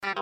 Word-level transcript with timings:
Hey, 0.00 0.14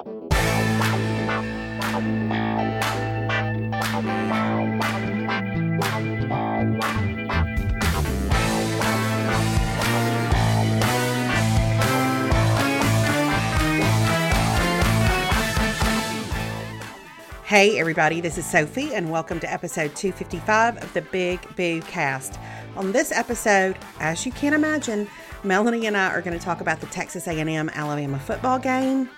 everybody, 17.79 18.23
this 18.23 18.39
is 18.39 18.47
Sophie, 18.47 18.95
and 18.95 19.11
welcome 19.11 19.39
to 19.41 19.53
episode 19.53 19.95
255 19.95 20.79
of 20.79 20.93
the 20.95 21.03
Big 21.03 21.55
Boo 21.55 21.83
Cast. 21.83 22.39
On 22.77 22.93
this 22.93 23.13
episode, 23.13 23.79
as 24.01 24.25
you 24.25 24.33
can 24.33 24.55
imagine, 24.55 25.07
Melanie 25.45 25.87
and 25.87 25.99
I 25.99 26.09
are 26.09 26.23
going 26.23 26.39
to 26.39 26.43
talk 26.43 26.63
about 26.63 26.81
the 26.81 26.87
Texas 26.87 27.27
A&M 27.29 27.69
Alabama 27.69 28.19
football 28.19 28.59
game. 28.59 29.11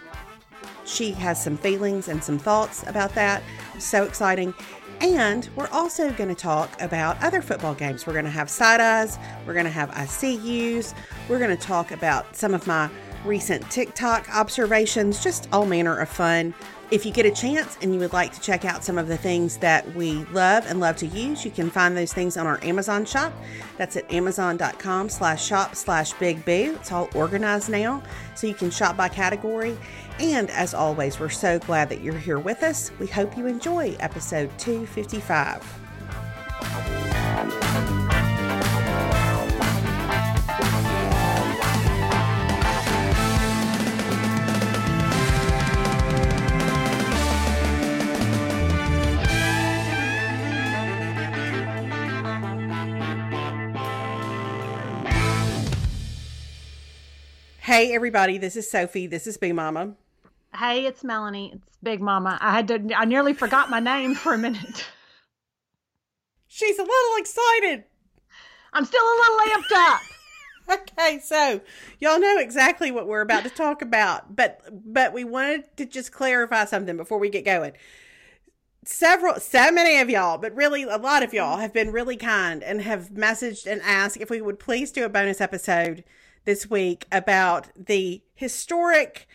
She 0.88 1.12
has 1.12 1.42
some 1.42 1.56
feelings 1.56 2.08
and 2.08 2.24
some 2.24 2.38
thoughts 2.38 2.82
about 2.86 3.14
that. 3.14 3.42
So 3.78 4.04
exciting. 4.04 4.54
And 5.00 5.48
we're 5.54 5.68
also 5.68 6.10
going 6.12 6.28
to 6.28 6.34
talk 6.34 6.80
about 6.80 7.22
other 7.22 7.40
football 7.40 7.74
games. 7.74 8.06
We're 8.06 8.14
going 8.14 8.24
to 8.24 8.30
have 8.30 8.50
side 8.50 8.80
eyes, 8.80 9.18
we're 9.46 9.52
going 9.52 9.64
to 9.66 9.70
have 9.70 9.90
I 9.92 10.06
See 10.06 10.34
Yous, 10.36 10.94
we're 11.28 11.38
going 11.38 11.56
to 11.56 11.62
talk 11.62 11.92
about 11.92 12.34
some 12.34 12.52
of 12.52 12.66
my 12.66 12.90
recent 13.24 13.68
TikTok 13.70 14.28
observations, 14.34 15.22
just 15.22 15.48
all 15.52 15.66
manner 15.66 15.96
of 15.98 16.08
fun. 16.08 16.54
If 16.90 17.04
you 17.04 17.12
get 17.12 17.26
a 17.26 17.30
chance 17.30 17.76
and 17.82 17.92
you 17.92 18.00
would 18.00 18.14
like 18.14 18.32
to 18.32 18.40
check 18.40 18.64
out 18.64 18.82
some 18.82 18.96
of 18.96 19.08
the 19.08 19.16
things 19.18 19.58
that 19.58 19.94
we 19.94 20.24
love 20.26 20.64
and 20.66 20.80
love 20.80 20.96
to 20.96 21.06
use, 21.06 21.44
you 21.44 21.50
can 21.50 21.70
find 21.70 21.94
those 21.94 22.14
things 22.14 22.38
on 22.38 22.46
our 22.46 22.58
Amazon 22.64 23.04
shop. 23.04 23.32
That's 23.76 23.96
at 23.96 24.10
amazon.com 24.10 25.10
slash 25.10 25.44
shop 25.44 25.74
slash 25.74 26.14
big 26.14 26.42
boo. 26.46 26.76
It's 26.80 26.90
all 26.90 27.10
organized 27.14 27.68
now, 27.68 28.02
so 28.34 28.46
you 28.46 28.54
can 28.54 28.70
shop 28.70 28.96
by 28.96 29.10
category. 29.10 29.76
And 30.20 30.50
as 30.50 30.74
always, 30.74 31.20
we're 31.20 31.28
so 31.28 31.60
glad 31.60 31.88
that 31.90 32.00
you're 32.00 32.18
here 32.18 32.40
with 32.40 32.62
us. 32.64 32.90
We 32.98 33.06
hope 33.06 33.36
you 33.36 33.46
enjoy 33.46 33.96
episode 34.00 34.50
255. 34.58 35.62
Hey, 57.60 57.94
everybody, 57.94 58.38
this 58.38 58.56
is 58.56 58.68
Sophie. 58.68 59.06
This 59.06 59.26
is 59.28 59.36
Big 59.36 59.54
Mama. 59.54 59.94
Hey, 60.58 60.86
it's 60.86 61.04
Melanie. 61.04 61.52
It's 61.54 61.76
Big 61.84 62.00
Mama. 62.00 62.36
I 62.40 62.50
had 62.50 62.66
to, 62.66 62.92
I 62.96 63.04
nearly 63.04 63.32
forgot 63.32 63.70
my 63.70 63.78
name 63.78 64.16
for 64.16 64.34
a 64.34 64.38
minute. 64.38 64.88
She's 66.48 66.76
a 66.80 66.82
little 66.82 67.16
excited. 67.18 67.84
I'm 68.72 68.84
still 68.84 69.04
a 69.04 69.18
little 69.20 69.38
amped 69.52 69.76
up. 69.76 70.00
okay, 70.80 71.20
so 71.20 71.60
y'all 72.00 72.18
know 72.18 72.38
exactly 72.38 72.90
what 72.90 73.06
we're 73.06 73.20
about 73.20 73.44
to 73.44 73.50
talk 73.50 73.82
about, 73.82 74.34
but 74.34 74.60
but 74.72 75.12
we 75.12 75.22
wanted 75.22 75.76
to 75.76 75.86
just 75.86 76.10
clarify 76.10 76.64
something 76.64 76.96
before 76.96 77.18
we 77.18 77.30
get 77.30 77.44
going. 77.44 77.74
Several, 78.84 79.38
so 79.38 79.70
many 79.70 80.00
of 80.00 80.10
y'all, 80.10 80.38
but 80.38 80.56
really 80.56 80.82
a 80.82 80.96
lot 80.96 81.22
of 81.22 81.32
y'all 81.32 81.58
have 81.58 81.72
been 81.72 81.92
really 81.92 82.16
kind 82.16 82.64
and 82.64 82.82
have 82.82 83.10
messaged 83.10 83.70
and 83.70 83.80
asked 83.82 84.16
if 84.16 84.28
we 84.28 84.40
would 84.40 84.58
please 84.58 84.90
do 84.90 85.04
a 85.04 85.08
bonus 85.08 85.40
episode 85.40 86.02
this 86.46 86.68
week 86.68 87.06
about 87.12 87.68
the 87.76 88.22
historic 88.34 89.27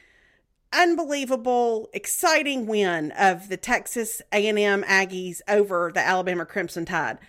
unbelievable 0.74 1.90
exciting 1.94 2.66
win 2.66 3.12
of 3.12 3.50
the 3.50 3.58
Texas 3.58 4.22
A&M 4.32 4.84
Aggies 4.84 5.42
over 5.48 5.92
the 5.94 6.00
Alabama 6.00 6.46
Crimson 6.46 6.86
Tide. 6.86 7.20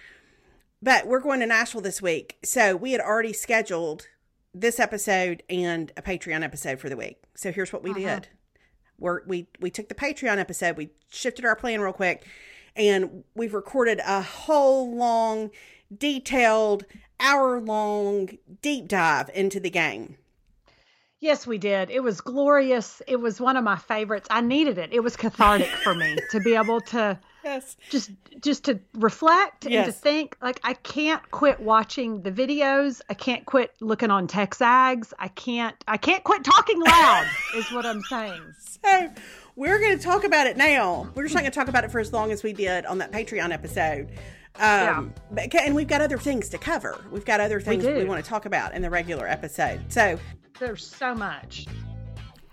But 0.82 1.06
we're 1.06 1.20
going 1.20 1.40
to 1.40 1.46
Nashville 1.46 1.80
this 1.80 2.02
week. 2.02 2.38
So 2.44 2.76
we 2.76 2.92
had 2.92 3.00
already 3.00 3.32
scheduled 3.32 4.08
this 4.52 4.78
episode 4.78 5.42
and 5.48 5.92
a 5.96 6.02
Patreon 6.02 6.42
episode 6.42 6.78
for 6.78 6.88
the 6.88 6.96
week. 6.96 7.22
So 7.34 7.52
here's 7.52 7.72
what 7.72 7.82
we 7.82 7.90
uh-huh. 7.90 8.00
did. 8.00 8.28
We're, 8.98 9.24
we 9.26 9.48
we 9.60 9.70
took 9.70 9.88
the 9.88 9.94
Patreon 9.94 10.38
episode, 10.38 10.76
we 10.76 10.90
shifted 11.10 11.44
our 11.44 11.56
plan 11.56 11.80
real 11.80 11.92
quick, 11.92 12.26
and 12.76 13.24
we've 13.34 13.54
recorded 13.54 14.00
a 14.06 14.22
whole 14.22 14.94
long, 14.94 15.50
detailed 15.96 16.84
hour 17.18 17.60
long 17.60 18.30
deep 18.62 18.86
dive 18.86 19.30
into 19.34 19.58
the 19.58 19.70
game. 19.70 20.16
Yes, 21.24 21.46
we 21.46 21.56
did. 21.56 21.88
It 21.88 22.00
was 22.00 22.20
glorious. 22.20 23.00
It 23.06 23.16
was 23.16 23.40
one 23.40 23.56
of 23.56 23.64
my 23.64 23.76
favorites. 23.76 24.28
I 24.30 24.42
needed 24.42 24.76
it. 24.76 24.92
It 24.92 25.00
was 25.00 25.16
cathartic 25.16 25.68
for 25.68 25.94
me 25.94 26.18
to 26.32 26.38
be 26.38 26.54
able 26.54 26.82
to 26.82 27.18
yes. 27.42 27.78
just 27.88 28.10
just 28.42 28.64
to 28.64 28.78
reflect 28.92 29.64
yes. 29.64 29.86
and 29.86 29.94
to 29.94 29.98
think. 29.98 30.36
Like 30.42 30.60
I 30.64 30.74
can't 30.74 31.22
quit 31.30 31.60
watching 31.60 32.20
the 32.20 32.30
videos. 32.30 33.00
I 33.08 33.14
can't 33.14 33.46
quit 33.46 33.72
looking 33.80 34.10
on 34.10 34.28
TexAgs. 34.28 35.14
I 35.18 35.28
can't 35.28 35.74
I 35.88 35.96
can't 35.96 36.22
quit 36.24 36.44
talking 36.44 36.78
loud 36.78 37.26
is 37.56 37.72
what 37.72 37.86
I'm 37.86 38.02
saying. 38.02 38.42
So 38.58 39.10
we're 39.56 39.78
going 39.78 39.96
to 39.96 40.04
talk 40.04 40.24
about 40.24 40.46
it 40.46 40.58
now. 40.58 41.10
We're 41.14 41.22
just 41.22 41.34
not 41.34 41.40
going 41.40 41.52
to 41.52 41.58
talk 41.58 41.68
about 41.68 41.84
it 41.84 41.90
for 41.90 42.00
as 42.00 42.12
long 42.12 42.32
as 42.32 42.42
we 42.42 42.52
did 42.52 42.84
on 42.84 42.98
that 42.98 43.12
Patreon 43.12 43.50
episode. 43.50 44.10
Um, 44.56 45.12
yeah. 45.36 45.60
and 45.64 45.74
we've 45.74 45.88
got 45.88 46.00
other 46.00 46.18
things 46.18 46.48
to 46.50 46.58
cover. 46.58 47.04
We've 47.10 47.24
got 47.24 47.40
other 47.40 47.60
things 47.60 47.84
we, 47.84 47.92
we 47.92 48.04
want 48.04 48.24
to 48.24 48.28
talk 48.28 48.46
about 48.46 48.74
in 48.74 48.82
the 48.82 48.90
regular 48.90 49.26
episode. 49.26 49.80
So 49.92 50.18
there's 50.60 50.86
so 50.86 51.14
much. 51.14 51.66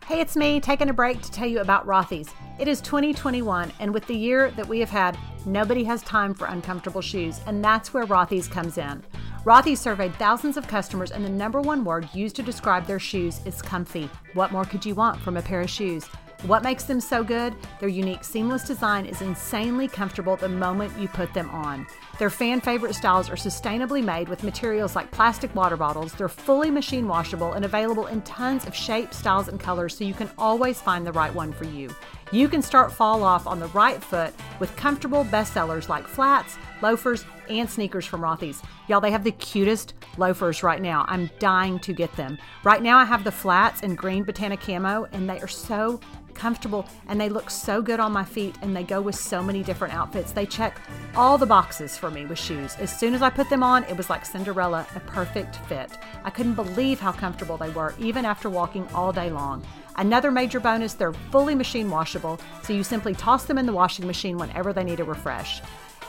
Hey, 0.06 0.20
it's 0.20 0.36
me 0.36 0.60
taking 0.60 0.90
a 0.90 0.94
break 0.94 1.22
to 1.22 1.32
tell 1.32 1.48
you 1.48 1.60
about 1.60 1.86
Rothy's. 1.86 2.30
It 2.60 2.68
is 2.68 2.82
2021, 2.82 3.72
and 3.80 3.94
with 3.94 4.06
the 4.08 4.16
year 4.16 4.52
that 4.52 4.68
we 4.68 4.80
have 4.80 4.90
had, 4.90 5.18
nobody 5.46 5.84
has 5.84 6.02
time 6.04 6.34
for 6.34 6.48
uncomfortable 6.48 7.02
shoes, 7.02 7.40
and 7.46 7.64
that's 7.64 7.94
where 7.94 8.06
Rothy's 8.06 8.48
comes 8.48 8.78
in. 8.78 9.04
Rothy's 9.46 9.80
surveyed 9.80 10.14
thousands 10.16 10.58
of 10.58 10.68
customers, 10.68 11.12
and 11.12 11.24
the 11.24 11.30
number 11.30 11.62
one 11.62 11.84
word 11.84 12.10
used 12.14 12.36
to 12.36 12.44
describe 12.44 12.86
their 12.86 13.00
shoes 13.00 13.42
is 13.46 13.62
comfy. 13.62 14.10
What 14.34 14.52
more 14.52 14.66
could 14.66 14.86
you 14.86 14.96
want 14.96 15.22
from 15.22 15.38
a 15.38 15.42
pair 15.42 15.62
of 15.62 15.70
shoes? 15.70 16.08
What 16.44 16.64
makes 16.64 16.86
them 16.86 17.00
so 17.00 17.24
good? 17.24 17.56
Their 17.80 17.88
unique 17.88 18.24
seamless 18.24 18.66
design 18.66 19.06
is 19.06 19.22
insanely 19.22 19.88
comfortable 19.88 20.38
the 20.38 20.50
moment 20.50 20.98
you 20.98 21.08
put 21.08 21.32
them 21.36 21.48
on. 21.52 21.86
Their 22.18 22.32
fan 22.32 22.62
favorite 22.62 22.96
styles 22.96 23.30
are 23.30 23.36
sustainably 23.36 24.04
made 24.04 24.28
with 24.28 24.44
materials 24.44 24.96
like 24.96 25.12
plastic 25.12 25.54
water 25.54 25.78
bottles. 25.78 26.14
They're 26.14 26.28
fully 26.28 26.72
machine 26.72 27.08
washable 27.08 27.54
and 27.54 27.64
available 27.64 28.08
in 28.08 28.24
tons 28.24 28.66
of 28.66 28.76
shapes, 28.76 29.18
styles, 29.18 29.50
and 29.50 29.60
colors 29.60 29.96
so 29.96 30.04
you 30.04 30.16
can 30.16 30.32
always 30.36 30.82
find 30.82 31.06
the 31.06 31.12
right 31.12 31.34
one 31.34 31.54
for 31.54 31.66
you. 31.66 31.94
You 32.32 32.48
can 32.48 32.62
start 32.62 32.94
fall 32.94 33.24
off 33.24 33.46
on 33.46 33.60
the 33.60 33.68
right 33.68 34.02
foot 34.02 34.34
with 34.60 34.76
comfortable 34.78 35.26
bestsellers 35.26 35.90
like 35.90 36.08
flats, 36.08 36.58
loafers, 36.82 37.26
and 37.50 37.70
sneakers 37.70 38.06
from 38.06 38.22
Rothy's. 38.22 38.62
Y'all, 38.88 39.02
they 39.02 39.12
have 39.12 39.26
the 39.26 39.34
cutest 39.34 39.94
loafers 40.18 40.64
right 40.64 40.82
now. 40.82 41.06
I'm 41.08 41.30
dying 41.40 41.78
to 41.80 41.94
get 41.94 42.16
them. 42.16 42.38
Right 42.64 42.82
now, 42.82 42.98
I 42.98 43.06
have 43.06 43.26
the 43.26 43.32
flats 43.32 43.82
in 43.82 43.96
green 43.96 44.24
Botana 44.24 44.60
camo, 44.60 45.08
and 45.12 45.30
they 45.30 45.42
are 45.42 45.48
so 45.48 46.00
comfortable 46.42 46.88
and 47.08 47.22
they 47.22 47.30
look 47.30 47.52
so 47.52 47.84
good 47.84 48.00
on 48.00 48.12
my 48.12 48.26
feet 48.26 48.56
and 48.64 48.76
they 48.76 48.82
go 48.82 49.00
with 49.00 49.14
so 49.14 49.44
many 49.44 49.62
different 49.62 49.94
outfits. 49.94 50.32
They 50.32 50.48
check 50.48 50.82
all 51.16 51.38
the 51.38 51.46
boxes 51.46 51.96
for 51.96 52.10
me 52.10 52.26
with 52.26 52.40
shoes. 52.40 52.76
As 52.80 52.92
soon 52.98 53.14
as 53.14 53.22
I 53.22 53.30
put 53.30 53.48
them 53.52 53.62
on, 53.62 53.84
it 53.84 53.96
was 53.96 54.10
like 54.10 54.26
Cinderella, 54.26 54.88
a 54.96 55.00
perfect 55.02 55.58
fit. 55.68 55.92
I 56.24 56.32
couldn't 56.32 56.56
believe 56.56 57.00
how 57.00 57.12
comfortable 57.12 57.58
they 57.58 57.70
were, 57.70 57.94
even 58.00 58.26
after 58.26 58.50
walking 58.50 58.88
all 58.88 59.14
day 59.14 59.30
long. 59.30 59.64
Another 59.98 60.32
major 60.32 60.60
bonus, 60.60 60.96
they're 60.96 61.14
fully 61.14 61.54
machine 61.54 61.92
washable, 61.92 62.40
so 62.64 62.74
you 62.74 62.84
simply 62.84 63.14
toss 63.14 63.46
them 63.46 63.60
in 63.60 63.68
the 63.68 63.74
washing 63.74 64.08
machine 64.08 64.38
whenever 64.38 64.74
they 64.74 64.84
need 64.84 65.00
a 65.00 65.04
refresh. 65.04 65.62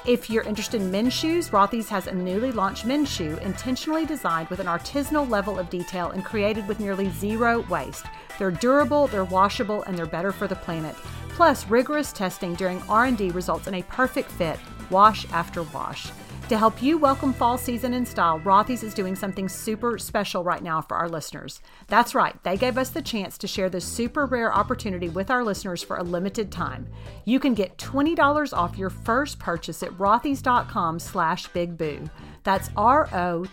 If 0.06 0.28
you're 0.30 0.42
interested 0.44 0.80
in 0.80 0.90
men's 0.90 1.12
shoes, 1.12 1.50
Rothy's 1.50 1.88
has 1.90 2.06
a 2.06 2.14
newly 2.14 2.50
launched 2.50 2.86
men's 2.86 3.08
shoe 3.08 3.38
intentionally 3.42 4.04
designed 4.06 4.48
with 4.48 4.60
an 4.60 4.66
artisanal 4.66 5.28
level 5.28 5.58
of 5.58 5.70
detail 5.70 6.10
and 6.10 6.24
created 6.24 6.66
with 6.66 6.80
nearly 6.80 7.10
zero 7.10 7.60
waste. 7.68 8.06
They're 8.42 8.50
durable, 8.50 9.06
they're 9.06 9.24
washable, 9.24 9.84
and 9.84 9.96
they're 9.96 10.04
better 10.04 10.32
for 10.32 10.48
the 10.48 10.56
planet. 10.56 10.96
Plus, 11.28 11.64
rigorous 11.68 12.12
testing 12.12 12.56
during 12.56 12.82
R&D 12.88 13.30
results 13.30 13.68
in 13.68 13.74
a 13.74 13.84
perfect 13.84 14.32
fit, 14.32 14.58
wash 14.90 15.30
after 15.30 15.62
wash. 15.62 16.10
To 16.48 16.58
help 16.58 16.82
you 16.82 16.98
welcome 16.98 17.32
fall 17.32 17.56
season 17.56 17.94
in 17.94 18.04
style, 18.04 18.40
Rothy's 18.40 18.82
is 18.82 18.94
doing 18.94 19.14
something 19.14 19.48
super 19.48 19.96
special 19.96 20.42
right 20.42 20.60
now 20.60 20.80
for 20.80 20.96
our 20.96 21.08
listeners. 21.08 21.60
That's 21.86 22.16
right, 22.16 22.34
they 22.42 22.56
gave 22.56 22.78
us 22.78 22.90
the 22.90 23.00
chance 23.00 23.38
to 23.38 23.46
share 23.46 23.70
this 23.70 23.84
super 23.84 24.26
rare 24.26 24.52
opportunity 24.52 25.08
with 25.08 25.30
our 25.30 25.44
listeners 25.44 25.84
for 25.84 25.98
a 25.98 26.02
limited 26.02 26.50
time. 26.50 26.88
You 27.24 27.38
can 27.38 27.54
get 27.54 27.78
$20 27.78 28.52
off 28.52 28.76
your 28.76 28.90
first 28.90 29.38
purchase 29.38 29.84
at 29.84 29.92
rothys.com 29.92 30.98
slash 30.98 31.48
bigboo. 31.50 32.10
That's 32.42 32.70
R-O-T-H-Y-S 32.76 33.46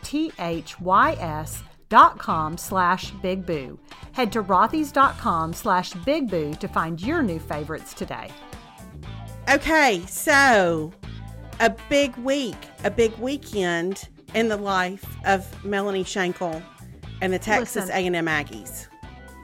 dot 1.89 2.17
com 2.17 2.57
slash 2.57 3.11
big 3.21 3.45
boo. 3.45 3.79
Head 4.13 4.31
to 4.33 4.43
rothys.com 4.43 5.53
slash 5.53 5.93
big 6.05 6.29
boo 6.29 6.53
to 6.55 6.67
find 6.67 7.01
your 7.01 7.21
new 7.21 7.39
favorites 7.39 7.93
today. 7.93 8.31
Okay, 9.49 10.03
so 10.07 10.93
a 11.59 11.75
big 11.89 12.15
week, 12.17 12.57
a 12.83 12.91
big 12.91 13.15
weekend 13.17 14.07
in 14.35 14.47
the 14.47 14.57
life 14.57 15.05
of 15.25 15.65
Melanie 15.65 16.03
Shankle 16.03 16.61
and 17.21 17.33
the 17.33 17.39
Texas 17.39 17.87
Listen. 17.87 18.15
A&M 18.15 18.25
Aggies. 18.27 18.87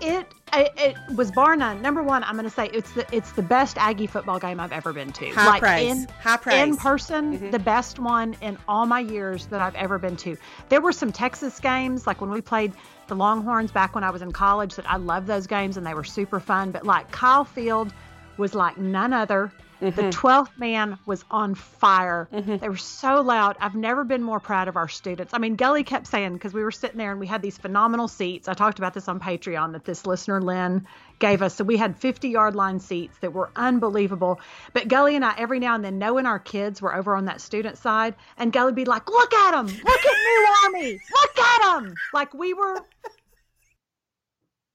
It, 0.01 0.27
it 0.61 0.73
it 0.77 1.15
was 1.15 1.31
bar 1.31 1.55
none. 1.55 1.81
Number 1.81 2.03
one, 2.03 2.23
I'm 2.23 2.33
going 2.33 2.45
to 2.45 2.49
say 2.49 2.69
it's 2.73 2.91
the 2.91 3.05
it's 3.11 3.31
the 3.33 3.41
best 3.41 3.77
Aggie 3.77 4.07
football 4.07 4.39
game 4.39 4.59
I've 4.59 4.71
ever 4.71 4.93
been 4.93 5.11
to. 5.13 5.29
High 5.31 5.45
like 5.45 5.61
praise. 5.61 5.91
in 5.91 6.07
High 6.19 6.37
praise. 6.37 6.61
in 6.61 6.77
person, 6.77 7.37
mm-hmm. 7.37 7.51
the 7.51 7.59
best 7.59 7.99
one 7.99 8.35
in 8.41 8.57
all 8.67 8.85
my 8.85 8.99
years 8.99 9.47
that 9.47 9.61
I've 9.61 9.75
ever 9.75 9.99
been 9.99 10.15
to. 10.17 10.37
There 10.69 10.81
were 10.81 10.91
some 10.91 11.11
Texas 11.11 11.59
games, 11.59 12.07
like 12.07 12.21
when 12.21 12.29
we 12.29 12.41
played 12.41 12.73
the 13.07 13.15
Longhorns 13.15 13.71
back 13.71 13.95
when 13.95 14.03
I 14.03 14.09
was 14.09 14.21
in 14.21 14.31
college, 14.31 14.75
that 14.75 14.89
I 14.89 14.97
loved 14.97 15.27
those 15.27 15.47
games 15.47 15.77
and 15.77 15.85
they 15.85 15.93
were 15.93 16.03
super 16.03 16.39
fun. 16.39 16.71
But 16.71 16.85
like 16.85 17.11
Kyle 17.11 17.45
Field 17.45 17.93
was 18.37 18.55
like 18.55 18.77
none 18.77 19.13
other. 19.13 19.51
The 19.79 19.91
mm-hmm. 19.91 20.09
12th 20.09 20.57
man 20.57 20.97
was 21.05 21.23
on 21.29 21.55
fire. 21.55 22.29
Mm-hmm. 22.31 22.57
They 22.57 22.69
were 22.69 22.77
so 22.77 23.21
loud. 23.21 23.57
I've 23.59 23.75
never 23.75 24.03
been 24.03 24.23
more 24.23 24.39
proud 24.39 24.67
of 24.67 24.77
our 24.77 24.87
students. 24.87 25.33
I 25.33 25.37
mean, 25.37 25.55
Gully 25.55 25.83
kept 25.83 26.07
saying, 26.07 26.33
because 26.33 26.53
we 26.53 26.63
were 26.63 26.71
sitting 26.71 26.97
there 26.97 27.11
and 27.11 27.19
we 27.19 27.27
had 27.27 27.41
these 27.41 27.57
phenomenal 27.57 28.07
seats. 28.07 28.47
I 28.47 28.53
talked 28.53 28.79
about 28.79 28.93
this 28.93 29.07
on 29.07 29.19
Patreon 29.19 29.73
that 29.73 29.83
this 29.83 30.05
listener, 30.05 30.41
Lynn, 30.41 30.87
gave 31.19 31.41
us. 31.41 31.55
So 31.55 31.63
we 31.63 31.77
had 31.77 31.97
50 31.97 32.29
yard 32.29 32.55
line 32.55 32.79
seats 32.79 33.17
that 33.19 33.33
were 33.33 33.49
unbelievable. 33.55 34.39
But 34.73 34.87
Gully 34.87 35.15
and 35.15 35.25
I, 35.25 35.35
every 35.37 35.59
now 35.59 35.75
and 35.75 35.83
then, 35.83 35.99
knowing 35.99 36.25
our 36.25 36.39
kids 36.39 36.81
were 36.81 36.95
over 36.95 37.15
on 37.15 37.25
that 37.25 37.41
student 37.41 37.77
side, 37.77 38.15
and 38.37 38.53
Gully 38.53 38.67
would 38.67 38.75
be 38.75 38.85
like, 38.85 39.09
look 39.09 39.33
at 39.33 39.51
them. 39.51 39.67
Look 39.67 40.05
at 40.05 40.15
New 40.23 40.47
Army. 40.65 40.99
Look 41.11 41.39
at 41.39 41.79
them. 41.79 41.95
Like 42.13 42.33
we 42.33 42.53
were 42.53 42.79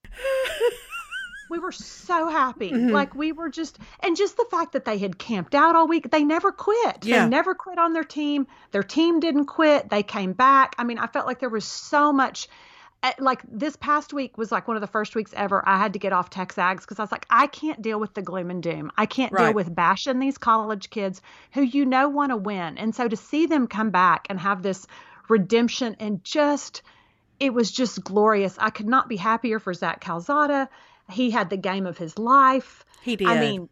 we 1.50 1.58
were 1.58 1.72
so 1.72 2.28
happy. 2.28 2.70
Mm-hmm. 2.70 2.90
Like 2.92 3.14
we 3.14 3.32
were 3.32 3.50
just, 3.50 3.78
and 4.00 4.16
just 4.16 4.36
the 4.36 4.46
fact 4.50 4.72
that 4.72 4.84
they 4.84 4.96
had 4.98 5.18
camped 5.18 5.54
out 5.54 5.76
all 5.76 5.88
week, 5.88 6.10
they 6.10 6.24
never 6.24 6.52
quit. 6.52 7.04
Yeah. 7.04 7.24
They 7.24 7.28
never 7.28 7.54
quit 7.54 7.78
on 7.78 7.92
their 7.92 8.04
team. 8.04 8.46
Their 8.70 8.82
team 8.82 9.20
didn't 9.20 9.46
quit. 9.46 9.90
They 9.90 10.02
came 10.02 10.32
back. 10.32 10.74
I 10.78 10.84
mean, 10.84 10.98
I 10.98 11.06
felt 11.08 11.26
like 11.26 11.40
there 11.40 11.48
was 11.50 11.64
so 11.66 12.12
much. 12.12 12.48
eh, 13.02 13.12
Like 13.18 13.42
this 13.50 13.76
past 13.76 14.12
week 14.12 14.38
was 14.38 14.52
like 14.52 14.68
one 14.68 14.76
of 14.76 14.80
the 14.80 14.86
first 14.86 15.14
weeks 15.14 15.32
ever 15.36 15.62
I 15.66 15.76
had 15.78 15.94
to 15.94 15.98
get 15.98 16.12
off 16.12 16.30
TexAgs 16.30 16.80
because 16.82 16.98
I 16.98 17.02
was 17.02 17.12
like, 17.12 17.26
I 17.28 17.46
can't 17.46 17.82
deal 17.82 17.98
with 17.98 18.14
the 18.14 18.22
gloom 18.22 18.50
and 18.50 18.62
doom. 18.62 18.90
I 18.96 19.06
can't 19.06 19.32
Right. 19.32 19.46
deal 19.46 19.54
with 19.54 19.74
bashing 19.74 20.18
these 20.20 20.38
college 20.38 20.88
kids 20.90 21.20
who 21.52 21.62
you 21.62 21.84
know 21.86 22.08
want 22.08 22.30
to 22.30 22.36
win. 22.36 22.78
And 22.78 22.94
so 22.94 23.08
to 23.08 23.16
see 23.16 23.46
them 23.46 23.66
come 23.66 23.90
back 23.90 24.26
and 24.30 24.38
have 24.38 24.62
this 24.62 24.86
redemption 25.28 25.96
and 26.00 26.22
just 26.24 26.82
it 27.38 27.54
was 27.54 27.70
just 27.72 28.04
glorious. 28.04 28.56
I 28.58 28.68
could 28.68 28.86
not 28.86 29.08
be 29.08 29.16
happier 29.16 29.58
for 29.58 29.72
Zach 29.72 30.00
Calzada. 30.02 30.68
He 31.10 31.30
had 31.30 31.50
the 31.50 31.56
game 31.56 31.86
of 31.86 31.98
his 31.98 32.18
life. 32.18 32.84
He 33.02 33.16
did. 33.16 33.28
I 33.28 33.40
mean, 33.40 33.68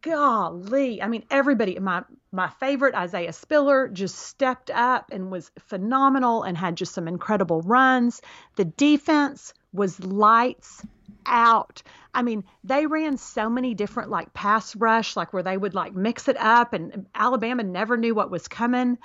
golly. 0.00 1.02
I 1.02 1.08
mean, 1.08 1.24
everybody, 1.30 1.78
my 1.78 2.02
my 2.30 2.48
favorite, 2.60 2.94
Isaiah 2.94 3.32
Spiller, 3.32 3.88
just 3.88 4.16
stepped 4.16 4.70
up 4.70 5.10
and 5.12 5.30
was 5.30 5.50
phenomenal 5.58 6.42
and 6.42 6.56
had 6.56 6.76
just 6.76 6.92
some 6.92 7.08
incredible 7.08 7.62
runs. 7.62 8.20
The 8.56 8.66
defense 8.66 9.54
was 9.72 9.98
lights 10.00 10.84
out. 11.26 11.82
I 12.14 12.22
mean, 12.22 12.44
they 12.64 12.86
ran 12.86 13.16
so 13.16 13.48
many 13.48 13.74
different 13.74 14.10
like 14.10 14.34
pass 14.34 14.74
rush, 14.76 15.16
like 15.16 15.32
where 15.32 15.42
they 15.42 15.56
would 15.56 15.74
like 15.74 15.94
mix 15.94 16.28
it 16.28 16.36
up, 16.38 16.72
and 16.72 17.06
Alabama 17.14 17.62
never 17.62 17.96
knew 17.96 18.14
what 18.14 18.30
was 18.30 18.48
coming. 18.48 18.98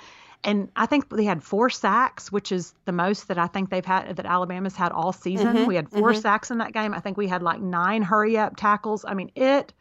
And 0.44 0.68
I 0.76 0.84
think 0.86 1.08
they 1.08 1.24
had 1.24 1.42
four 1.42 1.70
sacks, 1.70 2.30
which 2.30 2.52
is 2.52 2.74
the 2.84 2.92
most 2.92 3.28
that 3.28 3.38
I 3.38 3.46
think 3.46 3.70
they've 3.70 3.84
had 3.84 4.16
that 4.16 4.26
Alabama's 4.26 4.76
had 4.76 4.92
all 4.92 5.12
season. 5.12 5.56
Mm-hmm, 5.56 5.66
we 5.66 5.74
had 5.74 5.88
4 5.88 6.10
mm-hmm. 6.12 6.20
sacks 6.20 6.50
in 6.50 6.58
that 6.58 6.72
game. 6.72 6.92
I 6.92 7.00
think 7.00 7.16
we 7.16 7.26
had 7.26 7.42
like 7.42 7.60
nine 7.60 8.02
hurry 8.02 8.36
up 8.36 8.56
tackles. 8.56 9.06
I 9.06 9.14
mean, 9.14 9.30
it 9.34 9.72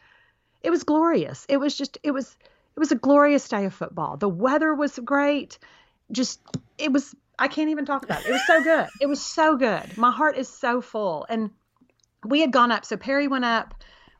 it 0.61 0.69
was 0.69 0.83
glorious. 0.83 1.45
It 1.49 1.57
was 1.57 1.75
just 1.75 1.97
it 2.01 2.11
was 2.11 2.37
it 2.75 2.79
was 2.79 2.91
a 2.91 2.95
glorious 2.95 3.47
day 3.47 3.65
of 3.65 3.73
football. 3.73 4.15
The 4.15 4.29
weather 4.29 4.73
was 4.73 4.97
great. 5.03 5.59
Just 6.11 6.39
it 6.77 6.91
was 6.91 7.13
I 7.37 7.49
can't 7.49 7.69
even 7.69 7.85
talk 7.85 8.03
about 8.03 8.21
it. 8.21 8.29
It 8.29 8.31
was 8.31 8.47
so 8.47 8.63
good. 8.63 8.87
It 9.01 9.07
was 9.07 9.21
so 9.21 9.57
good. 9.57 9.97
My 9.97 10.11
heart 10.11 10.37
is 10.37 10.47
so 10.47 10.81
full. 10.81 11.25
And 11.27 11.51
we 12.23 12.39
had 12.39 12.51
gone 12.51 12.71
up. 12.71 12.85
So 12.85 12.95
Perry 12.95 13.27
went 13.27 13.45
up. 13.45 13.73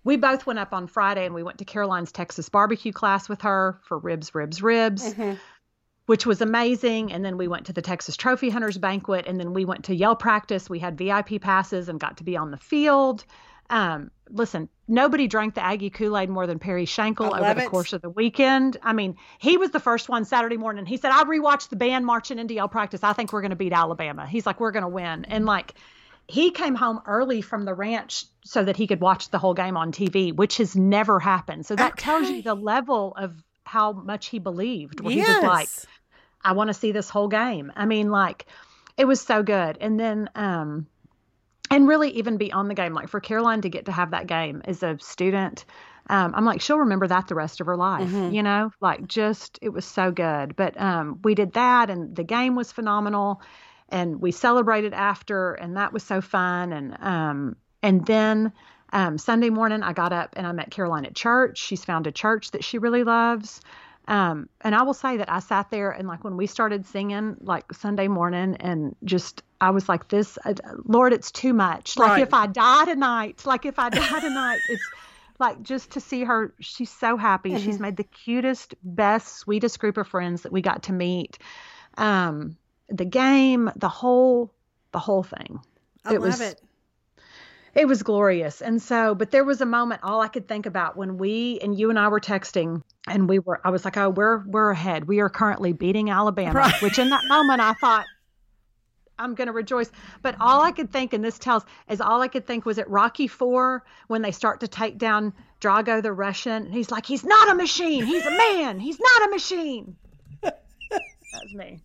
We 0.04 0.18
both 0.18 0.46
went 0.46 0.60
up 0.60 0.74
on 0.74 0.88
Friday 0.88 1.26
and 1.26 1.34
we 1.34 1.44
went 1.44 1.60
to 1.60 1.66
Caroline's 1.66 2.12
Texas 2.12 2.50
barbecue 2.50 2.92
class 2.92 3.30
with 3.30 3.42
her 3.44 3.80
for 3.84 3.98
ribs, 3.98 4.36
ribs, 4.36 4.62
ribs, 4.62 5.14
mm-hmm. 5.14 5.36
Which 6.06 6.26
was 6.26 6.42
amazing. 6.42 7.14
And 7.14 7.24
then 7.24 7.38
we 7.38 7.48
went 7.48 7.68
to 7.68 7.74
the 7.74 7.82
Texas 7.82 8.18
Trophy 8.18 8.50
Hunters 8.50 8.78
banquet 8.78 9.26
and 9.26 9.40
then 9.40 9.54
we 9.54 9.64
went 9.64 9.86
to 9.86 9.96
yell 9.96 10.16
practice. 10.16 10.70
We 10.70 10.80
had 10.80 10.98
VIP 10.98 11.40
passes 11.40 11.88
and 11.88 12.00
got 12.00 12.18
to 12.18 12.24
be 12.24 12.36
on 12.36 12.52
the 12.52 12.58
field. 12.58 13.24
Um, 13.70 14.12
listen, 14.30 14.70
nobody 14.88 15.28
drank 15.28 15.56
the 15.56 15.64
Aggie 15.64 15.90
Kool 15.90 16.18
Aid 16.18 16.30
more 16.30 16.46
than 16.46 16.60
Perry 16.60 16.86
Shankle 16.86 17.34
I 17.34 17.40
over 17.40 17.54
the 17.60 17.66
it. 17.66 17.70
course 17.70 17.94
of 17.94 18.02
the 18.02 18.10
weekend. 18.10 18.78
I 18.84 18.94
mean, 18.94 19.16
he 19.40 19.58
was 19.58 19.72
the 19.72 19.80
first 19.80 20.10
one 20.10 20.26
Saturday 20.26 20.58
morning. 20.58 20.86
He 20.86 20.98
said, 20.98 21.12
I 21.12 21.24
rewatched 21.24 21.70
the 21.70 21.76
band 21.76 22.06
marching 22.06 22.40
into 22.40 22.54
yell 22.54 22.68
practice. 22.68 23.04
I 23.04 23.14
think 23.14 23.32
we're 23.32 23.42
going 23.42 23.52
to 23.52 23.56
beat 23.56 23.74
Alabama. 23.74 24.28
He's 24.28 24.46
like, 24.46 24.60
we're 24.60 24.72
going 24.72 24.84
to 24.84 24.90
win. 24.90 25.26
And 25.26 25.46
like, 25.46 25.74
he 26.28 26.52
came 26.52 26.76
home 26.76 27.02
early 27.06 27.42
from 27.42 27.66
the 27.66 27.74
ranch 27.74 28.26
so 28.46 28.64
that 28.64 28.78
he 28.78 28.88
could 28.88 29.02
watch 29.02 29.30
the 29.30 29.40
whole 29.40 29.54
game 29.54 29.78
on 29.78 29.92
TV, 29.92 30.36
which 30.36 30.58
has 30.58 30.76
never 30.76 31.20
happened. 31.20 31.66
So 31.66 31.76
that 31.76 31.98
tells 31.98 32.30
you 32.30 32.42
the 32.42 32.56
level 32.56 33.14
of 33.18 33.44
how 33.74 33.92
much 33.92 34.28
he 34.28 34.38
believed. 34.38 35.00
Where 35.00 35.12
he 35.12 35.22
was 35.22 35.44
like, 35.44 35.70
I 36.44 36.52
want 36.52 36.68
to 36.68 36.76
see 36.76 36.92
this 36.92 37.10
whole 37.10 37.28
game. 37.28 37.74
I 37.76 37.86
mean, 37.86 38.12
like, 38.12 38.46
it 38.98 39.06
was 39.06 39.20
so 39.20 39.42
good. 39.42 39.80
And 39.82 40.00
then, 40.00 40.30
um, 40.36 40.86
and 41.72 41.88
really 41.88 42.12
even 42.12 42.38
beyond 42.38 42.70
the 42.70 42.76
game, 42.76 42.94
like 42.94 43.08
for 43.10 43.20
Caroline 43.20 43.62
to 43.62 43.70
get 43.70 43.86
to 43.86 43.92
have 43.92 44.12
that 44.12 44.28
game 44.28 44.62
as 44.66 44.84
a 44.84 45.00
student, 45.00 45.66
um, 46.08 46.36
I'm 46.36 46.46
like, 46.46 46.62
she'll 46.62 46.78
remember 46.78 47.08
that 47.08 47.28
the 47.28 47.34
rest 47.34 47.62
of 47.62 47.66
her 47.66 47.76
life, 47.76 48.12
you 48.32 48.44
know, 48.44 48.72
like 48.80 49.08
just, 49.08 49.58
it 49.62 49.70
was 49.70 49.86
so 49.86 50.12
good. 50.12 50.56
But 50.56 50.80
um, 50.80 51.20
we 51.24 51.34
did 51.34 51.54
that 51.54 51.90
and 51.90 52.16
the 52.16 52.24
game 52.26 52.56
was 52.56 52.72
phenomenal 52.72 53.42
and 53.90 54.22
we 54.22 54.32
celebrated 54.32 54.94
after 54.94 55.54
and 55.54 55.78
that 55.78 55.94
was 55.94 56.04
so 56.04 56.22
fun. 56.22 56.74
And, 56.74 56.98
um, 57.02 57.56
and 57.82 58.06
then 58.06 58.52
um, 58.94 59.18
Sunday 59.18 59.50
morning, 59.50 59.84
I 59.84 59.92
got 59.92 60.14
up 60.14 60.36
and 60.38 60.48
I 60.48 60.52
met 60.54 60.72
Caroline 60.72 61.06
at 61.06 61.16
church. 61.16 61.58
She's 61.58 61.84
found 61.84 62.08
a 62.08 62.12
church 62.12 62.52
that 62.52 62.64
she 62.64 62.78
really 62.78 63.04
loves. 63.04 63.60
Um, 64.08 64.50
and 64.62 64.76
I 64.76 64.84
will 64.84 64.94
say 64.94 65.18
that 65.18 65.32
I 65.32 65.40
sat 65.40 65.70
there 65.72 65.90
and 65.92 66.08
like 66.08 66.24
when 66.24 66.38
we 66.38 66.46
started 66.46 66.86
singing 66.86 67.38
like 67.42 67.72
Sunday 67.74 68.08
morning 68.08 68.56
and 68.60 68.96
just 69.04 69.44
I 69.62 69.70
was 69.72 69.88
like 69.90 70.10
this, 70.10 70.38
uh, 70.46 70.54
Lord, 70.86 71.14
it's 71.14 71.32
too 71.32 71.54
much. 71.54 71.98
Like 71.98 72.10
Right. 72.10 72.22
if 72.22 72.34
I 72.34 72.48
die 72.48 72.86
tonight, 72.86 73.46
like 73.46 73.66
if 73.66 73.80
I 73.80 73.90
die 73.90 74.20
tonight, 74.20 74.60
it's 74.70 74.84
like 75.40 75.64
just 75.64 75.92
to 75.92 76.02
see 76.02 76.24
her. 76.26 76.54
She's 76.60 76.90
so 76.92 77.16
happy. 77.18 77.58
She's 77.60 77.80
made 77.80 77.96
the 77.98 78.04
cutest, 78.04 78.76
best, 78.84 79.38
sweetest 79.38 79.80
group 79.80 79.98
of 79.98 80.08
friends 80.08 80.42
that 80.44 80.52
we 80.52 80.62
got 80.62 80.84
to 80.84 80.94
meet. 80.94 81.40
Um, 81.98 82.58
the 82.90 83.06
game, 83.06 83.72
the 83.78 83.90
whole, 83.90 84.54
the 84.92 85.00
whole 85.00 85.24
thing. 85.24 85.62
I 86.06 86.16
it 86.16 86.20
love 86.22 86.28
was- 86.40 86.42
it. 86.42 86.62
It 87.76 87.88
was 87.88 88.04
glorious. 88.04 88.62
And 88.62 88.82
so, 88.82 89.16
but 89.16 89.32
there 89.32 89.44
was 89.44 89.62
a 89.62 89.66
moment 89.66 90.02
all 90.04 90.22
I 90.22 90.28
could 90.28 90.48
think 90.48 90.66
about 90.66 90.96
when 90.96 91.18
we 91.18 91.60
and 91.62 91.78
you 91.78 91.90
and 91.90 91.98
I 91.98 92.08
were 92.08 92.20
texting 92.20 92.84
and 93.08 93.28
we 93.28 93.40
were 93.40 93.60
I 93.66 93.72
was 93.72 93.84
like, 93.84 93.98
"Oh, 93.98 94.10
we're 94.10 94.44
we're 94.46 94.72
ahead. 94.72 95.08
We 95.08 95.20
are 95.22 95.30
currently 95.30 95.74
beating 95.74 96.10
Alabama." 96.12 96.60
Right. 96.60 96.82
Which 96.82 97.00
in 97.00 97.10
that 97.10 97.24
moment 97.28 97.62
I 97.62 97.74
thought 97.74 98.06
I'm 99.18 99.34
going 99.34 99.48
to 99.48 99.54
rejoice. 99.54 99.92
But 100.22 100.36
all 100.40 100.62
I 100.62 100.72
could 100.72 100.92
think 100.92 101.14
and 101.14 101.24
this 101.24 101.40
tells 101.40 101.64
is 101.90 102.00
all 102.00 102.22
I 102.22 102.28
could 102.28 102.46
think 102.46 102.66
was 102.66 102.78
at 102.78 102.90
Rocky 102.90 103.28
4 103.28 103.84
when 104.08 104.22
they 104.22 104.32
start 104.32 104.60
to 104.60 104.68
take 104.68 104.98
down 104.98 105.34
Drago 105.62 106.02
the 106.02 106.14
Russian 106.14 106.66
and 106.66 106.74
he's 106.74 106.92
like, 106.92 107.08
"He's 107.08 107.24
not 107.24 107.50
a 107.50 107.56
machine. 107.56 108.06
He's 108.06 108.26
a 108.26 108.32
man. 108.32 108.80
He's 108.80 109.00
not 109.00 109.28
a 109.28 109.32
machine." 109.32 109.96
That's 110.42 110.54
was 111.34 111.54
me. 111.56 111.84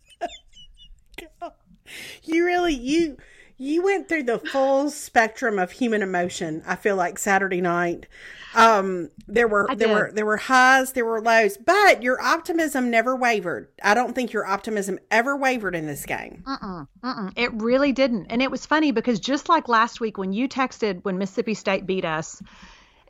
You 2.24 2.44
really 2.44 2.74
you 2.74 3.16
you 3.58 3.82
went 3.82 4.08
through 4.08 4.22
the 4.22 4.38
full 4.38 4.88
spectrum 4.88 5.58
of 5.58 5.72
human 5.72 6.00
emotion. 6.00 6.62
I 6.64 6.76
feel 6.76 6.94
like 6.94 7.18
Saturday 7.18 7.60
night. 7.60 8.06
Um, 8.54 9.10
there 9.26 9.48
were 9.48 9.68
there 9.76 9.88
were 9.88 10.10
there 10.12 10.24
were 10.24 10.36
highs, 10.36 10.92
there 10.92 11.04
were 11.04 11.20
lows, 11.20 11.58
but 11.58 12.02
your 12.02 12.20
optimism 12.20 12.90
never 12.90 13.14
wavered. 13.14 13.68
I 13.82 13.94
don't 13.94 14.14
think 14.14 14.32
your 14.32 14.46
optimism 14.46 14.98
ever 15.10 15.36
wavered 15.36 15.74
in 15.74 15.86
this 15.86 16.06
game. 16.06 16.44
Mm-mm, 16.46 16.88
mm-mm. 17.02 17.32
It 17.36 17.52
really 17.54 17.92
didn't. 17.92 18.26
And 18.30 18.40
it 18.40 18.50
was 18.50 18.64
funny 18.64 18.92
because 18.92 19.20
just 19.20 19.48
like 19.48 19.68
last 19.68 20.00
week 20.00 20.16
when 20.16 20.32
you 20.32 20.48
texted 20.48 21.04
when 21.04 21.18
Mississippi 21.18 21.54
State 21.54 21.84
beat 21.84 22.04
us, 22.04 22.40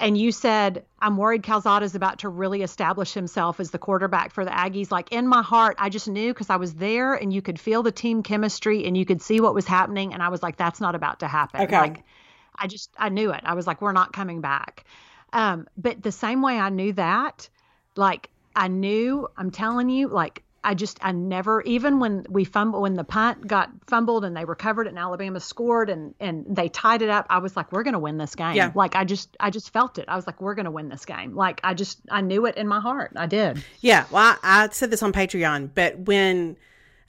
and 0.00 0.17
you 0.17 0.33
said, 0.33 0.85
I'm 0.99 1.17
worried 1.17 1.43
Calzada's 1.43 1.95
about 1.95 2.21
to 2.21 2.28
really 2.28 2.62
establish 2.62 3.12
himself 3.12 3.61
as 3.61 3.71
the 3.71 3.78
quarterback 3.78 4.33
for 4.33 4.45
the 4.45 4.50
Aggies. 4.50 4.90
Like 4.90 5.12
in 5.12 5.26
my 5.26 5.43
heart, 5.43 5.76
I 5.78 5.88
just 5.88 6.09
knew 6.09 6.33
because 6.33 6.50
I 6.50 6.57
was 6.57 6.75
there 6.75 7.14
and 7.14 7.33
you 7.33 7.43
could 7.43 7.61
feel 7.61 7.83
the 7.83 7.93
team 7.93 8.23
chemistry 8.23 8.85
and 8.85 8.97
you 8.97 9.05
could 9.05 9.23
see 9.23 9.40
what 9.40 9.55
was 9.55 9.67
happening. 9.67 10.14
And 10.14 10.23
I 10.23 10.28
was 10.28 10.43
like, 10.43 10.57
that's 10.57 10.81
not 10.81 10.95
about 10.95 11.21
to 11.21 11.28
happen. 11.28 11.62
Okay. 11.62 11.78
Like, 11.78 12.05
I 12.55 12.67
just, 12.67 12.90
I 12.99 13.09
knew 13.09 13.31
it. 13.33 13.40
I 13.45 13.55
was 13.55 13.67
like, 13.67 13.81
we're 13.81 13.93
not 13.93 14.12
coming 14.12 14.40
back. 14.40 14.85
Um, 15.33 15.69
but 15.76 16.02
the 16.02 16.12
same 16.12 16.43
way 16.43 16.59
I 16.59 16.71
knew 16.71 16.93
that, 16.95 17.49
like, 17.97 18.31
I 18.57 18.69
knew, 18.69 19.28
I'm 19.37 19.50
telling 19.50 19.88
you, 19.90 20.09
like, 20.09 20.43
I 20.69 20.75
just 20.75 20.99
I 21.01 21.13
never 21.13 21.63
even 21.63 21.99
when 21.99 22.27
we 22.29 22.45
fumbled 22.45 22.83
when 22.83 22.93
the 22.93 23.03
punt 23.03 23.47
got 23.47 23.71
fumbled 23.87 24.23
and 24.23 24.37
they 24.37 24.45
recovered 24.45 24.87
and 24.87 24.99
Alabama 24.99 25.41
scored 25.41 25.89
and 25.89 26.15
and 26.21 26.45
they 26.47 26.69
tied 26.69 27.01
it 27.01 27.09
up 27.09 27.25
I 27.31 27.39
was 27.39 27.57
like 27.57 27.73
we're 27.73 27.85
going 27.85 27.95
to 27.95 27.99
win 27.99 28.19
this 28.19 28.35
game. 28.35 28.55
Yeah. 28.55 28.73
Like 28.75 28.95
I 28.95 29.05
just 29.05 29.35
I 29.41 29.49
just 29.49 29.73
felt 29.73 29.97
it. 29.97 30.05
I 30.09 30.17
was 30.17 30.27
like 30.27 30.43
we're 30.43 30.55
going 30.55 30.67
to 30.67 30.71
win 30.71 30.91
this 30.91 31.07
game. 31.07 31.35
Like 31.35 31.63
I 31.65 31.73
just 31.73 32.01
I 32.11 32.21
knew 32.21 32.45
it 32.45 32.59
in 32.59 32.69
my 32.69 32.81
heart. 32.81 33.13
I 33.17 33.25
did. 33.25 33.65
Yeah, 33.81 34.05
well, 34.11 34.37
I, 34.43 34.65
I 34.65 34.69
said 34.69 34.91
this 34.91 35.03
on 35.03 35.11
Patreon, 35.11 35.71
but 35.75 36.01
when 36.01 36.59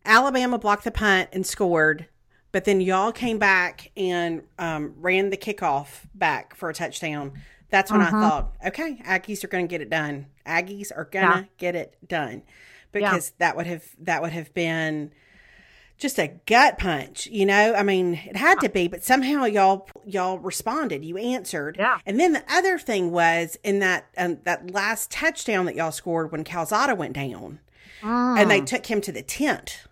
Alabama 0.05 0.57
blocked 0.57 0.85
the 0.85 0.91
punt 0.91 1.27
and 1.33 1.45
scored, 1.45 2.07
but 2.53 2.63
then 2.63 2.79
y'all 2.79 3.11
came 3.11 3.39
back 3.39 3.91
and 3.97 4.43
um, 4.57 4.93
ran 4.95 5.31
the 5.31 5.37
kickoff 5.37 6.07
back 6.15 6.55
for 6.55 6.69
a 6.69 6.73
touchdown. 6.73 7.33
That's 7.71 7.91
when 7.91 7.99
I 8.01 8.09
thought, 8.09 8.53
okay, 8.67 9.01
Aggies 9.05 9.43
are 9.43 9.47
going 9.47 9.67
to 9.67 9.69
get 9.69 9.81
it 9.81 9.89
done. 9.89 10.27
Aggies 10.45 10.91
are 10.95 11.03
going 11.03 11.29
to 11.29 11.37
Yeah. 11.39 11.43
get 11.57 11.75
it 11.75 11.97
done 12.07 12.43
because 12.91 13.31
that 13.39 13.55
would 13.55 13.67
have 13.67 13.83
that 13.99 14.21
would 14.21 14.31
have 14.31 14.53
been 14.53 15.11
just 15.97 16.17
a 16.17 16.29
gut 16.45 16.77
punch, 16.79 17.27
you 17.27 17.45
know. 17.45 17.73
I 17.75 17.83
mean, 17.83 18.13
it 18.25 18.37
had 18.37 18.59
to 18.61 18.69
be, 18.69 18.87
but 18.87 19.03
somehow 19.03 19.43
y'all 19.45 19.89
y'all 20.05 20.39
responded. 20.39 21.03
You 21.03 21.17
answered, 21.17 21.75
Yeah. 21.77 21.99
And 22.05 22.19
then 22.19 22.33
the 22.33 22.43
other 22.49 22.77
thing 22.79 23.11
was 23.11 23.57
in 23.63 23.79
that 23.79 24.05
um, 24.17 24.37
that 24.45 24.71
last 24.71 25.11
touchdown 25.11 25.65
that 25.65 25.75
y'all 25.75 25.91
scored 25.91 26.31
when 26.31 26.43
Calzada 26.43 26.95
went 26.95 27.13
down, 27.13 27.59
and 28.01 28.47
Mm. 28.47 28.47
they 28.49 28.61
took 28.61 28.85
him 28.85 29.01
to 29.01 29.11
the 29.11 29.21
tent. 29.21 29.83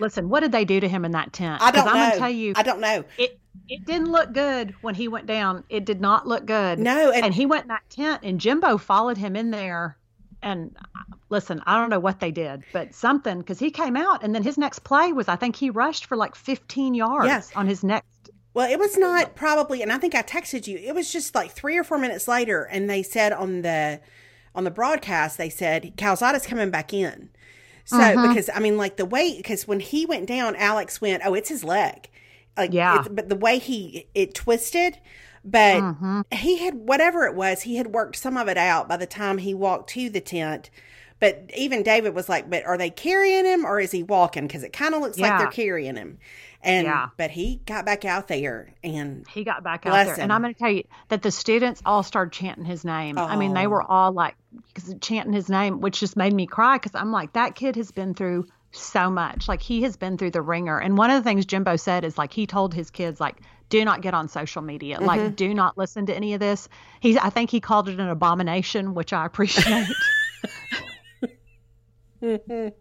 Listen, 0.00 0.28
what 0.28 0.40
did 0.40 0.50
they 0.50 0.64
do 0.64 0.80
to 0.80 0.88
him 0.88 1.04
in 1.04 1.12
that 1.12 1.32
tent? 1.32 1.62
I 1.62 1.70
don't 1.70 1.86
I'm 1.86 1.94
know. 1.94 2.04
gonna 2.06 2.16
tell 2.18 2.30
you, 2.30 2.52
I 2.56 2.62
don't 2.64 2.80
know. 2.80 3.04
it 3.16 3.38
it 3.68 3.84
didn't 3.86 4.10
look 4.10 4.32
good 4.32 4.74
when 4.82 4.96
he 4.96 5.06
went 5.06 5.26
down. 5.26 5.62
It 5.68 5.84
did 5.84 6.00
not 6.00 6.26
look 6.26 6.44
good. 6.46 6.80
No, 6.80 7.12
and- 7.12 7.26
and, 7.26 7.34
he 7.34 7.46
went 7.46 7.62
in 7.62 7.68
that 7.68 7.88
tent, 7.88 8.22
and 8.24 8.40
Jimbo 8.40 8.76
followed 8.76 9.16
him 9.18 9.36
in 9.36 9.52
there. 9.52 9.96
And 10.44 10.76
listen, 11.30 11.62
I 11.66 11.80
don't 11.80 11.90
know 11.90 11.98
what 11.98 12.20
they 12.20 12.30
did, 12.30 12.62
but 12.72 12.94
something 12.94 13.38
because 13.38 13.58
he 13.58 13.70
came 13.70 13.96
out, 13.96 14.22
and 14.22 14.34
then 14.34 14.42
his 14.42 14.56
next 14.58 14.80
play 14.80 15.12
was 15.12 15.26
I 15.26 15.36
think 15.36 15.56
he 15.56 15.70
rushed 15.70 16.06
for 16.06 16.16
like 16.16 16.34
15 16.36 16.94
yards 16.94 17.26
Yeah. 17.26 17.42
on 17.58 17.66
his 17.66 17.82
next. 17.82 18.06
Well, 18.52 18.70
it 18.70 18.78
was 18.78 18.96
not 18.96 19.34
probably, 19.34 19.82
and 19.82 19.90
I 19.90 19.98
think 19.98 20.14
I 20.14 20.22
texted 20.22 20.68
you. 20.68 20.78
It 20.78 20.94
was 20.94 21.10
just 21.12 21.34
like 21.34 21.50
three 21.50 21.76
or 21.76 21.82
four 21.82 21.98
minutes 21.98 22.28
later, 22.28 22.62
and 22.64 22.88
they 22.88 23.02
said 23.02 23.32
on 23.32 23.62
the 23.62 24.00
on 24.54 24.62
the 24.62 24.70
broadcast, 24.70 25.36
they 25.38 25.48
said 25.50 25.94
Calzada's 25.96 26.46
coming 26.46 26.70
back 26.70 26.92
in. 26.92 27.30
So 27.86 27.96
Mm-hmm. 27.98 28.28
because 28.28 28.48
I 28.54 28.60
mean, 28.60 28.76
like 28.76 28.96
the 28.96 29.04
way 29.06 29.36
because 29.36 29.66
when 29.66 29.80
he 29.80 30.06
went 30.06 30.26
down, 30.26 30.54
Alex 30.56 31.00
went, 31.00 31.22
"Oh, 31.24 31.34
it's 31.34 31.48
his 31.48 31.64
leg." 31.64 32.08
Like, 32.56 32.72
Yeah. 32.72 33.02
but 33.10 33.28
the 33.28 33.34
way 33.36 33.58
he 33.58 34.06
it 34.14 34.34
twisted, 34.34 34.98
but 35.44 35.82
Mm-hmm. 35.82 36.20
he 36.32 36.58
had 36.58 36.74
whatever 36.74 37.24
it 37.26 37.34
was, 37.34 37.62
he 37.62 37.76
had 37.76 37.88
worked 37.88 38.16
some 38.16 38.36
of 38.36 38.48
it 38.48 38.56
out 38.56 38.88
by 38.88 38.96
the 38.96 39.06
time 39.06 39.38
he 39.38 39.54
walked 39.54 39.90
to 39.90 40.08
the 40.10 40.20
tent. 40.20 40.70
But 41.20 41.50
even 41.56 41.82
David 41.82 42.14
was 42.14 42.28
like, 42.28 42.50
"But 42.50 42.64
are 42.66 42.76
they 42.76 42.90
carrying 42.90 43.44
him 43.44 43.64
or 43.64 43.78
is 43.80 43.92
he 43.92 44.02
walking? 44.02 44.46
Because 44.46 44.62
it 44.64 44.72
kind 44.72 44.94
of 44.94 45.00
looks 45.00 45.18
like 45.18 45.38
they're 45.38 45.46
carrying 45.48 45.96
him." 45.96 46.18
And 46.62 46.86
Yeah. 46.86 47.08
but 47.16 47.30
he 47.30 47.60
got 47.66 47.84
back 47.86 48.04
out 48.04 48.26
there 48.26 48.72
and 48.82 49.24
He 49.28 49.44
got 49.44 49.62
back 49.62 49.86
out 49.86 49.92
there, 49.92 50.14
him. 50.14 50.22
and 50.22 50.32
I'm 50.32 50.40
going 50.42 50.54
to 50.54 50.58
tell 50.58 50.70
you 50.70 50.84
that 51.08 51.22
the 51.22 51.30
students 51.30 51.82
all 51.86 52.02
started 52.02 52.32
chanting 52.32 52.64
his 52.64 52.84
name. 52.84 53.16
I 53.18 53.36
mean, 53.36 53.52
they 53.54 53.66
Oh. 53.66 53.70
were 53.70 53.82
all 53.82 54.12
like 54.12 54.34
chanting 55.00 55.32
his 55.34 55.48
name, 55.48 55.80
which 55.80 56.00
just 56.00 56.16
made 56.16 56.32
me 56.32 56.46
cry 56.46 56.76
because 56.76 56.94
I'm 56.94 57.12
like, 57.12 57.34
that 57.34 57.54
kid 57.54 57.76
has 57.76 57.90
been 57.90 58.14
through 58.14 58.46
so 58.72 59.08
much. 59.10 59.46
Like 59.46 59.60
he 59.62 59.82
has 59.82 59.96
been 59.96 60.18
through 60.18 60.32
the 60.32 60.42
ringer. 60.42 60.78
And 60.78 60.98
one 60.98 61.10
of 61.10 61.22
the 61.22 61.28
things 61.28 61.46
Jimbo 61.46 61.76
said 61.76 62.04
is 62.04 62.18
like 62.18 62.32
he 62.32 62.46
told 62.46 62.74
his 62.74 62.90
kids 62.90 63.20
like, 63.20 63.36
do 63.68 63.84
not 63.84 64.00
get 64.02 64.14
on 64.14 64.28
social 64.28 64.62
media. 64.62 64.96
Mm-hmm. 64.96 65.06
Like, 65.06 65.36
do 65.36 65.54
not 65.54 65.76
listen 65.78 66.06
to 66.06 66.14
any 66.14 66.34
of 66.34 66.40
this. 66.40 66.68
He's, 67.00 67.16
I 67.16 67.30
think 67.30 67.50
he 67.50 67.60
called 67.60 67.88
it 67.88 67.98
an 67.98 68.08
abomination, 68.08 68.94
which 68.94 69.12
I 69.12 69.26
appreciate. 69.26 69.86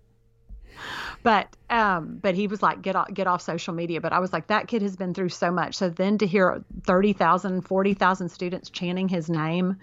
but 1.24 1.56
um 1.70 2.18
but 2.22 2.36
he 2.36 2.48
was 2.48 2.62
like 2.62 2.82
get 2.82 2.96
off 2.96 3.14
get 3.14 3.28
off 3.28 3.42
social 3.42 3.74
media 3.74 4.02
but 4.02 4.14
i 4.14 4.20
was 4.20 4.32
like 4.34 4.48
that 4.48 4.68
kid 4.68 4.82
has 4.82 4.96
been 4.96 5.14
through 5.14 5.30
so 5.30 5.52
much 5.52 5.76
so 5.76 5.90
then 5.90 6.18
to 6.18 6.26
hear 6.26 6.64
30,000 6.86 7.62
40,000 7.62 8.30
students 8.30 8.70
chanting 8.70 9.08
his 9.08 9.30
name 9.30 9.78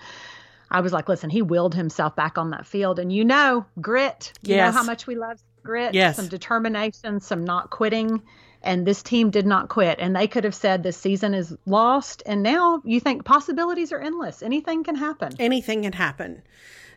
i 0.70 0.80
was 0.80 0.92
like 0.92 1.08
listen 1.08 1.30
he 1.30 1.42
willed 1.42 1.74
himself 1.74 2.16
back 2.16 2.38
on 2.38 2.50
that 2.50 2.66
field 2.66 2.98
and 2.98 3.12
you 3.12 3.24
know 3.24 3.64
grit 3.80 4.32
you 4.42 4.54
Yes. 4.56 4.72
know 4.74 4.78
how 4.80 4.84
much 4.84 5.06
we 5.06 5.14
love 5.14 5.38
grit 5.62 5.94
Yes. 5.94 6.16
some 6.16 6.28
determination 6.28 7.20
some 7.20 7.44
not 7.44 7.70
quitting 7.70 8.22
and 8.62 8.86
this 8.86 9.02
team 9.02 9.30
did 9.30 9.46
not 9.46 9.68
quit 9.68 9.98
and 10.00 10.14
they 10.14 10.26
could 10.26 10.44
have 10.44 10.54
said 10.54 10.82
this 10.82 10.96
season 10.96 11.32
is 11.34 11.56
lost 11.66 12.22
and 12.26 12.42
now 12.42 12.82
you 12.84 13.00
think 13.00 13.24
possibilities 13.24 13.92
are 13.92 14.00
endless 14.00 14.42
anything 14.42 14.84
can 14.84 14.94
happen 14.96 15.32
anything 15.38 15.82
can 15.82 15.92
happen. 15.92 16.42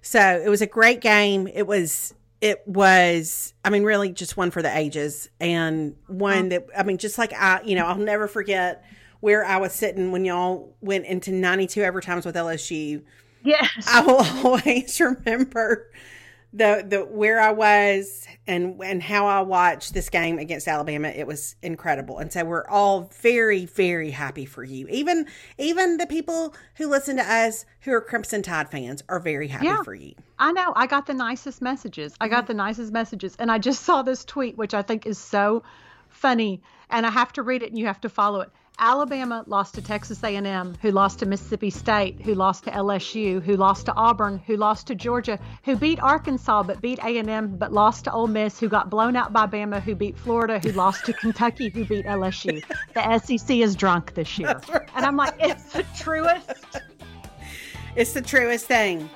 So 0.01 0.19
it 0.45 0.49
was 0.49 0.61
a 0.61 0.67
great 0.67 0.99
game. 0.99 1.47
It 1.47 1.65
was 1.65 2.13
it 2.41 2.61
was 2.67 3.53
I 3.63 3.69
mean 3.69 3.83
really 3.83 4.11
just 4.11 4.35
one 4.35 4.51
for 4.51 4.61
the 4.61 4.77
ages 4.77 5.29
and 5.39 5.95
one 6.07 6.49
that 6.49 6.65
I 6.77 6.83
mean 6.83 6.97
just 6.97 7.17
like 7.17 7.31
I 7.31 7.61
you 7.63 7.75
know 7.75 7.85
I'll 7.85 7.95
never 7.97 8.27
forget 8.27 8.83
where 9.21 9.45
I 9.45 9.55
was 9.55 9.71
sitting 9.71 10.11
when 10.11 10.25
y'all 10.25 10.75
went 10.81 11.05
into 11.05 11.31
92 11.31 11.79
overtimes 11.79 12.25
with 12.25 12.35
LSU. 12.35 13.01
yes 13.45 13.69
I 13.87 14.01
will 14.01 14.17
always 14.45 14.99
remember 14.99 15.89
the 16.53 16.85
the 16.87 16.99
where 16.99 17.41
I 17.41 17.51
was 17.51 18.27
and 18.45 18.79
and 18.83 19.01
how 19.01 19.25
I 19.25 19.41
watched 19.41 19.93
this 19.93 20.09
game 20.09 20.37
against 20.37 20.67
Alabama. 20.67 21.07
It 21.07 21.25
was 21.25 21.55
incredible, 21.61 22.19
and 22.19 22.31
so 22.31 22.45
we're 22.45 22.67
all 22.67 23.09
very 23.21 23.65
very 23.65 24.11
happy 24.11 24.45
for 24.45 24.63
you. 24.63 24.87
Even 24.89 25.25
even 25.57 25.97
the 25.97 26.05
people 26.05 26.55
who 26.75 26.87
listen 26.87 27.17
to 27.17 27.23
us 27.23 27.65
who 27.81 27.91
are 27.91 28.01
Crimson 28.01 28.41
Tide 28.43 28.69
fans 28.69 29.03
are 29.09 29.19
very 29.19 29.47
happy 29.47 29.65
Yeah. 29.65 29.83
for 29.83 29.95
you. 29.95 30.13
I 30.39 30.51
know. 30.51 30.73
I 30.75 30.87
got 30.87 31.05
the 31.05 31.13
nicest 31.13 31.61
messages. 31.61 32.15
I 32.21 32.27
got 32.27 32.43
mm-hmm. 32.43 32.47
the 32.47 32.53
nicest 32.55 32.93
messages. 32.93 33.35
And 33.39 33.51
I 33.51 33.57
just 33.57 33.83
saw 33.83 34.01
this 34.01 34.23
tweet, 34.23 34.57
which 34.57 34.73
I 34.73 34.81
think 34.81 35.05
is 35.05 35.17
so 35.17 35.63
funny. 36.09 36.61
And 36.89 37.05
I 37.05 37.09
have 37.09 37.33
to 37.33 37.43
read 37.43 37.63
it 37.63 37.69
and 37.69 37.79
you 37.79 37.87
have 37.87 38.01
to 38.01 38.09
follow 38.09 38.41
it. 38.41 38.49
Alabama 38.79 39.43
lost 39.47 39.75
to 39.75 39.81
Texas 39.81 40.23
A&M, 40.23 40.75
who 40.81 40.91
lost 40.91 41.19
to 41.19 41.25
Mississippi 41.25 41.69
State, 41.69 42.19
who 42.21 42.33
lost 42.33 42.63
to 42.63 42.71
LSU, 42.71 43.41
who 43.41 43.55
lost 43.55 43.85
to 43.85 43.93
Auburn, 43.93 44.41
who 44.45 44.57
lost 44.57 44.87
to 44.87 44.95
Georgia, 44.95 45.39
who 45.63 45.75
beat 45.75 46.01
Arkansas 46.01 46.63
but 46.63 46.81
beat 46.81 46.99
A&M 46.99 47.55
but 47.57 47.71
lost 47.71 48.05
to 48.05 48.11
Ole 48.11 48.27
Miss, 48.27 48.59
who 48.59 48.67
got 48.67 48.89
blown 48.89 49.15
out 49.15 49.31
by 49.31 49.45
Bama, 49.45 49.81
who 49.81 49.95
beat 49.95 50.17
Florida, 50.17 50.59
who 50.59 50.71
lost 50.71 51.05
to 51.05 51.13
Kentucky, 51.13 51.69
who 51.69 51.85
beat 51.85 52.05
LSU. 52.05 52.63
The 52.93 53.19
SEC 53.19 53.57
is 53.57 53.75
drunk 53.75 54.15
this 54.15 54.39
year. 54.39 54.59
And 54.95 55.05
I'm 55.05 55.17
like, 55.17 55.35
it's 55.39 55.71
the 55.73 55.85
truest. 55.95 56.81
It's 57.95 58.13
the 58.13 58.21
truest 58.21 58.65
thing. 58.65 59.09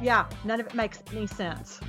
Yeah, 0.00 0.26
none 0.44 0.58
of 0.58 0.66
it 0.66 0.74
makes 0.74 1.02
any 1.12 1.26
sense. 1.26 1.80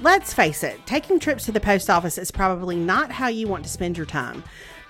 Let's 0.00 0.34
face 0.34 0.62
it, 0.62 0.84
taking 0.86 1.18
trips 1.18 1.46
to 1.46 1.52
the 1.52 1.60
post 1.60 1.88
office 1.88 2.18
is 2.18 2.30
probably 2.30 2.76
not 2.76 3.10
how 3.10 3.28
you 3.28 3.48
want 3.48 3.64
to 3.64 3.70
spend 3.70 3.96
your 3.96 4.06
time. 4.06 4.44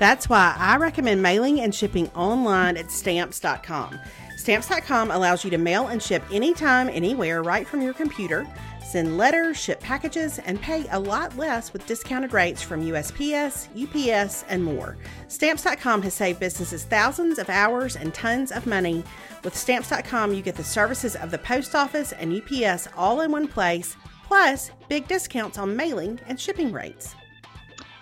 That's 0.05 0.29
why 0.29 0.55
I 0.59 0.77
recommend 0.77 1.23
mailing 1.23 1.63
and 1.63 1.75
shipping 1.75 2.11
online 2.11 2.77
at 2.77 2.91
stamps.com. 2.91 3.99
Stamps.com 4.37 5.11
allows 5.11 5.45
you 5.45 5.51
to 5.51 5.57
mail 5.57 5.87
and 5.87 6.03
ship 6.03 6.23
anytime, 6.31 6.91
anywhere, 6.91 7.43
right 7.43 7.67
from 7.67 7.81
your 7.81 7.95
computer. 7.95 8.47
Send 8.85 9.17
letters, 9.17 9.57
ship 9.57 9.81
packages, 9.81 10.41
and 10.41 10.61
pay 10.61 10.85
a 10.91 11.01
lot 11.01 11.35
less 11.39 11.73
with 11.73 11.87
discounted 11.87 12.35
rates 12.35 12.61
from 12.61 12.85
USPS, 12.85 13.69
UPS, 13.83 14.45
and 14.51 14.63
more. 14.63 14.99
Stamps.com 15.29 16.03
has 16.03 16.13
saved 16.13 16.39
businesses 16.39 16.85
thousands 16.85 17.39
of 17.39 17.49
hours 17.49 17.97
and 17.97 18.13
tons 18.13 18.53
of 18.53 18.67
money. 18.67 19.03
With 19.43 19.57
Stamps.com, 19.57 20.35
you 20.35 20.43
get 20.43 20.57
the 20.57 20.63
services 20.63 21.17
of 21.17 21.31
the 21.31 21.39
post 21.39 21.75
office 21.75 22.13
and 22.13 22.43
UPS 22.43 22.89
all 22.95 23.23
in 23.23 23.33
one 23.33 23.49
place, 23.49 23.97
plus 24.25 24.71
big 24.87 25.09
discounts 25.09 25.57
on 25.57 25.75
mailing 25.75 26.21
and 26.27 26.39
shipping 26.39 26.73
rates. 26.73 27.17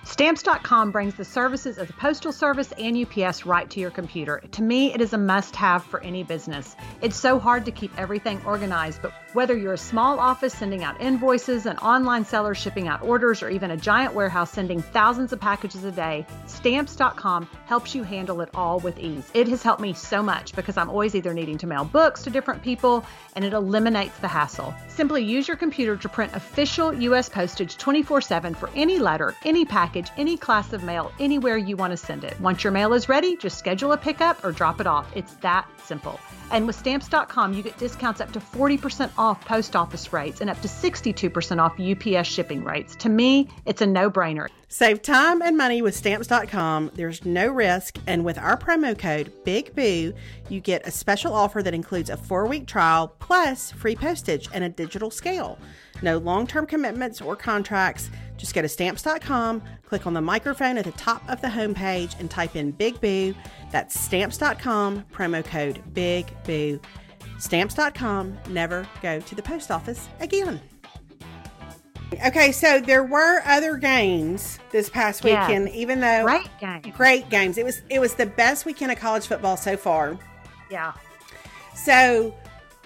Stamps.com 0.05 0.91
brings 0.91 1.15
the 1.15 1.25
services 1.25 1.79
of 1.79 1.87
the 1.87 1.93
Postal 1.93 2.33
Service 2.33 2.73
and 2.73 2.97
UPS 2.97 3.47
right 3.47 3.71
to 3.71 3.79
your 3.79 3.91
computer. 3.91 4.43
To 4.51 4.63
me, 4.63 4.93
it 4.93 5.01
is 5.01 5.13
a 5.13 5.19
must 5.19 5.55
have 5.55 5.85
for 5.85 6.01
any 6.01 6.25
business. 6.25 6.75
It's 7.03 7.17
so 7.17 7.39
hard 7.39 7.65
to 7.67 7.71
keep 7.71 7.97
everything 7.97 8.43
organized, 8.45 9.01
but 9.01 9.13
whether 9.33 9.57
you're 9.57 9.75
a 9.75 9.79
small 9.79 10.19
office 10.19 10.55
sending 10.55 10.83
out 10.83 11.01
invoices, 11.01 11.67
an 11.67 11.79
online 11.79 12.25
seller 12.25 12.53
shipping 12.53 12.89
out 12.89 13.01
orders, 13.03 13.45
or 13.45 13.49
even 13.49 13.71
a 13.71 13.77
giant 13.77 14.13
warehouse 14.13 14.51
sending 14.51 14.83
thousands 14.83 15.33
of 15.33 15.41
packages 15.41 15.85
a 15.85 15.93
day, 15.93 16.27
Stamps.com 16.47 17.49
helps 17.67 17.95
you 17.95 18.03
handle 18.03 18.41
it 18.41 18.51
all 18.55 18.81
with 18.81 18.99
ease. 18.99 19.31
It 19.35 19.47
has 19.49 19.63
helped 19.63 19.81
me 19.81 19.93
so 19.93 20.21
much 20.21 20.55
because 20.57 20.77
I'm 20.77 20.91
always 20.91 21.15
either 21.15 21.33
needing 21.33 21.59
to 21.59 21.69
mail 21.69 21.85
books 21.85 22.25
to 22.25 22.31
different 22.31 22.63
people, 22.63 23.07
and 23.37 23.45
it 23.45 23.53
eliminates 23.53 24.19
the 24.19 24.29
hassle. 24.29 24.75
Simply 24.89 25.23
use 25.23 25.47
your 25.47 25.57
computer 25.57 25.97
to 25.97 26.09
print 26.09 26.35
official 26.35 26.93
U.S. 26.93 27.29
postage 27.29 27.79
24 27.79 28.21
7 28.21 28.55
for 28.55 28.69
any 28.75 28.99
letter, 28.99 29.37
any 29.45 29.65
package 29.65 29.92
package 29.93 30.11
any 30.17 30.37
class 30.37 30.73
of 30.73 30.83
mail 30.83 31.13
anywhere 31.21 31.57
you 31.57 31.77
want 31.77 31.91
to 31.91 31.97
send 31.97 32.25
it. 32.25 32.39
Once 32.41 32.65
your 32.65 32.73
mail 32.73 32.95
is 32.95 33.09
ready, 33.09 33.37
just 33.37 33.59
schedule 33.59 33.93
a 33.93 33.97
pickup 33.97 34.43
or 34.45 34.53
drop 34.53 34.81
it 34.81 34.87
off. 34.87 35.07
It's 35.15 35.35
that 35.37 35.67
simple. 35.85 36.19
And 36.53 36.67
with 36.67 36.77
stamps.com, 36.77 37.55
you 37.55 37.63
get 37.63 37.79
discounts 37.79 38.21
up 38.21 38.31
to 38.33 38.39
40% 38.39 39.11
off 39.17 39.45
post 39.45 39.75
office 39.75 40.13
rates 40.13 40.43
and 40.43 40.51
up 40.51 40.61
to 40.61 40.69
62% 40.69 41.59
off 41.59 41.81
UPS 41.81 42.29
shipping 42.29 42.63
rates. 42.63 42.95
To 42.97 43.09
me, 43.09 43.49
it's 43.65 43.81
a 43.81 43.87
no 43.87 44.11
brainer. 44.11 44.49
Save 44.69 45.03
time 45.03 45.43
and 45.43 45.57
money 45.57 45.83
with 45.83 45.95
stamps.com. 45.95 46.93
There's 46.95 47.25
no 47.25 47.49
risk. 47.49 47.99
And 48.07 48.25
with 48.25 48.39
our 48.39 48.57
promo 48.57 48.99
code 48.99 49.33
BIGBOO, 49.45 50.15
you 50.49 50.61
get 50.61 50.87
a 50.87 50.91
special 50.91 51.35
offer 51.35 51.63
that 51.63 51.75
includes 51.75 52.11
a 52.11 52.17
four 52.17 52.47
week 52.47 52.67
trial 52.67 53.09
plus 53.19 53.73
free 53.73 53.97
postage 53.97 54.49
and 54.53 54.63
a 54.65 54.69
digital 54.69 55.11
scale. 55.11 55.59
No 56.03 56.19
long 56.19 56.47
term 56.47 56.67
commitments 56.67 57.21
or 57.21 57.37
contracts. 57.37 58.11
Just 58.37 58.55
go 58.55 58.63
to 58.63 58.69
stamps.com, 58.69 59.63
click 59.85 60.07
on 60.07 60.15
the 60.15 60.21
microphone 60.21 60.77
at 60.77 60.85
the 60.85 60.93
top 60.93 61.23
of 61.29 61.41
the 61.41 61.49
homepage, 61.49 62.19
and 62.19 62.31
type 62.31 62.57
in 62.57 62.73
Big 62.73 63.01
Boo. 63.01 63.35
That's 63.73 63.99
stamps.com, 63.99 65.05
promo 65.13 65.45
code 65.45 65.83
Big 65.95 66.27
Boo. 66.45 66.79
Stamps.com, 67.39 68.39
never 68.51 68.87
go 69.03 69.19
to 69.19 69.35
the 69.35 69.43
post 69.43 69.71
office 69.73 70.09
again. 70.21 70.61
Okay, 72.27 72.53
so 72.53 72.79
there 72.79 73.03
were 73.03 73.41
other 73.47 73.77
games 73.79 74.59
this 74.71 74.91
past 74.91 75.25
weekend, 75.25 75.71
even 75.71 76.01
though 76.01 76.25
Great 76.25 76.49
game. 76.61 76.93
great 76.95 77.31
games. 77.31 77.57
It 77.57 77.65
was 77.65 77.81
it 77.89 78.01
was 78.01 78.15
the 78.15 78.27
best 78.27 78.67
weekend 78.67 78.93
of 78.93 78.99
college 78.99 79.27
football 79.27 79.57
so 79.57 79.77
far. 79.79 80.19
Yeah. 80.71 80.93
So 81.75 82.35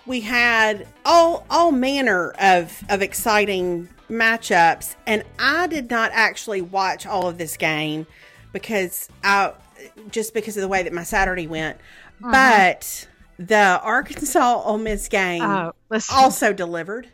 we 0.07 0.21
had 0.21 0.87
all 1.05 1.45
all 1.51 1.73
manner 1.73 2.31
of 2.41 2.83
of 2.89 3.03
exciting 3.03 3.89
matchups, 4.09 4.95
and 5.09 5.25
I 5.41 5.67
did 5.67 5.91
not 5.91 6.13
actually 6.15 6.61
watch 6.63 7.05
all 7.05 7.27
of 7.29 7.37
this 7.37 7.57
game 7.57 8.07
because 8.53 9.09
I 9.25 9.53
just 10.11 10.35
because 10.35 10.57
of 10.57 10.61
the 10.63 10.69
way 10.69 10.83
that 10.83 10.93
my 10.93 11.03
Saturday 11.05 11.47
went. 11.47 11.79
Uh-huh. 12.23 12.31
But 12.33 13.09
the 13.39 13.81
Arkansas 13.83 14.63
Ole 14.65 14.79
Miss 14.79 15.09
game 15.09 15.43
Oh, 15.43 15.73
also 16.13 16.53
delivered. 16.53 17.09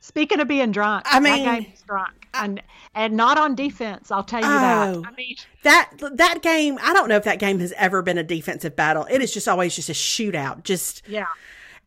Speaking 0.00 0.40
of 0.40 0.48
being 0.48 0.72
drunk, 0.72 1.04
I 1.10 1.20
mean- 1.20 1.44
that 1.44 1.60
game 1.60 1.70
was 1.72 1.82
drunk, 1.82 2.26
and 2.32 2.62
and 2.94 3.14
not 3.14 3.36
on 3.38 3.54
defense. 3.54 4.10
I'll 4.10 4.24
tell 4.24 4.40
you 4.40 4.46
Oh. 4.46 5.02
that. 5.02 5.10
I 5.10 5.14
mean, 5.16 5.36
That 5.62 5.90
that 6.14 6.40
game, 6.42 6.78
I 6.82 6.92
don't 6.94 7.08
know 7.08 7.16
if 7.16 7.24
that 7.24 7.38
game 7.38 7.60
has 7.60 7.72
ever 7.76 8.00
been 8.02 8.16
a 8.18 8.22
defensive 8.24 8.74
battle. 8.74 9.06
It 9.10 9.20
is 9.22 9.32
just 9.32 9.46
always 9.46 9.76
just 9.76 9.90
a 9.90 9.92
shootout. 9.92 10.64
Just 10.64 11.02
yeah, 11.06 11.26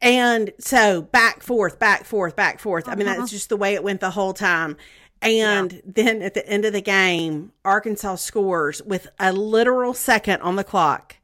And 0.01 0.51
so 0.59 1.01
back, 1.01 1.41
forth, 1.41 1.79
back, 1.79 2.05
forth, 2.05 2.35
back, 2.35 2.59
forth. 2.59 2.87
I 2.87 2.93
mean, 2.95 3.07
Uh-huh. 3.07 3.19
that's 3.21 3.31
just 3.31 3.49
the 3.49 3.57
way 3.57 3.73
it 3.73 3.83
went 3.83 3.99
the 3.99 4.11
whole 4.11 4.33
time. 4.33 4.77
And 5.23 5.81
then 5.85 6.21
at 6.21 6.33
the 6.33 6.47
end 6.47 6.65
of 6.65 6.73
the 6.73 6.81
game, 6.81 7.51
Arkansas 7.65 8.15
scores 8.15 8.81
with 8.83 9.07
a 9.19 9.31
literal 9.33 9.93
second 9.93 10.41
on 10.41 10.55
the 10.55 10.63
clock. 10.63 11.15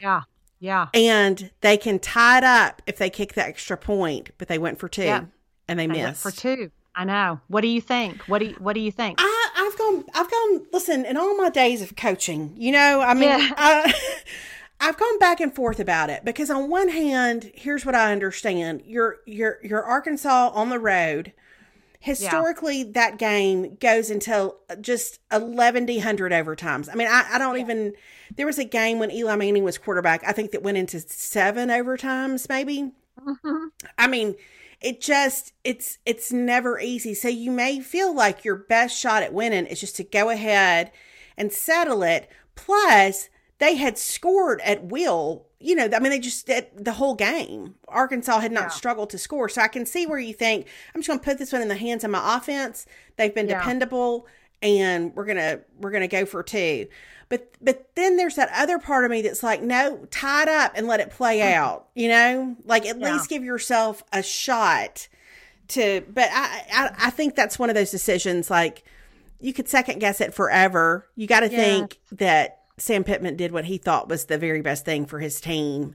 yeah, 0.00 0.22
yeah. 0.60 0.88
And 0.94 1.50
they 1.60 1.76
can 1.76 1.98
tie 1.98 2.38
it 2.38 2.44
up 2.44 2.82
if 2.86 2.96
they 2.98 3.10
kick 3.10 3.34
the 3.34 3.44
extra 3.44 3.76
point, 3.76 4.30
but 4.38 4.48
they 4.48 4.58
went 4.58 4.78
for 4.78 4.88
two 4.88 5.02
Yeah. 5.04 5.24
and 5.68 5.78
they, 5.78 5.86
They 5.86 5.92
went 5.94 6.08
missed. 6.10 6.22
for 6.22 6.30
two. 6.30 6.70
I 6.94 7.04
know. 7.04 7.40
What 7.48 7.62
do 7.62 7.68
you 7.68 7.80
think? 7.80 8.20
What 8.28 8.40
do 8.40 8.46
you 8.46 8.54
What 8.58 8.74
do 8.74 8.80
you 8.80 8.92
think? 8.92 9.18
I, 9.18 9.48
I've 9.56 9.78
gone, 9.78 10.04
I've 10.14 10.30
gone, 10.30 10.66
listen, 10.72 11.04
in 11.06 11.16
all 11.16 11.34
my 11.36 11.48
days 11.48 11.80
of 11.82 11.96
coaching, 11.96 12.54
you 12.56 12.70
know, 12.72 13.00
I 13.00 13.14
mean, 13.14 13.30
Yeah. 13.30 13.50
I, 13.56 13.94
I've 14.80 14.96
gone 14.98 15.18
back 15.20 15.40
and 15.40 15.54
forth 15.54 15.78
about 15.80 16.10
it 16.10 16.24
because 16.24 16.50
on 16.50 16.68
one 16.68 16.88
hand, 16.88 17.50
here's 17.54 17.86
what 17.86 17.94
I 17.94 18.10
understand. 18.12 18.82
You're, 18.84 19.20
you're, 19.26 19.58
you're 19.62 19.82
Arkansas 19.84 20.50
on 20.52 20.70
the 20.70 20.78
road. 20.80 21.32
Historically, 22.02 22.82
that 22.82 23.16
game 23.18 23.76
goes 23.76 24.10
until 24.10 24.58
just 24.80 25.20
1100 25.30 26.32
overtimes. 26.32 26.88
I 26.90 26.94
mean, 26.94 27.08
I, 27.08 27.26
I 27.32 27.38
don't 27.38 27.58
even, 27.58 27.92
there 28.36 28.46
was 28.46 28.58
a 28.58 28.64
game 28.64 28.98
when 28.98 29.10
Eli 29.10 29.36
Manning 29.36 29.64
was 29.64 29.78
quarterback, 29.78 30.22
I 30.26 30.32
think 30.32 30.50
that 30.50 30.62
went 30.62 30.78
into 30.78 31.00
seven 31.00 31.68
overtimes, 31.68 32.48
maybe. 32.48 32.92
Mhm. 33.20 33.68
I 33.98 34.06
mean, 34.08 34.34
it 34.80 35.00
just 35.00 35.52
it's 35.62 35.98
it's 36.04 36.32
never 36.32 36.80
easy. 36.80 37.14
So 37.14 37.28
you 37.28 37.50
may 37.52 37.80
feel 37.80 38.12
like 38.14 38.44
your 38.44 38.56
best 38.56 38.98
shot 38.98 39.22
at 39.22 39.32
winning 39.32 39.66
is 39.66 39.80
just 39.80 39.94
to 39.96 40.04
go 40.04 40.28
ahead 40.28 40.90
and 41.36 41.52
settle 41.52 42.02
it. 42.02 42.28
Plus, 42.56 43.28
they 43.58 43.76
had 43.76 43.96
scored 43.96 44.60
at 44.62 44.84
will. 44.86 45.46
You 45.62 45.74
know, 45.74 45.88
I 45.92 45.98
mean, 46.00 46.10
they 46.10 46.18
just 46.18 46.46
the 46.46 46.92
whole 46.92 47.14
game. 47.14 47.74
Arkansas 47.88 48.40
had 48.40 48.52
not 48.52 48.64
Yeah. 48.64 48.68
struggled 48.68 49.10
to 49.10 49.18
score, 49.18 49.48
so 49.48 49.62
I 49.62 49.68
can 49.68 49.86
see 49.86 50.06
where 50.06 50.18
you 50.18 50.34
think 50.34 50.66
I'm 50.94 51.00
just 51.00 51.08
going 51.08 51.20
to 51.20 51.24
put 51.24 51.38
this 51.38 51.52
one 51.52 51.62
in 51.62 51.68
the 51.68 51.76
hands 51.76 52.04
of 52.04 52.10
my 52.10 52.36
offense. 52.36 52.86
They've 53.16 53.34
been 53.34 53.48
Yeah. 53.48 53.58
dependable, 53.58 54.26
and 54.60 55.14
we're 55.14 55.24
gonna 55.24 55.60
we're 55.78 55.90
gonna 55.90 56.08
go 56.08 56.24
for 56.26 56.42
two. 56.42 56.86
But 57.28 57.54
but 57.60 57.94
then 57.94 58.16
there's 58.16 58.34
that 58.36 58.50
other 58.54 58.78
part 58.78 59.04
of 59.04 59.10
me 59.10 59.22
that's 59.22 59.42
like, 59.42 59.62
no, 59.62 60.06
tie 60.10 60.42
it 60.42 60.48
up 60.48 60.72
and 60.74 60.86
let 60.86 61.00
it 61.00 61.10
play 61.10 61.38
mm-hmm. 61.38 61.54
out. 61.58 61.88
You 61.94 62.08
know, 62.08 62.56
like 62.64 62.86
at 62.86 62.98
Yeah. 62.98 63.12
least 63.12 63.28
give 63.28 63.42
yourself 63.42 64.04
a 64.12 64.22
shot 64.22 65.08
to. 65.68 66.02
But 66.12 66.28
I, 66.32 66.64
I 66.72 66.94
I 67.06 67.10
think 67.10 67.34
that's 67.34 67.58
one 67.58 67.70
of 67.70 67.74
those 67.74 67.90
decisions. 67.90 68.50
Like 68.50 68.84
you 69.40 69.52
could 69.52 69.68
second 69.68 69.98
guess 69.98 70.20
it 70.20 70.34
forever. 70.34 71.08
You 71.16 71.26
got 71.26 71.40
to 71.40 71.48
think 71.48 71.98
that 72.12 72.60
Sam 72.82 73.04
Pittman 73.04 73.36
did 73.36 73.52
what 73.52 73.64
he 73.66 73.78
thought 73.78 74.08
was 74.08 74.24
the 74.24 74.38
very 74.38 74.60
best 74.60 74.84
thing 74.84 75.06
for 75.06 75.20
his 75.20 75.40
team 75.40 75.94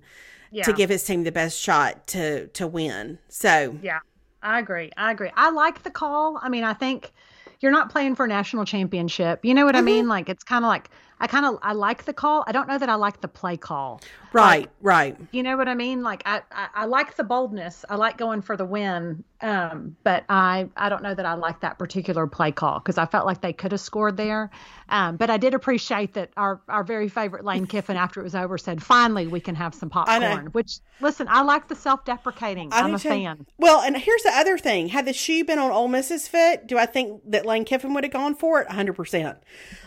Yeah. 0.51 0.63
to 0.63 0.71
give 0.73 0.89
his 0.89 1.03
team 1.03 1.23
the 1.25 1.31
best 1.31 1.59
shot 1.59 2.07
to 2.07 2.47
to 2.47 2.65
win. 2.65 3.19
So 3.27 3.77
Yeah, 3.81 3.99
I 4.41 4.59
agree. 4.59 4.91
I 4.95 5.11
agree. 5.11 5.31
I 5.35 5.49
like 5.49 5.83
the 5.83 5.91
call. 5.91 6.39
I 6.41 6.47
mean, 6.49 6.63
I 6.63 6.73
think 6.73 7.11
you're 7.59 7.71
not 7.71 7.89
playing 7.89 8.15
for 8.15 8.25
a 8.25 8.27
national 8.27 8.65
championship. 8.65 9.43
You 9.43 9.53
know 9.53 9.65
what 9.65 9.75
I 9.75 9.81
mean? 9.81 10.07
Like 10.07 10.29
it's 10.29 10.43
kind 10.43 10.63
of 10.63 10.69
like 10.69 10.89
I 11.19 11.25
kind 11.25 11.47
of 11.47 11.57
I 11.63 11.73
like 11.73 12.05
the 12.05 12.13
call. 12.13 12.43
I 12.45 12.51
don't 12.51 12.67
know 12.67 12.77
that 12.77 12.89
I 12.89 12.93
like 12.93 13.21
the 13.21 13.27
play 13.27 13.57
call. 13.57 13.99
right, 14.33 14.69
right. 14.83 15.17
You 15.31 15.41
know 15.41 15.57
what 15.57 15.67
I 15.67 15.73
mean? 15.73 16.03
Like 16.03 16.21
I, 16.27 16.43
I, 16.51 16.67
I 16.75 16.85
like 16.85 17.15
the 17.15 17.23
boldness. 17.23 17.83
I 17.89 17.95
like 17.95 18.17
going 18.19 18.43
for 18.43 18.55
the 18.55 18.65
win. 18.65 19.23
Um, 19.41 19.97
but 20.03 20.25
I 20.29 20.69
I 20.77 20.89
don't 20.89 21.01
know 21.01 21.15
that 21.15 21.25
I 21.25 21.33
like 21.33 21.61
that 21.61 21.79
particular 21.79 22.27
play 22.27 22.51
call 22.51 22.77
because 22.79 22.99
I 22.99 23.07
felt 23.07 23.25
like 23.25 23.41
they 23.41 23.53
could 23.53 23.71
have 23.71 23.81
scored 23.81 24.15
there. 24.17 24.51
Um, 24.89 25.17
but 25.17 25.29
I 25.29 25.37
did 25.37 25.53
appreciate 25.53 26.13
that 26.13 26.29
our 26.37 26.61
our 26.69 26.83
very 26.83 27.09
favorite 27.09 27.43
Lane 27.43 27.67
Kiffin 27.67 27.97
after 28.05 28.19
it 28.19 28.23
was 28.23 28.35
over 28.35 28.57
said, 28.57 28.81
"Finally, 28.81 29.27
we 29.27 29.39
can 29.39 29.55
have 29.55 29.75
some 29.75 29.89
popcorn." 29.89 30.47
Which 30.47 30.79
listen, 31.01 31.27
I 31.29 31.41
like 31.41 31.67
the 31.67 31.75
self-deprecating. 31.75 32.71
I 32.71 32.79
I'm 32.81 32.95
a 32.95 32.99
too. 32.99 33.09
fan. 33.09 33.45
Well, 33.57 33.81
and 33.81 33.97
here's 33.97 34.23
the 34.23 34.31
other 34.33 34.57
thing: 34.57 34.87
had 34.89 35.05
the 35.05 35.13
shoe 35.13 35.43
been 35.43 35.59
on 35.59 35.71
Ole 35.71 35.87
Miss's 35.87 36.27
foot, 36.27 36.67
do 36.67 36.77
I 36.77 36.85
think 36.85 37.21
that 37.27 37.45
Lane 37.45 37.65
Kiffin 37.65 37.93
would 37.93 38.03
have 38.03 38.13
gone 38.13 38.35
for 38.35 38.61
it? 38.61 38.67
100. 38.67 38.93
percent 38.93 39.37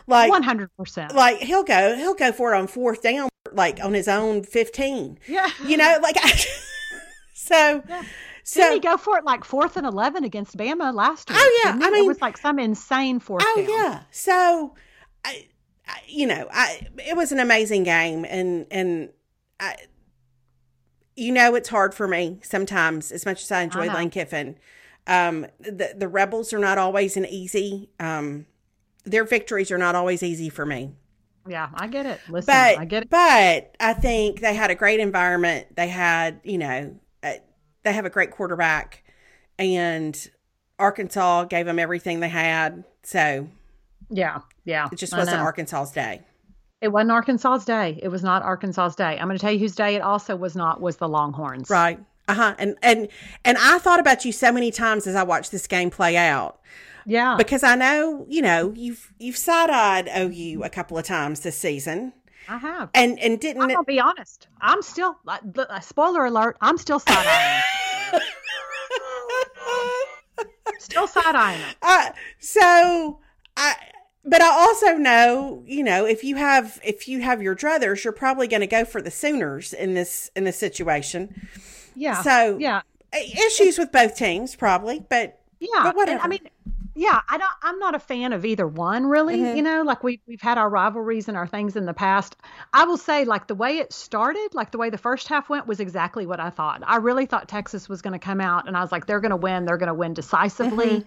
Like, 0.06 0.28
One 0.30 0.42
hundred 0.42 0.70
percent. 0.76 1.14
like 1.14 1.38
he'll 1.38 1.64
go, 1.64 1.96
he'll 1.96 2.14
go 2.14 2.32
for 2.32 2.52
it 2.52 2.56
on 2.58 2.66
fourth 2.66 3.02
down, 3.02 3.28
like 3.52 3.82
on 3.82 3.94
his 3.94 4.08
own 4.08 4.42
15. 4.42 5.18
Yeah. 5.28 5.48
You 5.66 5.76
know, 5.76 5.98
like 6.02 6.16
so. 7.34 7.82
So 8.42 8.60
Didn't 8.62 8.74
he 8.74 8.80
go 8.80 8.96
for 8.96 9.16
it 9.18 9.24
like 9.24 9.44
fourth 9.44 9.76
and 9.76 9.86
eleven 9.86 10.24
against 10.24 10.56
Bama 10.56 10.92
last 10.94 11.28
week? 11.28 11.38
Oh, 11.40 11.60
yeah. 11.64 11.78
I 11.80 11.90
mean- 11.90 12.04
it 12.04 12.08
was 12.08 12.20
like 12.20 12.36
some 12.36 12.58
insane 12.58 13.20
fourth 13.20 13.44
Oh 13.46 13.56
down. 13.58 13.68
yeah. 13.68 14.00
So, 14.10 14.74
I, 15.24 15.46
I, 15.86 16.00
you 16.06 16.26
know, 16.26 16.48
I 16.52 16.86
it 16.98 17.16
was 17.16 17.32
an 17.32 17.38
amazing 17.40 17.84
game, 17.84 18.24
and 18.28 18.66
and 18.70 19.10
I, 19.58 19.76
you 21.16 21.32
know, 21.32 21.54
it's 21.54 21.68
hard 21.68 21.94
for 21.94 22.08
me 22.08 22.38
sometimes. 22.42 23.12
As 23.12 23.26
much 23.26 23.42
as 23.42 23.50
I 23.52 23.62
enjoy 23.62 23.86
know. 23.86 23.94
Lane 23.94 24.10
Kiffin, 24.10 24.58
um, 25.06 25.46
the 25.60 25.94
the 25.96 26.08
Rebels 26.08 26.52
are 26.52 26.58
not 26.58 26.78
always 26.78 27.16
an 27.16 27.26
easy. 27.26 27.90
Um, 27.98 28.46
their 29.04 29.24
victories 29.24 29.70
are 29.70 29.78
not 29.78 29.94
always 29.94 30.22
easy 30.22 30.48
for 30.48 30.66
me. 30.66 30.92
Yeah, 31.48 31.70
I 31.74 31.86
get 31.86 32.04
it. 32.06 32.20
Listen, 32.28 32.46
But 32.52 32.78
I 32.78 32.84
get 32.84 33.04
it. 33.04 33.10
but 33.10 33.74
I 33.80 33.94
think 33.94 34.40
they 34.40 34.54
had 34.54 34.70
a 34.70 34.74
great 34.74 35.00
environment. 35.00 35.74
They 35.74 35.88
had 35.88 36.40
you 36.44 36.58
know 36.58 36.96
uh, 37.22 37.32
they 37.82 37.92
have 37.92 38.04
a 38.04 38.10
great 38.10 38.30
quarterback, 38.30 39.02
and 39.58 40.30
Arkansas 40.78 41.44
gave 41.44 41.66
them 41.66 41.78
everything 41.78 42.20
they 42.20 42.28
had. 42.28 42.84
So 43.02 43.48
Yeah, 44.10 44.40
yeah. 44.64 44.88
it 44.92 44.96
just 44.98 45.16
wasn't. 45.16 45.40
Arkansas's 45.40 45.92
day. 45.92 46.22
It 46.80 46.88
wasn't 46.88 47.12
Arkansas's 47.12 47.64
day. 47.64 47.98
It 48.02 48.08
was 48.08 48.22
not 48.22 48.42
Arkansas's 48.42 48.96
day. 48.96 49.18
I'm 49.18 49.26
going 49.26 49.36
to 49.36 49.40
tell 49.40 49.52
you 49.52 49.58
whose 49.58 49.74
day 49.74 49.94
it 49.94 50.02
also 50.02 50.36
was 50.36 50.56
not 50.56 50.80
was 50.80 50.96
the 50.96 51.08
Longhorns. 51.08 51.70
Right. 51.70 52.00
Uh 52.28 52.34
huh. 52.34 52.54
And 52.58 52.76
and 52.82 53.08
and 53.44 53.58
I 53.58 53.78
thought 53.78 54.00
about 54.00 54.24
you 54.24 54.32
so 54.32 54.52
many 54.52 54.70
times 54.70 55.06
as 55.06 55.14
I 55.14 55.22
watched 55.22 55.50
this 55.52 55.66
game 55.66 55.90
play 55.90 56.16
out 56.16 56.60
Yeah. 57.06 57.34
because 57.36 57.62
I 57.62 57.74
know 57.74 58.24
you 58.28 58.40
know 58.40 58.72
you've 58.76 59.12
you've 59.18 59.36
side 59.36 59.68
eyed 59.70 60.08
OU 60.16 60.62
a 60.64 60.70
couple 60.70 60.96
of 60.96 61.04
times 61.04 61.40
this 61.40 61.58
season 61.58 62.12
I 62.48 62.58
have. 62.58 62.90
and 62.94 63.18
and 63.18 63.34
I'm 63.34 63.38
didn't 63.38 63.68
gonna 63.68 63.84
be 63.84 64.00
honest. 64.00 64.48
I'm 64.60 64.82
still. 64.82 65.16
like, 65.24 65.40
uh, 65.56 65.80
Spoiler 65.80 66.24
alert. 66.26 66.56
I'm 66.60 66.78
still 66.78 66.98
side 67.00 67.26
eyeing. 67.26 68.20
still 70.78 71.06
side 71.06 71.34
eyeing. 71.34 71.60
uh, 71.82 72.10
so 72.38 73.18
I. 73.56 73.74
But 74.24 74.42
I 74.42 74.48
also 74.50 74.96
know, 74.98 75.62
you 75.66 75.82
know, 75.82 76.04
if 76.04 76.22
you 76.24 76.36
have 76.36 76.78
if 76.84 77.08
you 77.08 77.20
have 77.22 77.40
your 77.42 77.56
druthers, 77.56 78.04
you're 78.04 78.12
probably 78.12 78.48
going 78.48 78.60
to 78.60 78.66
go 78.66 78.84
for 78.84 79.00
the 79.00 79.10
Sooners 79.10 79.72
in 79.72 79.94
this 79.94 80.30
in 80.36 80.44
this 80.44 80.58
situation. 80.58 81.48
Yeah. 81.96 82.22
So- 82.22 82.58
yeah, 82.58 82.82
Issues 83.12 83.76
with 83.78 83.90
both 83.90 84.14
teams, 84.16 84.54
probably, 84.54 85.00
but 85.08 85.40
yeah. 85.58 85.68
but 85.82 85.96
whatever. 85.96 86.16
And, 86.18 86.22
I 86.24 86.28
mean, 86.28 86.48
yeah, 86.94 87.22
I 87.28 87.38
don't. 87.38 87.50
I'm 87.62 87.78
not 87.80 87.94
a 87.96 87.98
fan 87.98 88.32
of 88.32 88.44
either 88.44 88.68
one, 88.68 89.06
really. 89.06 89.38
Mhm. 89.38 89.56
You 89.56 89.62
know, 89.62 89.82
like 89.82 90.04
we 90.04 90.20
we've 90.28 90.40
had 90.40 90.58
our 90.58 90.68
rivalries 90.68 91.26
and 91.26 91.36
our 91.36 91.46
things 91.46 91.74
in 91.74 91.86
the 91.86 91.94
past. 91.94 92.36
I 92.72 92.84
will 92.84 92.96
say, 92.98 93.24
like 93.24 93.46
the 93.48 93.54
way 93.56 93.78
it 93.78 93.92
started, 93.92 94.50
like 94.54 94.70
the 94.70 94.78
way 94.78 94.90
the 94.90 94.98
first 94.98 95.26
half 95.28 95.48
went, 95.48 95.66
was 95.66 95.80
exactly 95.80 96.24
what 96.26 96.38
I 96.40 96.50
thought. 96.50 96.82
I 96.86 96.96
really 96.96 97.26
thought 97.26 97.48
Texas 97.48 97.88
was 97.88 98.00
going 98.00 98.12
to 98.12 98.18
come 98.24 98.40
out, 98.40 98.68
and 98.68 98.76
I 98.76 98.80
was 98.82 98.92
like, 98.92 99.06
they're 99.06 99.20
going 99.20 99.30
to 99.30 99.36
win. 99.36 99.64
They're 99.64 99.76
going 99.78 99.88
to 99.88 99.94
win 99.94 100.14
decisively. 100.14 100.86
Mhm. 101.00 101.04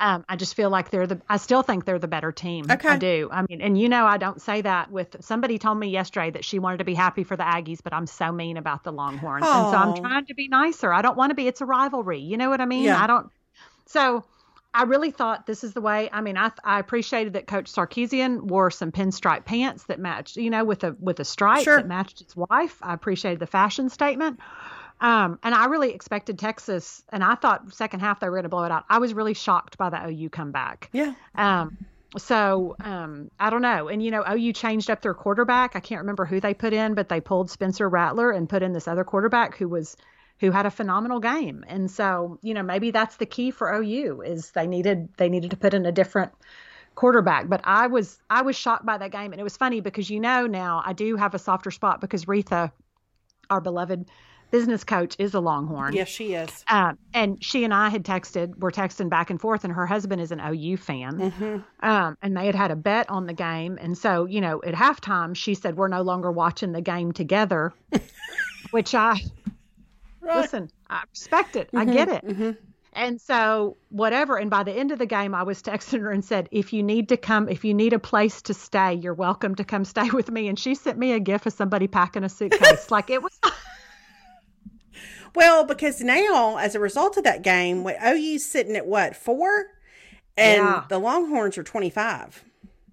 Um, 0.00 0.24
I 0.28 0.34
just 0.36 0.54
feel 0.56 0.70
like 0.70 0.90
they're 0.90 1.06
the. 1.06 1.20
I 1.28 1.36
still 1.36 1.62
think 1.62 1.84
they're 1.84 2.00
the 2.00 2.08
better 2.08 2.32
team. 2.32 2.66
Okay. 2.68 2.88
I 2.88 2.98
do. 2.98 3.28
I 3.30 3.44
mean, 3.48 3.60
and 3.60 3.78
you 3.80 3.88
know, 3.88 4.04
I 4.06 4.16
don't 4.16 4.42
say 4.42 4.60
that 4.62 4.90
with 4.90 5.16
somebody 5.20 5.58
told 5.58 5.78
me 5.78 5.88
yesterday 5.88 6.30
that 6.32 6.44
she 6.44 6.58
wanted 6.58 6.78
to 6.78 6.84
be 6.84 6.94
happy 6.94 7.22
for 7.22 7.36
the 7.36 7.44
Aggies, 7.44 7.78
but 7.82 7.92
I'm 7.92 8.06
so 8.06 8.32
mean 8.32 8.56
about 8.56 8.82
the 8.82 8.92
Longhorns, 8.92 9.46
and 9.46 9.70
so 9.70 9.76
I'm 9.76 9.94
trying 9.94 10.26
to 10.26 10.34
be 10.34 10.48
nicer. 10.48 10.92
I 10.92 11.00
don't 11.00 11.16
want 11.16 11.30
to 11.30 11.34
be. 11.34 11.46
It's 11.46 11.60
a 11.60 11.66
rivalry. 11.66 12.18
You 12.20 12.36
know 12.36 12.50
what 12.50 12.60
I 12.60 12.66
mean? 12.66 12.84
Yeah. 12.84 13.00
I 13.02 13.06
don't. 13.06 13.30
So 13.86 14.24
I 14.74 14.82
really 14.82 15.12
thought 15.12 15.46
this 15.46 15.62
is 15.62 15.74
the 15.74 15.80
way. 15.80 16.10
I 16.12 16.20
mean, 16.20 16.36
I 16.36 16.50
I 16.64 16.80
appreciated 16.80 17.34
that 17.34 17.46
Coach 17.46 17.72
Sarkisian 17.72 18.42
wore 18.42 18.72
some 18.72 18.90
pinstripe 18.90 19.44
pants 19.44 19.84
that 19.84 20.00
matched, 20.00 20.36
you 20.36 20.50
know, 20.50 20.64
with 20.64 20.82
a 20.82 20.96
with 20.98 21.20
a 21.20 21.24
stripe 21.24 21.62
Sure. 21.62 21.76
that 21.76 21.86
matched 21.86 22.18
his 22.18 22.34
wife. 22.34 22.78
I 22.82 22.94
appreciated 22.94 23.38
the 23.38 23.46
fashion 23.46 23.88
statement. 23.88 24.40
Um, 25.04 25.38
and 25.42 25.54
I 25.54 25.66
really 25.66 25.90
expected 25.90 26.38
Texas, 26.38 27.04
and 27.10 27.22
I 27.22 27.34
thought 27.34 27.74
second 27.74 28.00
half 28.00 28.20
they 28.20 28.28
were 28.30 28.36
going 28.36 28.44
to 28.44 28.48
blow 28.48 28.64
it 28.64 28.70
out. 28.70 28.86
I 28.88 29.00
was 29.00 29.12
really 29.12 29.34
shocked 29.34 29.76
by 29.76 29.90
the 29.90 30.02
OU 30.08 30.30
comeback. 30.30 30.88
Yeah. 30.94 31.12
Um, 31.34 31.76
so 32.16 32.74
um, 32.80 33.30
I 33.38 33.50
don't 33.50 33.60
know. 33.60 33.88
And 33.88 34.02
you 34.02 34.10
know, 34.10 34.24
OU 34.26 34.54
changed 34.54 34.88
up 34.88 35.02
their 35.02 35.12
quarterback. 35.12 35.76
I 35.76 35.80
can't 35.80 36.00
remember 36.00 36.24
who 36.24 36.40
they 36.40 36.54
put 36.54 36.72
in, 36.72 36.94
but 36.94 37.10
they 37.10 37.20
pulled 37.20 37.50
Spencer 37.50 37.86
Rattler 37.86 38.30
and 38.30 38.48
put 38.48 38.62
in 38.62 38.72
this 38.72 38.88
other 38.88 39.04
quarterback 39.04 39.58
who 39.58 39.68
was 39.68 39.94
who 40.38 40.50
had 40.50 40.64
a 40.64 40.70
phenomenal 40.70 41.20
game. 41.20 41.66
And 41.68 41.90
so, 41.90 42.38
you 42.40 42.54
know, 42.54 42.62
maybe 42.62 42.90
that's 42.90 43.16
the 43.16 43.26
key 43.26 43.50
for 43.50 43.74
OU 43.74 44.22
is 44.22 44.52
they 44.52 44.66
needed 44.66 45.10
they 45.18 45.28
needed 45.28 45.50
to 45.50 45.58
put 45.58 45.74
in 45.74 45.84
a 45.84 45.92
different 45.92 46.32
quarterback. 46.94 47.50
But 47.50 47.60
I 47.64 47.88
was 47.88 48.18
I 48.30 48.40
was 48.40 48.56
shocked 48.56 48.86
by 48.86 48.96
that 48.96 49.12
game, 49.12 49.32
and 49.32 49.40
it 49.40 49.44
was 49.44 49.58
funny 49.58 49.82
because 49.82 50.08
you 50.08 50.20
know 50.20 50.46
now 50.46 50.82
I 50.82 50.94
do 50.94 51.16
have 51.16 51.34
a 51.34 51.38
softer 51.38 51.70
spot 51.70 52.00
because 52.00 52.24
Retha, 52.24 52.72
our 53.50 53.60
beloved 53.60 54.08
business 54.54 54.84
coach, 54.84 55.16
is 55.18 55.34
a 55.34 55.40
Longhorn. 55.40 55.94
Yes, 55.94 56.06
she 56.06 56.34
is. 56.34 56.64
Um, 56.68 56.96
and 57.12 57.42
she 57.42 57.64
and 57.64 57.74
I 57.74 57.88
had 57.88 58.04
texted, 58.04 58.56
we're 58.56 58.70
texting 58.70 59.10
back 59.10 59.28
and 59.30 59.40
forth, 59.40 59.64
and 59.64 59.72
her 59.72 59.84
husband 59.84 60.20
is 60.20 60.30
an 60.30 60.40
OU 60.40 60.76
fan. 60.76 61.18
Mm-hmm. 61.18 61.84
Um, 61.84 62.16
and 62.22 62.36
they 62.36 62.46
had 62.46 62.54
had 62.54 62.70
a 62.70 62.76
bet 62.76 63.10
on 63.10 63.26
the 63.26 63.32
game. 63.32 63.78
And 63.80 63.98
so, 63.98 64.26
you 64.26 64.40
know, 64.40 64.62
at 64.64 64.74
halftime, 64.74 65.34
she 65.34 65.54
said, 65.54 65.76
We're 65.76 65.88
no 65.88 66.02
longer 66.02 66.30
watching 66.30 66.70
the 66.70 66.80
game 66.80 67.10
together, 67.10 67.72
which 68.70 68.94
I, 68.94 69.18
listen, 70.22 70.70
I 70.88 71.02
respect 71.10 71.56
it. 71.56 71.70
I 71.74 71.84
get 71.84 72.08
it. 72.08 72.24
Mm-hmm. 72.24 72.50
And 72.92 73.20
so, 73.20 73.76
whatever. 73.88 74.36
And 74.36 74.50
by 74.50 74.62
the 74.62 74.72
end 74.72 74.92
of 74.92 75.00
the 75.00 75.06
game, 75.06 75.34
I 75.34 75.42
was 75.42 75.60
texting 75.62 76.00
her 76.02 76.12
and 76.12 76.24
said, 76.24 76.48
If 76.52 76.72
you 76.72 76.84
need 76.84 77.08
to 77.08 77.16
come, 77.16 77.48
if 77.48 77.64
you 77.64 77.74
need 77.74 77.92
a 77.92 77.98
place 77.98 78.40
to 78.42 78.54
stay, 78.54 78.94
you're 78.94 79.14
welcome 79.14 79.56
to 79.56 79.64
come 79.64 79.84
stay 79.84 80.10
with 80.12 80.30
me. 80.30 80.46
And 80.46 80.56
she 80.56 80.76
sent 80.76 80.96
me 80.96 81.10
a 81.10 81.18
gif 81.18 81.44
of 81.44 81.52
somebody 81.52 81.88
packing 81.88 82.22
a 82.22 82.28
suitcase. 82.28 82.92
like 82.92 83.10
it 83.10 83.20
was, 83.20 83.36
Well, 85.34 85.64
because 85.64 86.00
now, 86.00 86.56
as 86.58 86.74
a 86.74 86.80
result 86.80 87.16
of 87.16 87.24
that 87.24 87.42
game, 87.42 87.82
what 87.84 87.96
OU's 88.04 88.44
sitting 88.46 88.76
at 88.76 88.86
what 88.86 89.16
four, 89.16 89.66
and 90.36 90.62
Yeah. 90.62 90.84
the 90.88 90.98
Longhorns 90.98 91.58
are 91.58 91.62
twenty 91.64 91.90
five. 91.90 92.44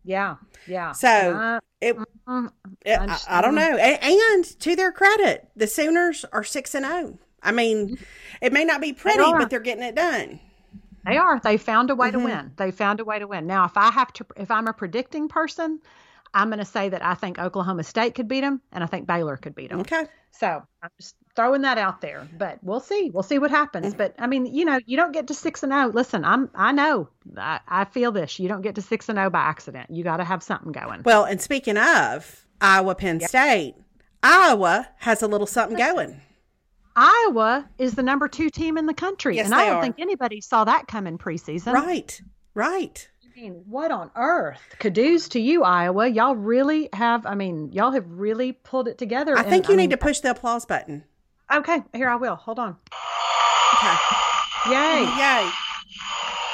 yeah, 0.03 0.35
yeah. 0.67 0.91
So 0.93 1.07
I- 1.07 1.59
it, 1.81 1.95
mm, 2.27 2.51
it- 2.85 2.99
I 2.99 3.17
I, 3.27 3.41
don't 3.41 3.55
know. 3.55 3.75
And, 3.77 3.99
and 4.03 4.59
to 4.61 4.75
their 4.75 4.91
credit, 4.91 5.49
the 5.55 5.67
Sooners 5.67 6.25
are 6.31 6.43
six 6.43 6.73
and 6.75 6.85
zero. 6.85 7.17
I 7.43 7.51
mean, 7.51 7.97
it 8.41 8.53
may 8.53 8.63
not 8.65 8.81
be 8.81 8.93
pretty, 8.93 9.19
are. 9.19 9.37
but 9.39 9.49
they're 9.49 9.59
getting 9.59 9.83
it 9.83 9.95
done. 9.95 10.39
They 11.05 11.17
are. 11.17 11.39
They 11.39 11.57
found 11.57 11.89
a 11.89 11.95
way 11.95 12.09
Mm-hmm. 12.09 12.19
to 12.19 12.23
win. 12.25 12.51
They 12.57 12.69
found 12.71 12.99
a 12.99 13.03
way 13.05 13.17
to 13.17 13.25
win. 13.25 13.47
Now, 13.47 13.65
if 13.65 13.75
I 13.77 13.89
have 13.91 14.13
to, 14.13 14.25
if 14.37 14.51
I'm 14.51 14.67
a 14.67 14.73
predicting 14.73 15.27
person, 15.27 15.79
I'm 16.35 16.49
going 16.49 16.59
to 16.59 16.65
say 16.65 16.89
that 16.89 17.03
I 17.03 17.15
think 17.15 17.39
Oklahoma 17.39 17.83
State 17.83 18.13
could 18.13 18.27
beat 18.27 18.41
them, 18.41 18.61
and 18.71 18.83
I 18.83 18.87
think 18.87 19.07
Baylor 19.07 19.37
could 19.37 19.55
beat 19.55 19.71
them. 19.71 19.79
Okay. 19.81 20.05
So 20.31 20.61
I'm 20.83 20.89
just 20.99 21.15
throwing 21.35 21.61
that 21.61 21.77
out 21.77 22.01
there. 22.01 22.27
But 22.37 22.59
we'll 22.63 22.79
see. 22.79 23.09
We'll 23.13 23.23
see 23.23 23.39
what 23.39 23.51
happens. 23.51 23.93
But 23.93 24.15
I 24.19 24.27
mean, 24.27 24.45
you 24.45 24.65
know, 24.65 24.79
you 24.85 24.97
don't 24.97 25.11
get 25.11 25.27
to 25.27 25.33
six 25.33 25.63
and 25.63 25.71
zero. 25.71 25.87
Listen, 25.87 26.25
I'm. 26.25 26.49
I 26.55 26.71
know. 26.71 27.09
I, 27.37 27.59
I 27.67 27.85
feel 27.85 28.11
this. 28.11 28.39
You 28.39 28.47
don't 28.47 28.61
get 28.61 28.75
to 28.75 28.81
six 28.81 29.09
and 29.09 29.17
zero 29.17 29.29
by 29.29 29.39
accident. 29.41 29.89
You 29.89 30.03
got 30.03 30.17
to 30.17 30.23
have 30.23 30.43
something 30.43 30.71
going. 30.71 31.03
Well, 31.03 31.23
and 31.25 31.41
speaking 31.41 31.77
of 31.77 32.45
Iowa, 32.59 32.95
Penn 32.95 33.19
State, 33.21 33.75
Iowa 34.23 34.87
has 34.97 35.21
a 35.21 35.27
little 35.27 35.47
something 35.47 35.77
going. 35.77 36.21
Iowa 36.95 37.69
is 37.77 37.93
the 37.95 38.03
number 38.03 38.27
two 38.27 38.49
team 38.49 38.77
in 38.77 38.85
the 38.85 38.93
country, 38.93 39.37
Yes, 39.37 39.45
and 39.45 39.55
I 39.55 39.65
don't 39.65 39.77
are. 39.77 39.81
think 39.81 39.95
anybody 39.97 40.41
saw 40.41 40.65
that 40.65 40.87
coming 40.87 41.17
preseason. 41.17 41.73
Right. 41.73 42.21
Right. 42.53 43.07
I 43.25 43.39
mean, 43.39 43.63
what 43.65 43.91
on 43.91 44.11
earth? 44.15 44.59
Kudos 44.79 45.29
to 45.29 45.39
you, 45.39 45.63
Iowa. 45.63 46.07
Y'all 46.07 46.35
really 46.35 46.89
have, 46.91 47.25
I 47.25 47.33
mean, 47.35 47.71
y'all 47.71 47.91
have 47.91 48.05
really 48.09 48.51
pulled 48.51 48.89
it 48.89 48.97
together. 48.97 49.37
I 49.37 49.41
and, 49.41 49.49
think 49.49 49.69
you 49.69 49.77
mean, 49.77 49.89
need 49.89 49.91
to 49.91 49.97
push 49.97 50.19
the 50.19 50.31
applause 50.31 50.65
button. 50.65 51.05
Okay, 51.53 51.83
here 51.93 52.09
I 52.09 52.15
will. 52.15 52.35
Hold 52.35 52.59
on. 52.59 52.77
Okay. 53.75 53.95
Yay. 54.69 55.01
Yay. 55.17 55.49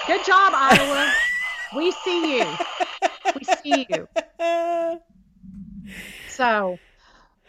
Good 0.07 0.25
job, 0.25 0.53
Iowa. 0.55 1.11
we 1.75 1.91
see 1.91 2.39
you. 2.39 2.45
We 3.35 3.43
see 3.63 3.85
you. 3.89 4.07
So, 6.29 6.77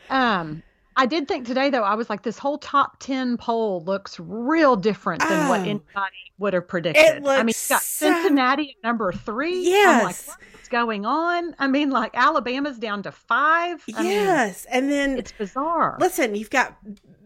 um, 0.09 0.63
I 0.97 1.05
did 1.05 1.29
think 1.29 1.47
today, 1.47 1.69
though, 1.69 1.83
I 1.83 1.95
was 1.95 2.09
like, 2.09 2.23
this 2.23 2.39
whole 2.39 2.57
top 2.57 2.99
10 3.01 3.37
poll 3.37 3.83
looks 3.85 4.19
real 4.19 4.77
different 4.77 5.21
than 5.29 5.49
what 5.49 5.61
Oh. 5.61 5.65
anybody 5.65 6.33
would 6.39 6.55
have 6.55 6.67
predicted. 6.67 7.05
I 7.05 7.15
mean, 7.15 7.23
looks 7.49 7.69
you 7.71 7.75
got 7.75 7.83
so- 7.83 8.07
Cincinnati 8.13 8.77
at 8.79 8.83
number 8.89 9.13
three. 9.13 9.75
I'm 9.85 10.05
like, 10.05 10.15
Yes. 10.17 10.37
what's 10.53 10.69
going 10.69 11.05
on? 11.05 11.55
I 11.59 11.67
mean, 11.67 11.91
like, 11.91 12.13
Alabama's 12.17 12.79
down 12.79 13.03
to 13.03 13.13
five. 13.13 13.85
I 13.95 14.03
mean, 14.03 14.11
yes. 14.13 14.65
and 14.71 14.91
then 14.91 15.19
it's 15.19 15.33
bizarre. 15.33 15.99
listen, 16.01 16.35
you've 16.35 16.49
got 16.51 16.77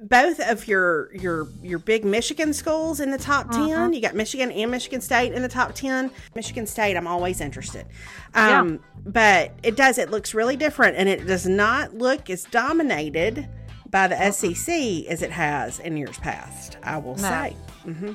both 0.03 0.41
of 0.41 0.67
your 0.69 1.15
your 1.15 1.47
your 1.63 1.79
big 1.79 2.05
Michigan 2.05 2.53
schools 2.53 3.01
in 3.01 3.11
the 3.11 3.19
top 3.19 3.47
Uh-huh. 3.51 3.67
10. 3.69 3.93
You 3.93 4.01
got 4.01 4.15
Michigan 4.15 4.51
and 4.51 4.71
Michigan 4.71 5.01
State 5.01 5.33
in 5.33 5.43
the 5.43 5.49
top 5.49 5.75
10. 5.75 6.11
Michigan 6.35 6.67
State, 6.67 6.97
I'm 6.97 7.07
always 7.07 7.41
interested. 7.41 7.87
Um 8.35 8.81
but 9.07 9.53
it 9.63 9.77
does 9.77 9.99
it 9.99 10.11
looks 10.11 10.35
really 10.35 10.57
different 10.57 10.97
and 10.97 11.09
it 11.09 11.27
does 11.27 11.47
not 11.47 11.95
look 11.95 12.31
as 12.31 12.45
dominated 12.45 13.49
by 13.91 14.09
the 14.09 14.17
SEC 14.33 15.07
as 15.09 15.23
it 15.23 15.31
has 15.31 15.79
in 15.79 15.97
years 15.97 16.19
past. 16.19 16.79
I 16.83 16.97
will 16.99 17.17
No. 17.17 17.29
say. 17.29 17.57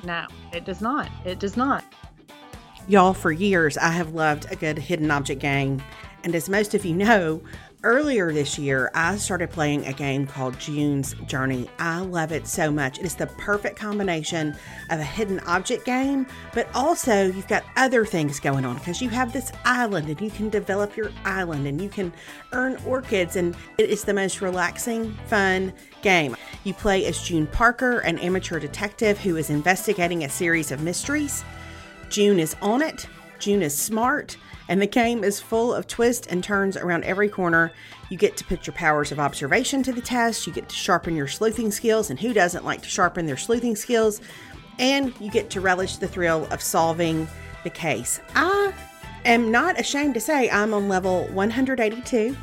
No, 0.04 0.26
it 0.54 0.65
does 0.65 0.82
not. 0.82 1.10
It 1.26 1.39
does 1.39 1.56
not. 1.56 1.84
Y'all, 2.88 3.13
for 3.13 3.32
years, 3.32 3.78
I 3.78 3.89
have 3.91 4.13
loved 4.13 4.47
a 4.52 4.56
good 4.56 4.78
hidden 4.80 5.12
object 5.12 5.41
game. 5.41 5.82
And 6.23 6.34
as 6.34 6.50
most 6.50 6.73
of 6.73 6.84
you 6.86 6.93
know, 6.95 7.41
earlier 7.88 8.34
this 8.34 8.60
year, 8.60 8.91
I 8.93 9.15
started 9.15 9.50
playing 9.50 9.86
a 9.86 9.93
game 9.93 10.28
called 10.28 10.60
June's 10.60 11.13
Journey. 11.26 11.69
I 11.80 12.02
love 12.02 12.34
it 12.34 12.45
so 12.45 12.69
much. 12.69 13.00
It 13.00 13.06
is 13.06 13.15
the 13.15 13.28
perfect 13.28 13.80
combination 13.80 14.50
of 14.89 15.00
a 15.00 15.04
hidden 15.04 15.39
object 15.47 15.86
game, 15.86 16.28
but 16.54 16.67
also 16.76 17.28
you've 17.28 17.47
got 17.47 17.63
other 17.78 18.06
things 18.06 18.41
going 18.41 18.65
on 18.65 18.76
because 18.76 19.02
you 19.02 19.08
have 19.08 19.32
this 19.32 19.54
island 19.63 20.10
and 20.10 20.19
you 20.19 20.30
can 20.30 20.50
develop 20.50 20.97
your 20.97 21.12
island 21.23 21.65
and 21.65 21.80
you 21.80 21.88
can 21.88 22.12
earn 22.52 22.76
orchids. 22.86 23.38
And 23.38 23.56
it 23.78 23.89
is 23.89 24.04
the 24.04 24.13
most 24.13 24.41
relaxing, 24.41 25.13
fun 25.28 25.71
game. 26.02 26.36
You 26.65 26.73
play 26.73 27.06
as 27.06 27.23
June 27.23 27.47
Parker, 27.47 28.00
an 28.00 28.19
amateur 28.19 28.60
detective 28.60 29.17
who 29.17 29.38
is 29.38 29.50
investigating 29.50 30.26
a 30.26 30.30
series 30.30 30.73
of 30.73 30.82
mysteries. 30.82 31.45
June 32.10 32.38
is 32.38 32.54
on 32.62 32.82
it. 32.82 33.08
June 33.39 33.62
is 33.62 33.78
smart. 33.78 34.36
And 34.70 34.82
the 34.82 34.88
game 34.88 35.24
is 35.24 35.40
full 35.40 35.74
of 35.74 35.88
twists 35.88 36.28
and 36.28 36.44
turns 36.44 36.76
around 36.76 37.04
every 37.06 37.30
corner. 37.30 37.72
You 38.10 38.18
get 38.18 38.38
to 38.38 38.44
put 38.44 38.68
your 38.68 38.74
powers 38.74 39.12
of 39.12 39.20
observation 39.20 39.84
to 39.84 39.94
the 39.94 40.02
test. 40.02 40.46
You 40.46 40.54
get 40.54 40.70
to 40.70 40.76
sharpen 40.76 41.16
your 41.16 41.28
sleuthing 41.28 41.72
skills. 41.72 42.10
And 42.10 42.20
who 42.20 42.34
doesn't 42.34 42.66
like 42.66 42.82
to 42.82 42.90
sharpen 42.90 43.26
their 43.26 43.38
sleuthing 43.38 43.76
skills? 43.76 44.22
And 44.80 45.14
you 45.20 45.32
get 45.32 45.50
to 45.52 45.62
relish 45.62 45.98
the 45.98 46.08
thrill 46.08 46.48
of 46.52 46.62
solving 46.62 47.28
the 47.64 47.70
case. 47.70 48.20
I 48.36 48.74
am 49.26 49.52
not 49.52 49.80
ashamed 49.80 50.14
to 50.16 50.20
say 50.20 50.50
I'm 50.50 50.74
on 50.74 50.88
level 50.88 51.26
182. 51.28 52.36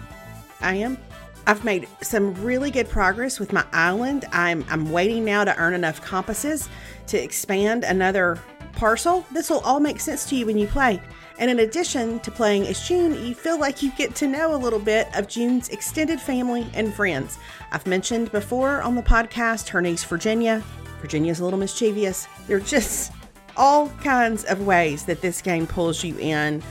I 0.60 0.74
am. 0.76 0.98
I've 1.46 1.64
made 1.64 1.86
some 2.00 2.34
really 2.42 2.70
good 2.70 2.88
progress 2.88 3.38
with 3.38 3.52
my 3.52 3.64
island. 3.72 4.24
I'm 4.32 4.64
I'm 4.70 4.90
waiting 4.90 5.24
now 5.24 5.44
to 5.44 5.56
earn 5.58 5.74
enough 5.74 6.00
compasses 6.00 6.68
to 7.08 7.22
expand 7.22 7.84
another 7.84 8.38
parcel. 8.72 9.26
This 9.30 9.50
will 9.50 9.60
all 9.60 9.78
make 9.78 10.00
sense 10.00 10.24
to 10.30 10.36
you 10.36 10.46
when 10.46 10.56
you 10.56 10.66
play. 10.66 11.00
And 11.38 11.50
in 11.50 11.60
addition 11.60 12.20
to 12.20 12.30
playing 12.30 12.66
as 12.66 12.86
June, 12.86 13.12
you 13.24 13.34
feel 13.34 13.58
like 13.58 13.82
you 13.82 13.90
get 13.92 14.14
to 14.16 14.28
know 14.28 14.54
a 14.54 14.56
little 14.56 14.78
bit 14.78 15.08
of 15.16 15.26
June's 15.26 15.68
extended 15.70 16.20
family 16.20 16.66
and 16.74 16.94
friends. 16.94 17.38
I've 17.72 17.86
mentioned 17.86 18.30
before 18.30 18.82
on 18.82 18.94
the 18.94 19.02
podcast 19.02 19.68
her 19.68 19.82
niece 19.82 20.04
Virginia. 20.04 20.62
Virginia's 21.00 21.40
a 21.40 21.44
little 21.44 21.58
mischievous. 21.58 22.28
There 22.46 22.58
are 22.58 22.60
just 22.60 23.12
all 23.56 23.88
kinds 24.02 24.44
of 24.44 24.64
ways 24.64 25.04
that 25.06 25.20
this 25.20 25.42
game 25.42 25.66
pulls 25.66 26.04
you 26.04 26.16
in. 26.18 26.62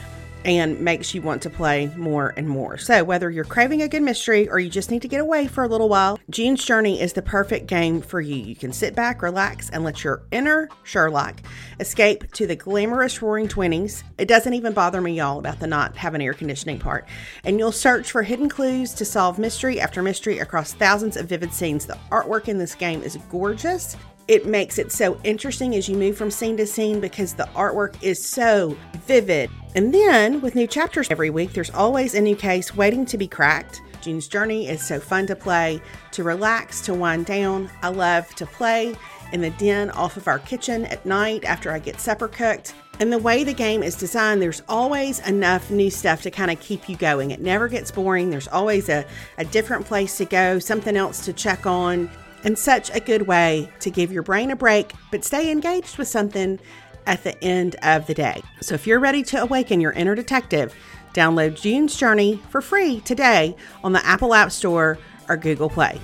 And 0.45 0.79
makes 0.79 1.13
you 1.13 1.21
want 1.21 1.41
to 1.43 1.49
play 1.49 1.91
more 1.95 2.33
and 2.37 2.47
more. 2.47 2.77
So, 2.77 3.03
whether 3.03 3.29
you're 3.29 3.43
craving 3.43 3.81
a 3.81 3.87
good 3.87 4.01
mystery 4.01 4.49
or 4.49 4.59
you 4.59 4.69
just 4.69 4.91
need 4.91 5.01
to 5.01 5.07
get 5.07 5.21
away 5.21 5.47
for 5.47 5.63
a 5.63 5.67
little 5.67 5.89
while, 5.89 6.19
June's 6.29 6.63
Journey 6.63 7.01
is 7.01 7.13
the 7.13 7.21
perfect 7.21 7.67
game 7.67 8.01
for 8.01 8.21
you. 8.21 8.35
You 8.35 8.55
can 8.55 8.73
sit 8.73 8.95
back, 8.95 9.21
relax, 9.21 9.69
and 9.69 9.83
let 9.83 10.03
your 10.03 10.23
inner 10.31 10.69
Sherlock 10.83 11.41
escape 11.79 12.31
to 12.33 12.47
the 12.47 12.55
glamorous 12.55 13.21
roaring 13.21 13.47
20s. 13.47 14.03
It 14.17 14.27
doesn't 14.27 14.53
even 14.53 14.73
bother 14.73 15.01
me, 15.01 15.17
y'all, 15.17 15.39
about 15.39 15.59
the 15.59 15.67
not 15.67 15.95
having 15.95 16.21
air 16.21 16.33
conditioning 16.33 16.79
part. 16.79 17.07
And 17.43 17.59
you'll 17.59 17.71
search 17.71 18.11
for 18.11 18.23
hidden 18.23 18.49
clues 18.49 18.93
to 18.93 19.05
solve 19.05 19.39
mystery 19.39 19.79
after 19.79 20.01
mystery 20.01 20.39
across 20.39 20.73
thousands 20.73 21.17
of 21.17 21.27
vivid 21.27 21.53
scenes. 21.53 21.85
The 21.85 21.97
artwork 22.11 22.47
in 22.47 22.57
this 22.57 22.75
game 22.75 23.01
is 23.01 23.17
gorgeous 23.29 23.95
it 24.27 24.45
makes 24.45 24.77
it 24.77 24.91
so 24.91 25.19
interesting 25.23 25.75
as 25.75 25.89
you 25.89 25.97
move 25.97 26.17
from 26.17 26.31
scene 26.31 26.57
to 26.57 26.65
scene 26.65 26.99
because 26.99 27.33
the 27.33 27.47
artwork 27.55 28.01
is 28.01 28.23
so 28.23 28.77
vivid. 29.05 29.49
And 29.75 29.93
then, 29.93 30.39
with 30.41 30.55
new 30.55 30.67
chapters 30.67 31.07
every 31.09 31.29
week, 31.29 31.53
there's 31.53 31.71
always 31.71 32.13
a 32.13 32.21
new 32.21 32.35
case 32.35 32.75
waiting 32.75 33.05
to 33.07 33.17
be 33.17 33.27
cracked. 33.27 33.81
June's 34.01 34.27
Journey 34.27 34.67
is 34.67 34.85
so 34.85 34.99
fun 34.99 35.27
to 35.27 35.35
play, 35.35 35.81
to 36.11 36.23
relax, 36.23 36.81
to 36.81 36.93
wind 36.93 37.25
down. 37.25 37.69
I 37.81 37.89
love 37.89 38.33
to 38.35 38.45
play 38.45 38.95
in 39.31 39.41
the 39.41 39.49
den 39.51 39.89
off 39.91 40.15
of 40.15 40.27
our 40.27 40.39
kitchen 40.39 40.85
at 40.85 41.05
night 41.05 41.43
after 41.43 41.71
I 41.71 41.79
get 41.79 41.99
supper 41.99 42.27
cooked. 42.27 42.75
And 42.99 43.11
the 43.11 43.17
way 43.17 43.43
the 43.43 43.53
game 43.53 43.81
is 43.81 43.95
designed, 43.95 44.41
there's 44.41 44.61
always 44.69 45.19
enough 45.27 45.71
new 45.71 45.89
stuff 45.89 46.21
to 46.21 46.31
kind 46.31 46.51
of 46.51 46.59
keep 46.59 46.87
you 46.87 46.95
going. 46.95 47.31
It 47.31 47.41
never 47.41 47.67
gets 47.67 47.89
boring. 47.89 48.29
There's 48.29 48.47
always 48.47 48.87
a, 48.87 49.03
a 49.39 49.45
different 49.45 49.85
place 49.85 50.17
to 50.17 50.25
go, 50.25 50.59
something 50.59 50.95
else 50.95 51.25
to 51.25 51.33
check 51.33 51.65
on 51.65 52.09
and 52.43 52.57
such 52.57 52.89
a 52.93 52.99
good 52.99 53.27
way 53.27 53.71
to 53.79 53.89
give 53.89 54.11
your 54.11 54.23
brain 54.23 54.51
a 54.51 54.55
break, 54.55 54.93
but 55.11 55.23
stay 55.23 55.51
engaged 55.51 55.97
with 55.97 56.07
something 56.07 56.59
at 57.05 57.23
the 57.23 57.41
end 57.43 57.75
of 57.83 58.07
the 58.07 58.13
day. 58.13 58.41
So 58.61 58.75
if 58.75 58.87
you're 58.87 58.99
ready 58.99 59.23
to 59.23 59.41
awaken 59.41 59.81
your 59.81 59.91
inner 59.91 60.15
detective, 60.15 60.75
download 61.13 61.59
June's 61.59 61.95
Journey 61.95 62.41
for 62.49 62.61
free 62.61 63.01
today 63.01 63.55
on 63.83 63.93
the 63.93 64.05
Apple 64.05 64.33
App 64.33 64.51
Store 64.51 64.97
or 65.29 65.37
Google 65.37 65.69
Play. 65.69 65.99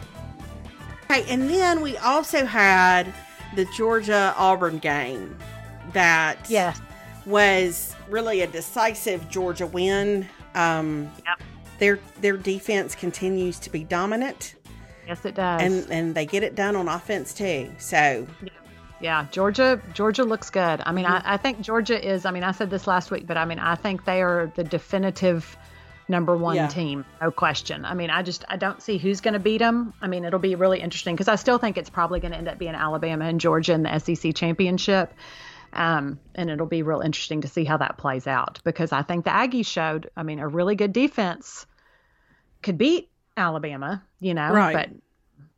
Okay, 1.06 1.26
and 1.30 1.50
then 1.50 1.82
we 1.82 1.98
also 1.98 2.46
had 2.46 3.12
the 3.56 3.66
Georgia 3.76 4.34
Auburn 4.38 4.78
game 4.78 5.36
that 5.94 6.50
yes. 6.50 6.80
was 7.26 7.96
really 8.08 8.42
a 8.42 8.48
decisive 8.48 9.28
Georgia 9.30 9.66
win. 9.66 10.28
Um, 10.54 11.12
yep. 11.26 11.42
Their 11.80 12.00
their 12.22 12.38
defense 12.38 12.94
continues 12.94 13.58
to 13.60 13.70
be 13.70 13.84
dominant. 13.84 14.56
Yes, 15.10 15.26
it 15.26 15.34
does. 15.34 15.60
And 15.60 15.90
and 15.90 16.14
they 16.14 16.28
get 16.28 16.44
it 16.44 16.54
done 16.54 16.76
on 16.76 16.88
offense 16.88 17.34
too. 17.34 17.72
So 17.80 18.28
yeah, 18.44 18.50
yeah. 19.02 19.28
Georgia 19.32 19.82
Georgia 19.96 20.24
looks 20.24 20.52
good. 20.52 20.82
I 20.86 20.92
mean, 20.92 21.06
mm-hmm. 21.06 21.28
I, 21.28 21.34
I 21.34 21.38
think 21.38 21.62
Georgia 21.62 22.00
is. 22.00 22.26
I 22.26 22.32
mean, 22.32 22.44
I 22.44 22.52
said 22.52 22.70
this 22.70 22.86
last 22.86 23.10
week, 23.10 23.26
but 23.26 23.36
I 23.36 23.46
mean, 23.46 23.58
I 23.58 23.74
think 23.74 24.06
they 24.06 24.22
are 24.22 24.52
the 24.56 24.64
definitive 24.64 25.58
number 26.08 26.38
one 26.38 26.58
yeah. 26.58 26.68
team, 26.68 27.06
no 27.20 27.32
question. 27.32 27.86
I 27.86 27.96
mean, 27.96 28.12
I 28.12 28.22
just 28.22 28.46
I 28.50 28.58
don't 28.58 28.84
see 28.84 29.00
who's 29.00 29.20
going 29.20 29.34
to 29.34 29.40
beat 29.40 29.58
them. 29.58 29.96
I 30.00 30.06
mean, 30.06 30.26
it'll 30.26 30.38
be 30.38 30.54
really 30.54 30.80
interesting 30.80 31.16
because 31.16 31.28
I 31.28 31.38
still 31.38 31.58
think 31.58 31.80
it's 31.80 31.90
probably 31.90 32.20
going 32.20 32.34
to 32.34 32.38
end 32.38 32.48
up 32.48 32.60
being 32.60 32.76
Alabama 32.76 33.26
and 33.26 33.42
Georgia 33.42 33.74
in 33.74 33.82
the 33.82 33.98
SEC 33.98 34.36
championship. 34.36 35.12
Um, 35.74 36.20
and 36.36 36.52
it'll 36.52 36.68
be 36.68 36.84
real 36.84 37.02
interesting 37.02 37.42
to 37.42 37.48
see 37.48 37.64
how 37.64 37.78
that 37.78 37.98
plays 37.98 38.28
out 38.28 38.60
because 38.64 38.92
I 38.92 39.02
think 39.02 39.26
the 39.26 39.32
Aggies 39.32 39.66
showed, 39.66 40.12
I 40.16 40.22
mean, 40.22 40.40
a 40.40 40.48
really 40.48 40.76
good 40.76 40.94
defense 40.94 41.66
could 42.62 42.78
beat 42.78 43.10
Alabama, 43.40 44.04
you 44.20 44.34
know, 44.34 44.52
right. 44.52 44.74
but 44.74 44.90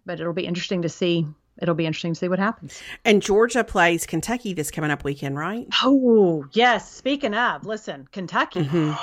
but 0.05 0.19
it'll 0.19 0.33
be 0.33 0.45
interesting 0.45 0.81
to 0.83 0.89
see. 0.89 1.25
It'll 1.61 1.75
be 1.75 1.85
interesting 1.85 2.13
to 2.13 2.19
see 2.19 2.27
what 2.29 2.39
happens. 2.39 2.81
And 3.05 3.21
Georgia 3.21 3.63
plays 3.63 4.05
Kentucky 4.05 4.53
this 4.53 4.71
coming 4.71 4.89
up 4.89 5.03
weekend, 5.03 5.37
right? 5.37 5.67
Oh 5.83 6.45
yes. 6.53 6.91
Speaking 6.91 7.33
of, 7.33 7.65
listen, 7.65 8.07
Kentucky. 8.11 8.63
Mm-hmm. 8.63 8.93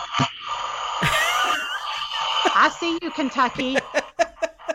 I 2.60 2.70
see 2.70 2.98
you, 3.00 3.10
Kentucky. 3.12 3.76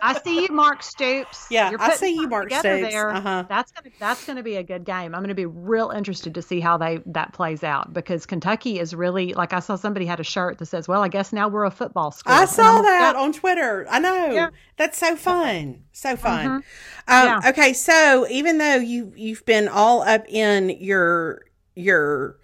I 0.03 0.19
see 0.19 0.41
you, 0.41 0.47
Mark 0.49 0.83
Stoops. 0.83 1.47
Yeah, 1.53 1.71
I 1.79 1.95
see 1.95 2.15
you, 2.15 2.27
Mark 2.27 2.49
Stoops. 2.49 2.63
There. 2.63 3.09
Uh-huh. 3.11 3.45
That's 3.47 3.71
gonna 3.71 3.89
that's 3.99 4.25
gonna 4.25 4.41
be 4.41 4.55
a 4.55 4.63
good 4.63 4.85
game. 4.85 5.13
I'm 5.13 5.21
gonna 5.21 5.35
be 5.35 5.45
real 5.45 5.91
interested 5.91 6.33
to 6.35 6.41
see 6.41 6.59
how 6.59 6.77
they 6.77 6.99
that 7.05 7.33
plays 7.33 7.63
out 7.63 7.93
because 7.93 8.25
Kentucky 8.25 8.79
is 8.79 8.95
really 8.95 9.33
like 9.33 9.53
I 9.53 9.59
saw 9.59 9.75
somebody 9.75 10.05
had 10.05 10.19
a 10.19 10.23
shirt 10.23 10.57
that 10.57 10.65
says, 10.65 10.87
"Well, 10.87 11.03
I 11.03 11.09
guess 11.09 11.31
now 11.31 11.47
we're 11.47 11.65
a 11.65 11.71
football 11.71 12.11
school." 12.11 12.33
I 12.33 12.45
saw 12.45 12.81
that 12.81 13.15
on 13.15 13.33
Twitter. 13.33 13.85
I 13.89 13.99
know. 13.99 14.31
Yeah. 14.31 14.49
That's 14.77 14.97
so 14.97 15.15
fun. 15.15 15.83
So 15.91 16.15
fun. 16.15 16.45
Mm-hmm. 16.45 16.55
Um, 16.55 16.63
yeah. 17.07 17.49
Okay, 17.49 17.73
so 17.73 18.27
even 18.29 18.57
though 18.57 18.75
you 18.75 19.13
you've 19.15 19.45
been 19.45 19.67
all 19.67 20.01
up 20.01 20.27
in 20.27 20.69
your 20.69 21.43
your 21.75 22.39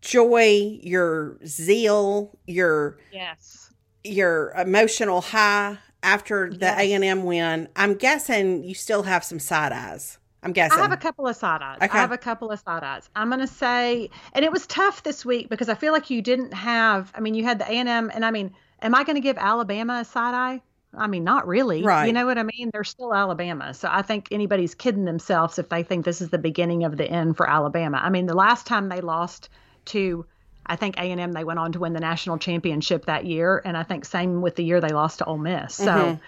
joy, 0.00 0.78
your 0.82 1.38
zeal, 1.46 2.38
your 2.46 2.98
yes, 3.12 3.72
your 4.04 4.52
emotional 4.56 5.20
high 5.20 5.78
after 6.04 6.50
the 6.50 6.78
A 6.78 6.92
and 6.92 7.02
M 7.02 7.24
win, 7.24 7.68
I'm 7.74 7.94
guessing 7.94 8.62
you 8.62 8.74
still 8.74 9.02
have 9.02 9.24
some 9.24 9.40
side 9.40 9.72
eyes. 9.72 10.18
I'm 10.44 10.52
guessing. 10.52 10.78
I 10.78 10.82
have 10.82 10.92
a 10.92 10.98
couple 10.98 11.26
of 11.26 11.34
side 11.34 11.62
eyes. 11.62 11.78
Okay. 11.82 11.98
I 11.98 12.00
have 12.02 12.12
a 12.12 12.18
couple 12.18 12.50
of 12.50 12.60
side 12.60 12.84
eyes. 12.84 13.08
I'm 13.16 13.28
going 13.28 13.40
to 13.40 13.46
say, 13.46 14.10
and 14.34 14.44
it 14.44 14.52
was 14.52 14.66
tough 14.66 15.02
this 15.02 15.24
week 15.24 15.48
because 15.48 15.70
I 15.70 15.74
feel 15.74 15.94
like 15.94 16.10
you 16.10 16.20
didn't 16.20 16.52
have. 16.52 17.10
I 17.14 17.20
mean, 17.20 17.34
you 17.34 17.44
had 17.44 17.58
the 17.58 17.64
A 17.64 17.74
and 17.74 17.88
M, 17.88 18.10
and 18.14 18.24
I 18.24 18.30
mean, 18.30 18.54
am 18.82 18.94
I 18.94 19.04
going 19.04 19.16
to 19.16 19.22
give 19.22 19.38
Alabama 19.38 20.00
a 20.00 20.04
side 20.04 20.34
eye? 20.34 20.60
I 20.96 21.06
mean, 21.06 21.24
not 21.24 21.48
really. 21.48 21.82
Right. 21.82 22.06
You 22.06 22.12
know 22.12 22.26
what 22.26 22.38
I 22.38 22.42
mean? 22.42 22.70
They're 22.72 22.84
still 22.84 23.14
Alabama. 23.14 23.74
So 23.74 23.88
I 23.90 24.02
think 24.02 24.28
anybody's 24.30 24.74
kidding 24.74 25.06
themselves 25.06 25.58
if 25.58 25.70
they 25.70 25.82
think 25.82 26.04
this 26.04 26.20
is 26.20 26.28
the 26.28 26.38
beginning 26.38 26.84
of 26.84 26.98
the 26.98 27.06
end 27.10 27.36
for 27.36 27.48
Alabama. 27.48 27.98
I 28.02 28.10
mean, 28.10 28.26
the 28.26 28.34
last 28.34 28.66
time 28.66 28.90
they 28.90 29.00
lost 29.00 29.48
to 29.86 30.26
I 30.66 30.76
think 30.76 30.96
A&M 30.96 31.32
they 31.32 31.44
went 31.44 31.58
on 31.58 31.72
to 31.72 31.78
win 31.78 31.92
the 31.92 32.00
national 32.00 32.38
championship 32.38 33.06
that 33.06 33.26
year, 33.26 33.60
and 33.64 33.76
I 33.76 33.82
think 33.82 34.04
same 34.04 34.42
with 34.42 34.56
the 34.56 34.64
year 34.64 34.80
they 34.80 34.88
lost 34.88 35.18
to 35.18 35.24
Ole 35.24 35.38
Miss. 35.38 35.74
So. 35.74 35.84
Mm-hmm. 35.84 36.22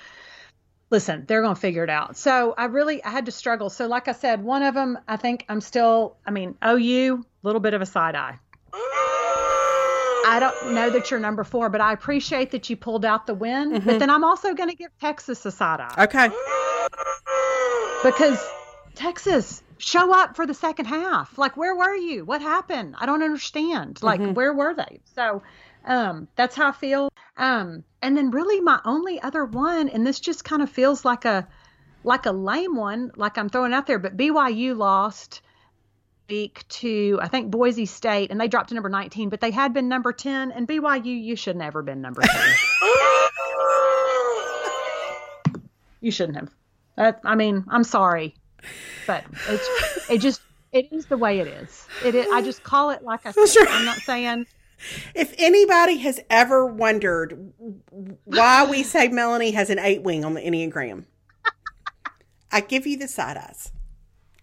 Listen, 0.89 1.25
they're 1.27 1.43
going 1.43 1.57
to 1.57 1.61
figure 1.61 1.83
it 1.83 1.91
out. 1.91 2.17
So 2.17 2.55
I 2.57 2.67
really 2.67 3.03
I 3.03 3.11
had 3.11 3.27
to 3.27 3.33
struggle. 3.33 3.71
So 3.71 3.89
like 3.89 4.07
I 4.07 4.13
said, 4.13 4.45
one 4.45 4.63
of 4.63 4.75
them 4.75 4.97
I 5.09 5.17
think 5.17 5.45
I'm 5.49 5.61
still. 5.61 6.17
I 6.25 6.31
mean, 6.31 6.55
OU, 6.65 7.25
a 7.43 7.47
little 7.47 7.61
bit 7.61 7.75
of 7.75 7.83
a 7.83 7.87
side 7.87 8.15
eye. 8.15 8.39
I 10.29 10.39
don't 10.41 10.75
know 10.75 10.91
that 10.91 11.11
you're 11.11 11.21
number 11.21 11.45
four, 11.45 11.71
but 11.71 11.81
I 11.81 11.93
appreciate 11.93 12.51
that 12.51 12.69
you 12.69 12.77
pulled 12.77 13.05
out 13.05 13.27
the 13.27 13.35
win. 13.35 13.73
Mm-hmm. 13.73 13.87
But 13.87 13.99
then 14.01 14.11
I'm 14.11 14.25
also 14.25 14.55
going 14.55 14.69
to 14.69 14.75
give 14.75 14.91
Texas 15.01 15.47
a 15.47 15.53
side 15.53 15.81
eye. 15.81 16.05
Okay. 16.05 16.29
Because 18.03 18.45
Texas, 18.97 19.63
show 19.79 20.15
up 20.15 20.37
for 20.37 20.47
the 20.47 20.55
second 20.55 20.87
half. 20.87 21.37
Like, 21.39 21.57
where 21.57 21.75
were 21.75 21.95
you? 21.95 22.25
What 22.25 22.41
happened? 22.43 22.95
I 22.99 23.07
don't 23.07 23.23
understand. 23.23 24.03
Like, 24.03 24.21
mm-hmm. 24.21 24.35
where 24.35 24.53
were 24.53 24.75
they? 24.75 25.01
So, 25.15 25.43
um, 25.85 26.29
that's 26.37 26.57
how 26.57 26.69
I 26.69 26.73
feel. 26.73 27.11
Um, 27.37 27.85
and 28.03 28.17
then 28.17 28.31
really 28.31 28.61
my 28.61 28.81
only 28.85 29.21
other 29.21 29.45
one, 29.45 29.89
and 29.89 30.07
this 30.07 30.21
just 30.21 30.45
kind 30.45 30.63
of 30.63 30.71
feels 30.71 31.05
like 31.05 31.25
a 31.25 31.47
like 32.05 32.27
a 32.27 32.31
lame 32.31 32.77
one, 32.77 33.11
like 33.17 33.37
I'm 33.37 33.49
throwing 33.49 33.73
out 33.73 33.87
there, 33.87 33.99
but 33.99 34.17
BYU 34.17 34.77
lost 34.77 35.43
week 36.29 36.67
to 36.69 37.19
I 37.21 37.29
think 37.29 37.51
Boise 37.51 37.87
State, 37.87 38.31
and 38.31 38.41
they 38.41 38.49
dropped 38.49 38.69
to 38.71 38.75
number 38.75 38.89
19, 38.89 39.29
but 39.29 39.41
they 39.41 39.51
had 39.51 39.75
been 39.75 39.89
number 39.89 40.13
10, 40.13 40.53
and 40.53 40.69
BYU 40.69 41.05
you 41.05 41.37
should 41.37 41.57
never 41.57 41.83
been 41.83 42.01
number 42.01 42.23
10. 42.23 42.31
you 46.01 46.11
shouldn't 46.11 46.39
have. 46.39 46.51
That, 46.97 47.21
I 47.25 47.35
mean, 47.35 47.65
I'm 47.69 47.85
sorry 47.85 48.35
but 49.07 49.25
it's 49.49 50.11
it 50.11 50.19
just 50.19 50.43
it 50.73 50.93
is 50.93 51.07
the 51.07 51.17
way 51.17 51.41
it 51.41 51.47
is. 51.47 51.87
It 52.05 52.15
is, 52.15 52.27
I 52.33 52.43
just 52.43 52.63
call 52.63 52.91
it 52.91 53.03
like 53.03 53.25
I 53.25 53.33
said. 53.33 53.49
Sure. 53.49 53.67
I'm 53.69 53.85
not 53.85 53.99
saying. 53.99 54.47
If 55.15 55.35
anybody 55.39 55.97
has 55.99 56.21
ever 56.29 56.67
wondered 56.67 57.53
why 58.25 58.67
we 58.69 58.83
say 58.83 59.09
Melanie 59.09 59.53
has 59.53 59.71
an 59.71 59.79
eight 59.79 60.03
wing 60.03 60.25
on 60.25 60.35
the 60.35 60.43
Enneagram, 60.43 61.07
I 62.53 62.61
give 62.61 62.87
you 62.87 62.99
the 62.99 63.09
side 63.09 63.39
eyes. 63.39 63.73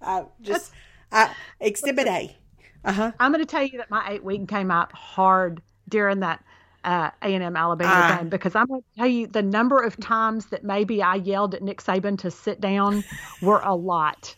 I 0.01 0.25
just 0.41 0.71
I, 1.11 1.33
exhibit 1.59 2.07
A. 2.07 2.35
Uh-huh. 2.83 3.11
I'm 3.19 3.31
going 3.31 3.45
to 3.45 3.49
tell 3.49 3.63
you 3.63 3.77
that 3.77 3.89
my 3.89 4.05
eight 4.09 4.23
wing 4.23 4.47
came 4.47 4.71
out 4.71 4.91
hard 4.91 5.61
during 5.87 6.19
that 6.21 6.43
uh, 6.83 7.11
A&M 7.21 7.55
Alabama 7.55 7.91
uh, 7.91 8.17
game 8.17 8.29
because 8.29 8.55
I'm 8.55 8.67
going 8.67 8.81
to 8.81 8.87
tell 8.97 9.07
you 9.07 9.27
the 9.27 9.41
number 9.41 9.81
of 9.81 9.97
times 9.97 10.47
that 10.47 10.63
maybe 10.63 11.01
I 11.01 11.15
yelled 11.15 11.55
at 11.55 11.61
Nick 11.61 11.81
Saban 11.81 12.17
to 12.19 12.31
sit 12.31 12.59
down 12.61 13.03
were 13.41 13.61
a 13.61 13.75
lot. 13.75 14.35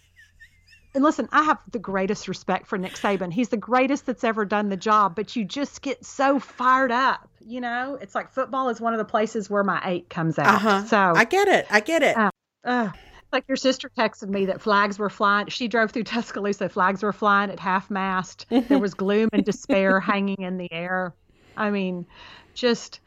And 0.94 1.04
listen, 1.04 1.28
I 1.32 1.44
have 1.44 1.60
the 1.72 1.80
greatest 1.80 2.30
respect 2.30 2.68
for 2.68 2.78
Nick 2.78 2.94
Saban. 2.94 3.34
He's 3.34 3.50
the 3.50 3.58
greatest 3.58 4.06
that's 4.06 4.24
ever 4.24 4.46
done 4.46 4.70
the 4.70 4.78
job, 4.78 5.14
but 5.16 5.36
you 5.36 5.44
just 5.44 5.82
get 5.82 6.06
so 6.06 6.40
fired 6.40 6.92
up. 6.92 7.28
You 7.46 7.60
know, 7.60 7.98
it's 8.02 8.16
like 8.16 8.32
football 8.32 8.70
is 8.70 8.80
one 8.80 8.94
of 8.94 8.98
the 8.98 9.06
places 9.06 9.50
where 9.50 9.64
my 9.64 9.82
eight 9.84 10.10
comes 10.10 10.40
out. 10.40 10.56
Uh-huh. 10.56 10.86
So 10.86 10.98
I 10.98 11.26
get 11.26 11.48
it. 11.50 11.68
I 11.70 11.82
get 11.82 12.02
it. 12.02 12.18
Uh, 12.18 12.30
uh, 12.64 12.90
like 13.34 13.44
your 13.50 13.58
sister 13.58 13.92
texted 13.98 14.30
me 14.30 14.46
that 14.46 14.62
flags 14.62 14.98
were 14.98 15.10
flying. 15.10 15.48
She 15.48 15.68
drove 15.68 15.92
through 15.92 16.06
Tuscaloosa. 16.06 16.70
Flags 16.70 17.04
were 17.04 17.14
flying 17.14 17.52
at 17.52 17.60
half 17.60 17.92
mast. 17.92 18.46
there 18.50 18.80
was 18.80 18.94
gloom 18.94 19.28
and 19.34 19.44
despair 19.44 20.00
hanging 20.00 20.42
in 20.42 20.58
the 20.58 20.72
air. 20.72 21.14
I 21.58 21.72
mean, 21.72 22.06
just 22.54 23.00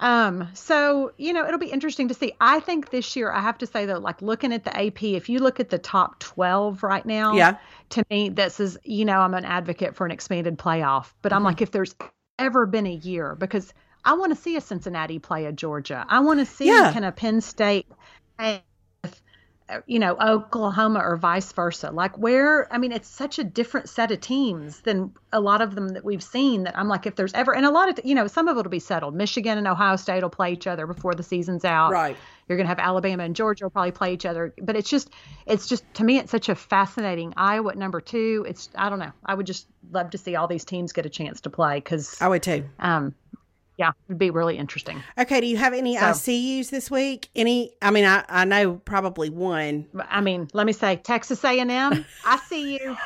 um 0.00 0.48
so 0.54 1.12
you 1.16 1.32
know 1.32 1.46
it'll 1.46 1.56
be 1.56 1.70
interesting 1.70 2.08
to 2.08 2.14
see 2.14 2.32
i 2.40 2.58
think 2.58 2.90
this 2.90 3.14
year 3.14 3.30
i 3.30 3.40
have 3.40 3.56
to 3.56 3.64
say 3.64 3.86
though 3.86 3.98
like 3.98 4.20
looking 4.20 4.52
at 4.52 4.64
the 4.64 4.76
ap 4.76 5.00
if 5.04 5.28
you 5.28 5.38
look 5.38 5.60
at 5.60 5.68
the 5.68 5.78
top 5.78 6.18
12 6.18 6.82
right 6.82 7.06
now 7.06 7.32
yeah 7.32 7.56
to 7.90 8.04
me 8.10 8.28
this 8.28 8.58
is 8.58 8.76
you 8.82 9.04
know 9.04 9.20
i'm 9.20 9.34
an 9.34 9.44
advocate 9.44 9.94
for 9.94 10.04
an 10.04 10.10
expanded 10.10 10.58
playoff 10.58 11.12
but 11.22 11.32
i'm 11.32 11.38
mm-hmm. 11.38 11.46
like 11.46 11.62
if 11.62 11.70
there's 11.70 11.94
ever 12.40 12.66
been 12.66 12.86
a 12.86 12.92
year 12.94 13.36
because 13.36 13.72
I 14.04 14.14
want 14.14 14.34
to 14.34 14.40
see 14.40 14.56
a 14.56 14.60
Cincinnati 14.60 15.18
play 15.18 15.46
a 15.46 15.52
Georgia. 15.52 16.04
I 16.08 16.20
want 16.20 16.40
to 16.40 16.46
see 16.46 16.66
Yeah. 16.66 16.92
kind 16.92 17.04
of 17.04 17.16
Penn 17.16 17.40
State 17.40 17.86
you 19.86 19.98
know 19.98 20.16
Oklahoma 20.20 21.00
or 21.00 21.16
vice 21.16 21.50
versa. 21.52 21.90
Like 21.90 22.18
where 22.18 22.72
I 22.72 22.78
mean 22.78 22.92
it's 22.92 23.08
such 23.08 23.38
a 23.38 23.44
different 23.44 23.88
set 23.88 24.10
of 24.10 24.20
teams 24.20 24.80
than 24.82 25.12
a 25.32 25.40
lot 25.40 25.62
of 25.62 25.74
them 25.74 25.88
that 25.90 26.04
we've 26.04 26.22
seen 26.22 26.64
that 26.64 26.76
I'm 26.76 26.88
like 26.88 27.06
if 27.06 27.16
there's 27.16 27.32
ever 27.32 27.54
and 27.54 27.64
a 27.64 27.70
lot 27.70 27.88
of 27.88 28.04
you 28.04 28.14
know 28.14 28.26
some 28.26 28.48
of 28.48 28.58
it'll 28.58 28.70
be 28.70 28.78
settled. 28.78 29.14
Michigan 29.14 29.56
and 29.58 29.66
Ohio 29.66 29.96
State 29.96 30.22
will 30.22 30.30
play 30.30 30.52
each 30.52 30.66
other 30.66 30.86
before 30.86 31.14
the 31.14 31.22
season's 31.22 31.64
out. 31.64 31.92
Right. 31.92 32.16
You're 32.46 32.58
going 32.58 32.66
to 32.66 32.68
have 32.68 32.78
Alabama 32.78 33.22
and 33.22 33.34
Georgia 33.34 33.64
will 33.64 33.70
probably 33.70 33.92
play 33.92 34.12
each 34.12 34.26
other, 34.26 34.52
but 34.60 34.76
it's 34.76 34.90
just 34.90 35.08
it's 35.46 35.66
just 35.66 35.82
to 35.94 36.04
me 36.04 36.18
it's 36.18 36.30
such 36.30 36.50
a 36.50 36.54
fascinating 36.54 37.32
Iowa 37.38 37.70
at 37.70 37.78
number 37.78 38.02
2. 38.02 38.44
It's 38.46 38.68
I 38.74 38.90
don't 38.90 38.98
know. 38.98 39.12
I 39.24 39.34
would 39.34 39.46
just 39.46 39.66
love 39.90 40.10
to 40.10 40.18
see 40.18 40.36
all 40.36 40.46
these 40.46 40.66
teams 40.66 40.92
get 40.92 41.06
a 41.06 41.10
chance 41.10 41.40
to 41.42 41.50
play 41.50 41.80
cuz 41.80 42.20
I 42.20 42.28
would 42.28 42.42
too. 42.42 42.64
um 42.78 43.14
yeah, 43.76 43.92
it'd 44.08 44.18
be 44.18 44.30
really 44.30 44.56
interesting. 44.56 45.02
Okay. 45.18 45.40
Do 45.40 45.46
you 45.46 45.56
have 45.56 45.72
any 45.72 45.96
So- 45.96 46.06
I 46.06 46.12
See 46.12 46.56
Yous 46.56 46.70
this 46.70 46.90
week? 46.90 47.28
Any? 47.34 47.72
I 47.82 47.90
mean, 47.90 48.04
I, 48.04 48.24
I 48.28 48.44
know 48.44 48.74
probably 48.74 49.30
one. 49.30 49.86
I 50.08 50.20
mean, 50.20 50.48
let 50.52 50.66
me 50.66 50.72
say, 50.72 50.96
Texas 50.96 51.44
A&M, 51.44 51.68
I 52.24 52.38
see 52.48 52.74
you. 52.74 52.96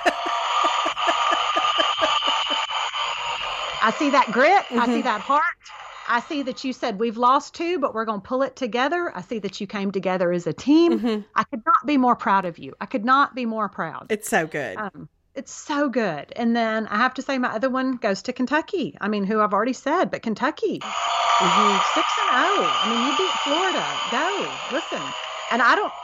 I 3.81 3.93
see 3.99 4.11
that 4.11 4.27
grit. 4.33 4.65
I 4.71 4.87
see 4.87 5.03
that 5.03 5.21
heart. 5.21 5.43
I 6.11 6.21
see 6.21 6.43
that 6.43 6.65
you 6.65 6.73
said 6.73 6.99
we've 6.99 7.17
lost 7.19 7.55
two, 7.55 7.79
but 7.79 7.95
we're 7.95 8.05
going 8.07 8.21
to 8.21 8.27
pull 8.27 8.43
it 8.43 8.57
together. 8.57 9.13
I 9.15 9.21
see 9.21 9.39
that 9.41 9.61
you 9.61 9.67
came 9.67 9.91
together 9.93 10.33
as 10.33 10.47
a 10.47 10.53
team. 10.53 11.25
I 11.35 11.45
could 11.45 11.63
not 11.65 11.87
be 11.87 11.97
more 11.97 12.17
proud 12.17 12.45
of 12.45 12.59
you. 12.59 12.75
I 12.81 12.87
could 12.87 13.05
not 13.05 13.35
be 13.35 13.45
more 13.47 13.69
proud. 13.69 14.07
It's 14.11 14.29
so 14.29 14.47
good. 14.47 14.77
Um, 14.79 15.09
it's 15.39 15.53
so 15.53 15.89
good. 15.89 16.33
And 16.37 16.55
then 16.55 16.87
I 16.89 16.97
have 16.99 17.15
to 17.15 17.23
say, 17.23 17.39
my 17.39 17.55
other 17.55 17.71
one 17.71 17.93
goes 17.97 18.23
to 18.23 18.33
Kentucky. 18.33 18.97
I 19.01 19.09
mean, 19.09 19.25
who 19.25 19.41
I've 19.41 19.53
already 19.55 19.73
said, 19.73 20.11
but 20.11 20.23
Kentucky, 20.23 20.83
Mm-hmm. 21.41 21.79
six 21.85 22.19
and 22.19 22.29
zero. 22.29 22.77
I 22.81 22.87
mean, 22.87 23.05
you 23.05 23.13
beat 23.13 23.39
Florida. 23.39 24.01
Go 24.09 24.59
listen. 24.69 25.15
And 25.53 25.63
I 25.63 25.77
don't. 25.77 25.95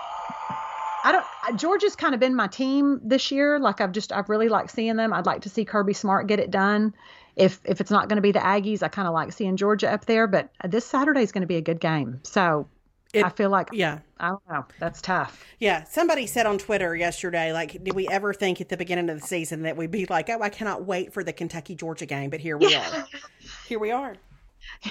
I 1.03 1.13
don't. 1.13 1.59
Georgia's 1.59 1.97
kind 1.97 2.15
of 2.15 2.21
been 2.21 2.37
my 2.37 2.47
team 2.47 3.01
this 3.03 3.31
year. 3.33 3.59
Like 3.59 3.81
I've 3.81 3.93
just, 3.93 4.13
I've 4.13 4.29
really 4.29 4.49
liked 4.49 4.71
seeing 4.71 4.97
them. 4.97 5.13
I'd 5.13 5.27
like 5.27 5.43
to 5.43 5.49
see 5.51 5.65
Kirby 5.65 5.93
Smart 5.93 6.29
get 6.29 6.39
it 6.39 6.51
done. 6.53 6.95
If 7.37 7.61
if 7.65 7.81
it's 7.81 7.91
not 7.91 8.09
going 8.09 8.17
to 8.17 8.23
be 8.23 8.33
the 8.33 8.39
Aggies, 8.39 8.83
I 8.83 8.89
kind 8.89 9.09
of 9.09 9.13
like 9.15 9.33
seeing 9.33 9.57
Georgia 9.57 9.93
up 9.93 10.05
there. 10.07 10.29
But 10.29 10.51
this 10.65 10.87
Saturday 10.87 11.23
is 11.23 11.33
going 11.33 11.43
to 11.43 11.49
be 11.49 11.57
a 11.57 11.61
good 11.61 11.81
game. 11.81 12.21
So 12.23 12.69
It- 13.15 13.25
I 13.25 13.29
feel 13.31 13.51
like 13.51 13.69
yeah. 13.73 13.99
I 14.19 14.29
don't 14.29 14.43
know. 14.49 14.65
That's 14.81 15.01
tough. 15.03 15.45
Yeah, 15.59 15.85
somebody 15.85 16.27
said 16.27 16.47
on 16.47 16.57
Twitter 16.59 16.97
yesterday, 16.97 17.53
like, 17.53 17.73
did 17.85 17.95
we 17.95 18.09
ever 18.09 18.33
think 18.33 18.61
at 18.61 18.69
the 18.71 18.77
beginning 18.77 19.11
of 19.11 19.21
the 19.21 19.27
season 19.27 19.63
that 19.63 19.77
we'd 19.77 19.91
be 19.91 20.07
like, 20.07 20.31
oh, 20.31 20.41
I 20.41 20.49
cannot 20.49 20.85
wait 20.85 21.13
for 21.13 21.23
the 21.23 21.33
Kentucky 21.33 21.75
Georgia 21.75 22.07
game? 22.07 22.31
But 22.31 22.41
here 22.41 22.57
we 22.57 22.75
are. 22.75 23.07
Here 23.69 23.79
we 23.79 23.91
are. 23.91 24.15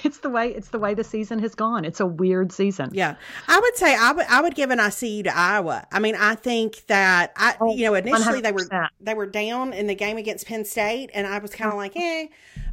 It's 0.03 0.19
the 0.19 0.29
way. 0.29 0.49
It's 0.53 0.69
the 0.69 0.77
way 0.77 0.93
the 0.93 1.03
season 1.03 1.39
has 1.39 1.55
gone. 1.55 1.83
It's 1.83 1.99
a 1.99 2.05
weird 2.05 2.51
season. 2.51 2.89
Yeah, 2.93 3.15
I 3.47 3.59
would 3.59 3.75
say 3.75 3.95
I 3.95 4.11
would 4.11 4.25
I 4.29 4.41
would 4.41 4.53
give 4.53 4.69
an 4.69 4.79
I 4.79 4.89
See 4.89 5.17
You 5.17 5.23
to 5.23 5.35
Iowa. 5.35 5.87
I 5.91 5.97
mean, 5.99 6.15
I 6.15 6.35
think 6.35 6.85
that 6.87 7.33
I 7.35 7.55
Oh, 7.59 7.73
you 7.75 7.85
know 7.85 7.95
initially 7.95 8.41
they 8.41 8.51
were 8.51 8.59
100%. 8.65 8.87
they 9.01 9.13
were 9.15 9.25
down 9.25 9.73
in 9.73 9.87
the 9.87 9.95
game 9.95 10.17
against 10.17 10.45
Penn 10.47 10.63
State, 10.65 11.09
and 11.15 11.25
I 11.25 11.39
was 11.39 11.51
kind 11.55 11.71
of 11.71 11.77
like, 11.77 11.93
eh, 11.95 12.27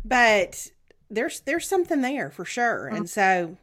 but 0.05 0.67
there's 1.11 1.41
there's 1.41 1.67
something 1.67 2.03
there 2.03 2.31
for 2.31 2.45
sure, 2.45 2.89
and 2.89 3.09
so 3.09 3.57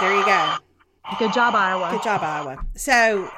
there 0.00 0.14
you 0.16 0.24
go. 0.24 0.54
Good 1.18 1.32
job, 1.32 1.54
Iowa. 1.54 1.90
Good 1.90 2.02
job, 2.02 2.22
Iowa. 2.22 2.58
So, 2.74 3.30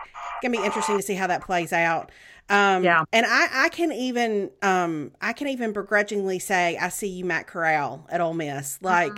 gonna 0.42 0.56
be 0.58 0.64
interesting 0.64 0.96
to 0.96 1.02
see 1.02 1.14
how 1.14 1.26
that 1.26 1.42
plays 1.44 1.72
out. 1.72 2.10
Um, 2.48 2.82
Yeah. 2.82 3.04
and 3.12 3.26
I, 3.28 3.64
I 3.64 3.68
can 3.68 3.92
even, 3.92 4.50
um, 4.62 5.12
I 5.20 5.32
can 5.34 5.48
even 5.48 5.72
begrudgingly 5.72 6.38
say 6.38 6.78
I 6.78 6.88
see 6.88 7.08
you, 7.08 7.24
Matt 7.26 7.46
Corral 7.46 8.06
at 8.10 8.20
Ole 8.22 8.32
Miss. 8.34 8.78
Like 8.80 9.12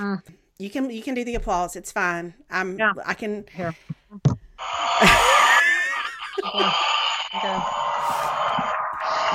you 0.58 0.68
can, 0.68 0.90
you 0.90 1.02
can 1.02 1.14
do 1.14 1.22
the 1.24 1.36
applause. 1.36 1.76
It's 1.76 1.92
fine. 1.92 2.34
I'm, 2.50 2.76
Yeah. 2.78 2.92
I 3.06 3.14
can. 3.14 3.44
Here. 3.54 3.74
Okay. 4.26 4.40
Okay. 7.32 7.58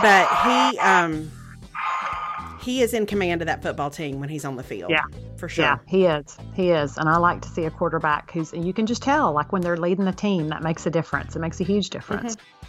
But 0.02 0.28
he, 0.44 0.78
um, 0.80 1.32
he 2.62 2.82
is 2.82 2.94
in 2.94 3.06
command 3.06 3.42
of 3.42 3.46
that 3.46 3.62
football 3.64 3.90
team 3.90 4.20
when 4.20 4.28
he's 4.28 4.44
on 4.44 4.58
the 4.58 4.64
field. 4.64 4.92
Yeah. 4.92 5.04
For 5.38 5.50
sure. 5.50 5.66
Yeah, 5.66 5.78
he 5.88 6.06
is. 6.06 6.38
He 6.54 6.70
is. 6.72 6.98
And 6.98 7.10
I 7.10 7.18
like 7.18 7.42
to 7.42 7.50
see 7.50 7.66
a 7.66 7.72
quarterback 7.72 8.32
who's, 8.32 8.54
and 8.54 8.66
you 8.66 8.74
can 8.74 8.86
just 8.86 9.02
tell, 9.02 9.34
like 9.34 9.52
when 9.52 9.62
they're 9.62 9.78
leading 9.78 10.06
the 10.06 10.12
team, 10.12 10.48
that 10.50 10.64
makes 10.64 10.86
a 10.86 10.90
difference. 10.90 11.36
It 11.36 11.40
makes 11.40 11.60
a 11.60 11.64
huge 11.64 11.90
difference. 11.90 12.36
Mm-hmm. 12.36 12.62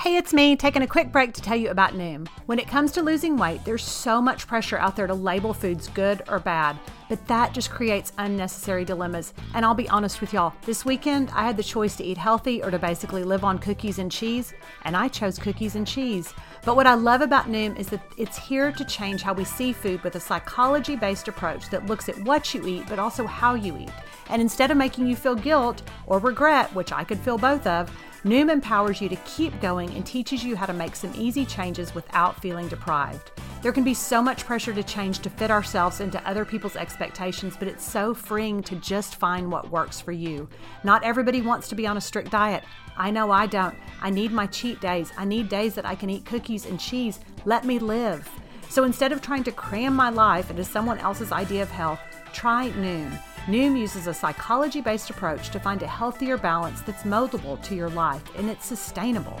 Hey, 0.00 0.16
it's 0.16 0.32
me 0.32 0.56
taking 0.56 0.80
a 0.80 0.86
quick 0.86 1.12
break 1.12 1.34
to 1.34 1.42
tell 1.42 1.56
you 1.56 1.68
about 1.68 1.92
Noom. 1.92 2.26
When 2.46 2.58
it 2.58 2.66
comes 2.66 2.90
to 2.92 3.02
losing 3.02 3.36
weight, 3.36 3.62
there's 3.66 3.84
so 3.84 4.22
much 4.22 4.46
pressure 4.46 4.78
out 4.78 4.96
there 4.96 5.06
to 5.06 5.12
label 5.12 5.52
foods 5.52 5.88
good 5.88 6.22
or 6.26 6.38
bad, 6.38 6.78
but 7.10 7.26
that 7.26 7.52
just 7.52 7.68
creates 7.68 8.14
unnecessary 8.16 8.86
dilemmas. 8.86 9.34
And 9.52 9.62
I'll 9.62 9.74
be 9.74 9.90
honest 9.90 10.22
with 10.22 10.32
y'all, 10.32 10.54
this 10.64 10.86
weekend 10.86 11.28
I 11.34 11.42
had 11.42 11.58
the 11.58 11.62
choice 11.62 11.96
to 11.96 12.04
eat 12.04 12.16
healthy 12.16 12.62
or 12.62 12.70
to 12.70 12.78
basically 12.78 13.24
live 13.24 13.44
on 13.44 13.58
cookies 13.58 13.98
and 13.98 14.10
cheese, 14.10 14.54
and 14.86 14.96
I 14.96 15.08
chose 15.08 15.38
cookies 15.38 15.76
and 15.76 15.86
cheese. 15.86 16.32
But 16.64 16.76
what 16.76 16.86
I 16.86 16.94
love 16.94 17.22
about 17.22 17.46
Noom 17.46 17.78
is 17.78 17.88
that 17.88 18.02
it's 18.18 18.36
here 18.36 18.70
to 18.72 18.84
change 18.84 19.22
how 19.22 19.32
we 19.32 19.44
see 19.44 19.72
food 19.72 20.02
with 20.02 20.16
a 20.16 20.20
psychology 20.20 20.94
based 20.94 21.28
approach 21.28 21.70
that 21.70 21.86
looks 21.86 22.08
at 22.08 22.18
what 22.20 22.52
you 22.52 22.66
eat, 22.66 22.84
but 22.88 22.98
also 22.98 23.26
how 23.26 23.54
you 23.54 23.76
eat. 23.78 23.92
And 24.28 24.42
instead 24.42 24.70
of 24.70 24.76
making 24.76 25.06
you 25.06 25.16
feel 25.16 25.34
guilt 25.34 25.82
or 26.06 26.18
regret, 26.18 26.72
which 26.74 26.92
I 26.92 27.04
could 27.04 27.18
feel 27.18 27.38
both 27.38 27.66
of, 27.66 27.90
Noom 28.24 28.52
empowers 28.52 29.00
you 29.00 29.08
to 29.08 29.16
keep 29.16 29.58
going 29.62 29.90
and 29.94 30.04
teaches 30.04 30.44
you 30.44 30.54
how 30.54 30.66
to 30.66 30.74
make 30.74 30.94
some 30.94 31.10
easy 31.16 31.46
changes 31.46 31.94
without 31.94 32.38
feeling 32.42 32.68
deprived. 32.68 33.30
There 33.62 33.72
can 33.72 33.82
be 33.82 33.94
so 33.94 34.20
much 34.20 34.44
pressure 34.44 34.74
to 34.74 34.82
change 34.82 35.20
to 35.20 35.30
fit 35.30 35.50
ourselves 35.50 36.00
into 36.00 36.28
other 36.28 36.44
people's 36.44 36.76
expectations, 36.76 37.56
but 37.58 37.66
it's 37.66 37.84
so 37.84 38.12
freeing 38.12 38.62
to 38.64 38.76
just 38.76 39.16
find 39.16 39.50
what 39.50 39.70
works 39.70 40.02
for 40.02 40.12
you. 40.12 40.50
Not 40.84 41.02
everybody 41.02 41.40
wants 41.40 41.68
to 41.68 41.74
be 41.74 41.86
on 41.86 41.96
a 41.96 42.00
strict 42.00 42.30
diet. 42.30 42.64
I 42.94 43.10
know 43.10 43.30
I 43.30 43.46
don't. 43.46 43.74
I 44.02 44.10
need 44.10 44.32
my 44.32 44.46
cheat 44.46 44.82
days. 44.82 45.12
I 45.16 45.24
need 45.24 45.48
days 45.48 45.74
that 45.76 45.86
I 45.86 45.94
can 45.94 46.10
eat 46.10 46.26
cookies 46.26 46.66
and 46.66 46.78
cheese. 46.78 47.20
Let 47.46 47.64
me 47.64 47.78
live. 47.78 48.28
So 48.68 48.84
instead 48.84 49.12
of 49.12 49.22
trying 49.22 49.44
to 49.44 49.52
cram 49.52 49.96
my 49.96 50.10
life 50.10 50.50
into 50.50 50.64
someone 50.64 50.98
else's 50.98 51.32
idea 51.32 51.62
of 51.62 51.70
health, 51.70 52.00
try 52.34 52.70
Noom. 52.72 53.18
Noom 53.46 53.78
uses 53.78 54.06
a 54.06 54.14
psychology 54.14 54.80
based 54.80 55.08
approach 55.08 55.48
to 55.50 55.58
find 55.58 55.82
a 55.82 55.86
healthier 55.86 56.36
balance 56.36 56.82
that's 56.82 57.04
moldable 57.04 57.60
to 57.62 57.74
your 57.74 57.88
life 57.88 58.22
and 58.36 58.50
it's 58.50 58.66
sustainable. 58.66 59.40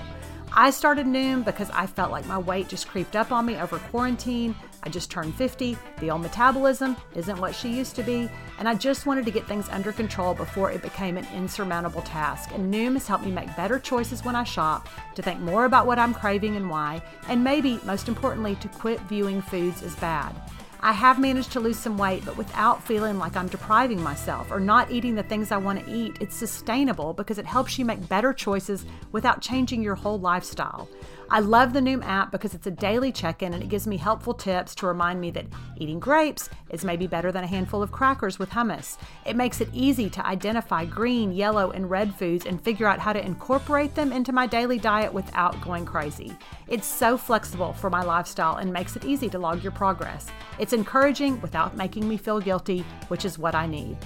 I 0.52 0.70
started 0.70 1.06
Noom 1.06 1.44
because 1.44 1.70
I 1.70 1.86
felt 1.86 2.10
like 2.10 2.26
my 2.26 2.38
weight 2.38 2.68
just 2.68 2.88
creeped 2.88 3.14
up 3.14 3.30
on 3.30 3.46
me 3.46 3.56
over 3.56 3.78
quarantine. 3.78 4.56
I 4.82 4.88
just 4.88 5.10
turned 5.10 5.34
50, 5.34 5.76
the 5.98 6.10
old 6.10 6.22
metabolism 6.22 6.96
isn't 7.14 7.38
what 7.38 7.54
she 7.54 7.68
used 7.68 7.94
to 7.96 8.02
be, 8.02 8.28
and 8.58 8.66
I 8.66 8.74
just 8.74 9.04
wanted 9.04 9.26
to 9.26 9.30
get 9.30 9.46
things 9.46 9.68
under 9.68 9.92
control 9.92 10.32
before 10.34 10.72
it 10.72 10.80
became 10.80 11.18
an 11.18 11.26
insurmountable 11.34 12.02
task. 12.02 12.50
And 12.52 12.72
Noom 12.72 12.94
has 12.94 13.06
helped 13.06 13.26
me 13.26 13.30
make 13.30 13.54
better 13.54 13.78
choices 13.78 14.24
when 14.24 14.34
I 14.34 14.44
shop, 14.44 14.88
to 15.14 15.22
think 15.22 15.38
more 15.40 15.66
about 15.66 15.86
what 15.86 15.98
I'm 15.98 16.14
craving 16.14 16.56
and 16.56 16.70
why, 16.70 17.02
and 17.28 17.44
maybe, 17.44 17.78
most 17.84 18.08
importantly, 18.08 18.56
to 18.56 18.68
quit 18.68 19.00
viewing 19.02 19.42
foods 19.42 19.82
as 19.82 19.94
bad. 19.96 20.34
I 20.82 20.92
have 20.92 21.18
managed 21.18 21.52
to 21.52 21.60
lose 21.60 21.78
some 21.78 21.98
weight, 21.98 22.24
but 22.24 22.38
without 22.38 22.82
feeling 22.86 23.18
like 23.18 23.36
I'm 23.36 23.48
depriving 23.48 24.02
myself 24.02 24.50
or 24.50 24.58
not 24.58 24.90
eating 24.90 25.14
the 25.14 25.22
things 25.22 25.52
I 25.52 25.58
want 25.58 25.84
to 25.84 25.92
eat. 25.92 26.16
It's 26.20 26.34
sustainable 26.34 27.12
because 27.12 27.36
it 27.36 27.44
helps 27.44 27.78
you 27.78 27.84
make 27.84 28.08
better 28.08 28.32
choices 28.32 28.86
without 29.12 29.42
changing 29.42 29.82
your 29.82 29.94
whole 29.94 30.18
lifestyle. 30.18 30.88
I 31.32 31.38
love 31.38 31.72
the 31.72 31.80
Noom 31.80 32.04
app 32.04 32.32
because 32.32 32.54
it's 32.54 32.66
a 32.66 32.72
daily 32.72 33.12
check 33.12 33.40
in 33.40 33.54
and 33.54 33.62
it 33.62 33.68
gives 33.68 33.86
me 33.86 33.96
helpful 33.96 34.34
tips 34.34 34.74
to 34.74 34.88
remind 34.88 35.20
me 35.20 35.30
that 35.30 35.46
eating 35.76 36.00
grapes 36.00 36.50
is 36.70 36.84
maybe 36.84 37.06
better 37.06 37.30
than 37.30 37.44
a 37.44 37.46
handful 37.46 37.84
of 37.84 37.92
crackers 37.92 38.40
with 38.40 38.50
hummus. 38.50 38.98
It 39.24 39.36
makes 39.36 39.60
it 39.60 39.68
easy 39.72 40.10
to 40.10 40.26
identify 40.26 40.84
green, 40.84 41.30
yellow, 41.30 41.70
and 41.70 41.88
red 41.88 42.12
foods 42.16 42.46
and 42.46 42.60
figure 42.60 42.88
out 42.88 42.98
how 42.98 43.12
to 43.12 43.24
incorporate 43.24 43.94
them 43.94 44.10
into 44.10 44.32
my 44.32 44.48
daily 44.48 44.80
diet 44.80 45.14
without 45.14 45.60
going 45.60 45.86
crazy. 45.86 46.36
It's 46.66 46.86
so 46.88 47.16
flexible 47.16 47.74
for 47.74 47.90
my 47.90 48.02
lifestyle 48.02 48.56
and 48.56 48.72
makes 48.72 48.96
it 48.96 49.04
easy 49.04 49.28
to 49.28 49.38
log 49.38 49.62
your 49.62 49.72
progress. 49.72 50.26
It's 50.58 50.72
encouraging 50.72 51.40
without 51.42 51.76
making 51.76 52.08
me 52.08 52.16
feel 52.16 52.40
guilty, 52.40 52.80
which 53.06 53.24
is 53.24 53.38
what 53.38 53.54
I 53.54 53.66
need. 53.66 53.96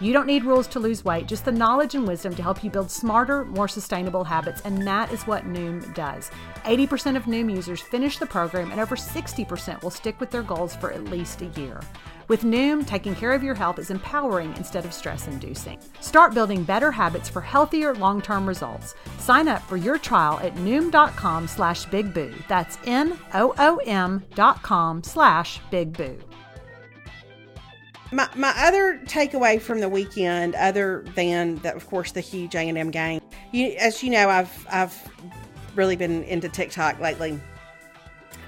You 0.00 0.12
don't 0.12 0.26
need 0.26 0.44
rules 0.44 0.66
to 0.68 0.80
lose 0.80 1.04
weight, 1.04 1.28
just 1.28 1.44
the 1.44 1.52
knowledge 1.52 1.94
and 1.94 2.06
wisdom 2.06 2.34
to 2.34 2.42
help 2.42 2.64
you 2.64 2.70
build 2.70 2.90
smarter, 2.90 3.44
more 3.44 3.68
sustainable 3.68 4.24
habits, 4.24 4.60
and 4.62 4.84
that 4.86 5.12
is 5.12 5.26
what 5.26 5.44
Noom 5.44 5.94
does. 5.94 6.30
80% 6.64 7.16
of 7.16 7.24
Noom 7.24 7.54
users 7.54 7.80
finish 7.80 8.18
the 8.18 8.26
program, 8.26 8.72
and 8.72 8.80
over 8.80 8.96
60% 8.96 9.82
will 9.82 9.90
stick 9.90 10.18
with 10.18 10.30
their 10.30 10.42
goals 10.42 10.74
for 10.74 10.90
at 10.90 11.04
least 11.04 11.42
a 11.42 11.46
year. 11.46 11.80
With 12.26 12.42
Noom, 12.42 12.84
taking 12.86 13.14
care 13.14 13.32
of 13.34 13.44
your 13.44 13.54
health 13.54 13.78
is 13.78 13.90
empowering 13.90 14.56
instead 14.56 14.84
of 14.84 14.92
stress 14.92 15.28
inducing. 15.28 15.78
Start 16.00 16.34
building 16.34 16.64
better 16.64 16.90
habits 16.90 17.28
for 17.28 17.42
healthier 17.42 17.94
long-term 17.94 18.48
results. 18.48 18.94
Sign 19.18 19.46
up 19.46 19.62
for 19.68 19.76
your 19.76 19.98
trial 19.98 20.40
at 20.40 20.54
Noom.com 20.54 21.46
slash 21.46 21.84
Big 21.86 22.12
Boo. 22.12 22.34
That's 22.48 22.78
N-O-O-M 22.84 24.24
dot 24.34 24.62
com 24.62 25.02
slash 25.02 25.60
Big 25.70 25.92
Boo. 25.92 26.18
My, 28.12 28.28
my 28.36 28.52
other 28.56 29.00
takeaway 29.06 29.60
from 29.60 29.80
the 29.80 29.88
weekend, 29.88 30.54
other 30.54 31.04
than 31.14 31.56
that, 31.56 31.74
of 31.74 31.86
course, 31.86 32.12
the 32.12 32.20
huge 32.20 32.54
A 32.54 32.60
and 32.60 32.78
M 32.78 32.90
game. 32.90 33.20
You, 33.50 33.74
as 33.78 34.02
you 34.02 34.10
know, 34.10 34.28
I've 34.28 34.66
I've 34.70 35.10
really 35.74 35.96
been 35.96 36.22
into 36.24 36.48
TikTok 36.48 37.00
lately, 37.00 37.40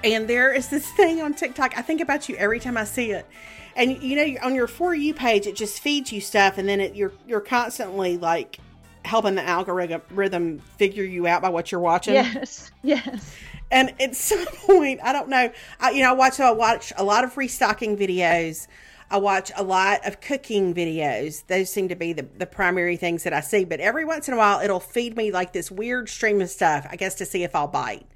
And 0.04 0.28
there 0.28 0.52
is 0.52 0.68
this 0.68 0.88
thing 0.96 1.20
on 1.20 1.34
TikTok. 1.34 1.76
I 1.76 1.82
think 1.82 2.00
about 2.00 2.28
you 2.28 2.36
every 2.36 2.60
time 2.60 2.76
I 2.76 2.84
see 2.84 3.10
it. 3.10 3.26
And 3.74 4.02
you 4.02 4.16
know, 4.16 4.40
on 4.42 4.54
your 4.54 4.66
for 4.66 4.94
you 4.94 5.12
page, 5.12 5.46
it 5.46 5.56
just 5.56 5.80
feeds 5.80 6.10
you 6.12 6.20
stuff, 6.20 6.56
and 6.58 6.68
then 6.68 6.80
it, 6.80 6.94
you're 6.94 7.12
you're 7.26 7.40
constantly 7.40 8.16
like 8.16 8.58
helping 9.04 9.36
the 9.36 9.42
algorithm 9.42 10.02
rhythm 10.10 10.58
figure 10.78 11.04
you 11.04 11.26
out 11.26 11.42
by 11.42 11.48
what 11.48 11.70
you're 11.70 11.80
watching. 11.80 12.14
Yes, 12.14 12.70
yes. 12.82 13.34
And 13.70 13.94
at 14.00 14.16
some 14.16 14.46
point, 14.46 15.00
I 15.02 15.12
don't 15.12 15.28
know. 15.28 15.52
I, 15.78 15.90
you 15.90 16.02
know, 16.02 16.10
I 16.10 16.14
watch 16.14 16.40
I 16.40 16.50
watch 16.52 16.92
a 16.96 17.04
lot 17.04 17.24
of 17.24 17.36
restocking 17.36 17.96
videos. 17.96 18.66
I 19.10 19.18
watch 19.18 19.52
a 19.56 19.62
lot 19.62 20.06
of 20.06 20.20
cooking 20.20 20.74
videos. 20.74 21.46
Those 21.46 21.70
seem 21.70 21.88
to 21.88 21.96
be 21.96 22.12
the, 22.12 22.26
the 22.38 22.46
primary 22.46 22.96
things 22.96 23.22
that 23.24 23.32
I 23.32 23.40
see. 23.40 23.64
But 23.64 23.80
every 23.80 24.04
once 24.04 24.28
in 24.28 24.34
a 24.34 24.36
while, 24.36 24.60
it'll 24.60 24.80
feed 24.80 25.16
me 25.16 25.30
like 25.30 25.52
this 25.52 25.70
weird 25.70 26.08
stream 26.08 26.40
of 26.40 26.50
stuff, 26.50 26.86
I 26.90 26.96
guess, 26.96 27.14
to 27.16 27.24
see 27.24 27.42
if 27.44 27.54
I'll 27.54 27.68
bite. 27.68 28.06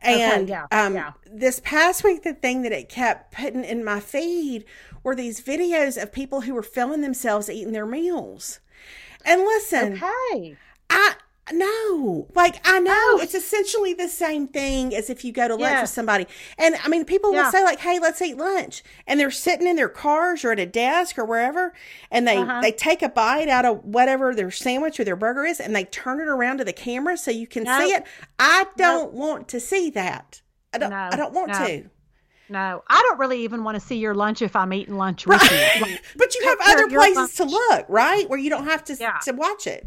And 0.00 0.50
okay, 0.50 0.50
yeah, 0.50 0.66
um, 0.84 0.94
yeah. 0.94 1.12
this 1.30 1.60
past 1.60 2.02
week, 2.02 2.22
the 2.22 2.34
thing 2.34 2.62
that 2.62 2.72
it 2.72 2.88
kept 2.88 3.32
putting 3.32 3.64
in 3.64 3.84
my 3.84 4.00
feed 4.00 4.64
were 5.02 5.14
these 5.14 5.40
videos 5.40 6.00
of 6.00 6.12
people 6.12 6.42
who 6.42 6.54
were 6.54 6.62
filming 6.62 7.02
themselves 7.02 7.48
eating 7.48 7.72
their 7.72 7.86
meals. 7.86 8.60
And 9.24 9.42
listen, 9.42 10.02
Okay. 10.02 10.56
I 10.90 11.14
no, 11.52 12.28
like 12.34 12.60
I 12.64 12.78
know 12.78 12.92
Oh. 12.94 13.18
it's 13.20 13.34
essentially 13.34 13.94
the 13.94 14.08
same 14.08 14.46
thing 14.46 14.94
as 14.94 15.10
if 15.10 15.24
you 15.24 15.32
go 15.32 15.48
to 15.48 15.54
lunch 15.56 15.72
Yeah. 15.72 15.80
with 15.80 15.90
somebody. 15.90 16.26
And 16.56 16.76
I 16.84 16.88
mean, 16.88 17.04
people 17.04 17.32
will 17.32 17.50
say 17.50 17.64
like, 17.64 17.80
"Hey, 17.80 17.98
let's 17.98 18.22
eat 18.22 18.36
lunch," 18.36 18.84
and 19.08 19.18
they're 19.18 19.30
sitting 19.32 19.66
in 19.66 19.74
their 19.76 19.88
cars 19.88 20.44
or 20.44 20.52
at 20.52 20.60
a 20.60 20.66
desk 20.66 21.18
or 21.18 21.24
wherever, 21.24 21.72
and 22.12 22.28
they 22.28 22.36
Uh-huh. 22.36 22.60
they 22.62 22.70
take 22.70 23.02
a 23.02 23.08
bite 23.08 23.48
out 23.48 23.64
of 23.64 23.84
whatever 23.84 24.34
their 24.34 24.50
sandwich 24.52 25.00
or 25.00 25.04
their 25.04 25.16
burger 25.16 25.44
is, 25.44 25.58
and 25.58 25.74
they 25.74 25.84
turn 25.84 26.20
it 26.20 26.28
around 26.28 26.58
to 26.58 26.64
the 26.64 26.72
camera 26.72 27.16
so 27.16 27.30
you 27.32 27.46
can 27.48 27.66
see 27.66 27.92
it. 27.92 28.04
I 28.38 28.66
don't 28.76 29.12
want 29.12 29.48
to 29.48 29.58
see 29.60 29.90
that. 29.90 30.42
I 30.72 30.78
don't. 30.78 30.90
No, 30.90 31.08
I 31.12 31.16
don't 31.16 31.32
want 31.34 31.48
no. 31.52 31.66
to. 31.66 31.84
No, 32.48 32.82
I 32.88 33.00
don't 33.08 33.18
really 33.18 33.42
even 33.44 33.64
want 33.64 33.76
to 33.76 33.80
see 33.80 33.96
your 33.96 34.14
lunch 34.14 34.42
if 34.42 34.54
I'm 34.54 34.72
eating 34.74 34.96
lunch 34.96 35.26
with 35.26 35.42
you. 35.50 35.80
Like, 35.82 36.02
But 36.16 36.34
you 36.34 36.46
have 36.48 36.58
other 36.66 36.86
places 36.88 37.34
to 37.36 37.44
look, 37.44 37.86
right? 37.88 38.28
Where 38.28 38.38
you 38.38 38.50
don't 38.50 38.66
have 38.66 38.84
to 38.84 38.94
Yeah. 38.94 39.18
to 39.24 39.32
watch 39.32 39.66
it. 39.66 39.86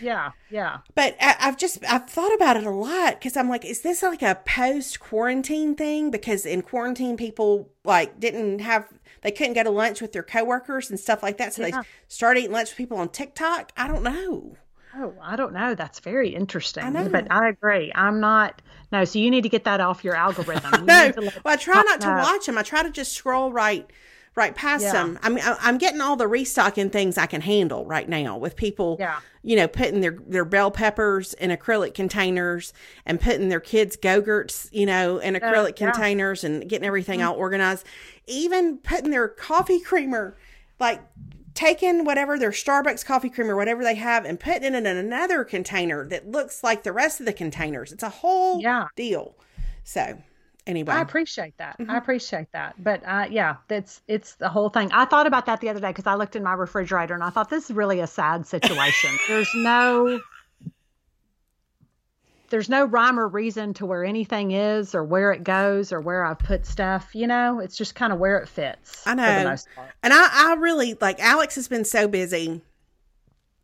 Yeah, 0.00 0.30
yeah. 0.50 0.78
But 0.94 1.16
I, 1.20 1.36
I've 1.40 1.56
just 1.56 1.78
I've 1.88 2.08
thought 2.08 2.34
about 2.34 2.56
it 2.56 2.64
a 2.64 2.70
lot 2.70 3.14
because 3.14 3.36
I'm 3.36 3.48
like, 3.48 3.64
is 3.64 3.82
this 3.82 4.02
like 4.02 4.22
a 4.22 4.40
post 4.46 5.00
quarantine 5.00 5.74
thing? 5.74 6.10
Because 6.10 6.46
in 6.46 6.62
quarantine, 6.62 7.16
people 7.16 7.70
like 7.84 8.18
didn't 8.20 8.60
have 8.60 8.88
they 9.22 9.30
couldn't 9.30 9.54
go 9.54 9.62
to 9.62 9.70
lunch 9.70 10.00
with 10.00 10.12
their 10.12 10.22
coworkers 10.22 10.90
and 10.90 10.98
stuff 10.98 11.22
like 11.22 11.38
that, 11.38 11.54
so 11.54 11.64
Yeah. 11.66 11.82
they 11.82 11.88
started 12.08 12.40
eating 12.40 12.52
lunch 12.52 12.70
with 12.70 12.76
people 12.78 12.98
on 12.98 13.08
TikTok. 13.10 13.72
I 13.76 13.86
don't 13.88 14.02
know. 14.02 14.56
Oh, 14.96 15.14
I 15.22 15.36
don't 15.36 15.52
know. 15.52 15.74
That's 15.76 16.00
very 16.00 16.30
interesting. 16.30 16.82
I 16.82 16.88
know. 16.90 17.08
But 17.08 17.30
I 17.30 17.48
agree. 17.48 17.92
I'm 17.94 18.18
not. 18.18 18.60
No, 18.90 19.04
so 19.04 19.20
you 19.20 19.30
need 19.30 19.42
to 19.42 19.48
get 19.48 19.62
that 19.64 19.80
off 19.80 20.02
your 20.02 20.16
algorithm. 20.16 20.80
You 20.80 20.86
No, 20.86 21.12
well, 21.16 21.30
I 21.54 21.56
try 21.56 21.80
not 21.82 22.00
to 22.00 22.08
watch 22.08 22.46
them. 22.46 22.58
I 22.58 22.62
try 22.62 22.82
to 22.82 22.90
just 22.90 23.12
scroll 23.12 23.52
right 23.52 23.88
right 24.36 24.54
past 24.54 24.84
Yeah. 24.84 24.92
them. 24.92 25.18
I 25.22 25.28
mean, 25.28 25.44
I- 25.44 25.58
I'm 25.60 25.76
getting 25.78 26.00
all 26.00 26.16
the 26.16 26.28
restocking 26.28 26.90
things 26.90 27.18
I 27.18 27.26
can 27.26 27.40
handle 27.40 27.84
right 27.84 28.08
now 28.08 28.36
with 28.36 28.56
people. 28.56 28.96
Yeah. 28.98 29.20
you 29.42 29.56
know, 29.56 29.66
putting 29.66 30.02
their 30.02 30.18
their 30.26 30.44
bell 30.44 30.70
peppers 30.70 31.32
in 31.32 31.50
acrylic 31.50 31.94
containers 31.94 32.74
and 33.06 33.18
putting 33.18 33.48
their 33.48 33.58
kids' 33.58 33.96
gogurts, 33.96 34.68
you 34.70 34.84
know, 34.84 35.16
in 35.16 35.34
uh, 35.34 35.38
acrylic 35.38 35.80
yeah. 35.80 35.90
containers 35.90 36.44
and 36.44 36.68
getting 36.68 36.86
everything 36.86 37.20
mm-hmm. 37.20 37.30
all 37.30 37.36
organized. 37.36 37.86
Even 38.26 38.76
putting 38.76 39.10
their 39.10 39.28
coffee 39.28 39.80
creamer, 39.80 40.36
like 40.78 41.00
taking 41.54 42.04
whatever 42.04 42.38
their 42.38 42.50
Starbucks 42.50 43.04
coffee 43.04 43.30
creamer, 43.30 43.56
whatever 43.56 43.82
they 43.82 43.94
have, 43.94 44.26
and 44.26 44.38
putting 44.38 44.74
it 44.74 44.74
in 44.74 44.86
another 44.86 45.42
container 45.42 46.06
that 46.08 46.30
looks 46.30 46.62
like 46.62 46.82
the 46.82 46.92
rest 46.92 47.18
of 47.20 47.24
the 47.26 47.32
containers. 47.32 47.92
It's 47.92 48.02
a 48.02 48.10
whole 48.10 48.60
Yeah. 48.60 48.88
deal. 48.94 49.36
So 49.84 50.18
anyway, 50.70 50.94
I 50.94 51.00
appreciate 51.00 51.56
that. 51.58 51.78
Mm-hmm. 51.78 51.90
I 51.90 51.98
appreciate 51.98 52.50
that. 52.52 52.82
But 52.82 53.02
uh, 53.04 53.26
yeah, 53.30 53.56
that's 53.68 54.00
it's 54.08 54.36
the 54.36 54.48
whole 54.48 54.70
thing. 54.70 54.90
I 54.92 55.04
thought 55.04 55.26
about 55.26 55.46
that 55.46 55.60
the 55.60 55.68
other 55.68 55.80
day 55.80 55.88
because 55.88 56.06
I 56.06 56.14
looked 56.14 56.36
in 56.36 56.42
my 56.42 56.54
refrigerator 56.54 57.14
and 57.14 57.22
I 57.22 57.30
thought 57.30 57.50
this 57.50 57.64
is 57.64 57.76
really 57.76 58.00
a 58.00 58.06
sad 58.06 58.46
situation. 58.46 59.10
There's 59.28 59.52
no 59.54 60.20
there's 62.50 62.68
no 62.68 62.84
rhyme 62.84 63.18
or 63.18 63.28
reason 63.28 63.74
to 63.74 63.86
where 63.86 64.04
anything 64.04 64.50
is 64.50 64.94
or 64.94 65.04
where 65.04 65.32
it 65.32 65.44
goes 65.44 65.92
or 65.92 66.00
where 66.00 66.24
I've 66.24 66.38
put 66.38 66.66
stuff. 66.66 67.14
You 67.14 67.28
know, 67.28 67.60
it's 67.60 67.76
just 67.76 67.94
kind 67.94 68.12
of 68.12 68.18
where 68.18 68.38
it 68.38 68.48
fits. 68.48 69.06
I 69.06 69.14
know. 69.14 69.38
the 69.38 69.48
most 69.48 69.68
part. 69.74 69.90
And 70.02 70.12
I, 70.12 70.28
I 70.32 70.54
really 70.54 70.96
like 71.00 71.20
Alex 71.20 71.54
has 71.54 71.68
been 71.68 71.84
so 71.84 72.08
busy. 72.08 72.60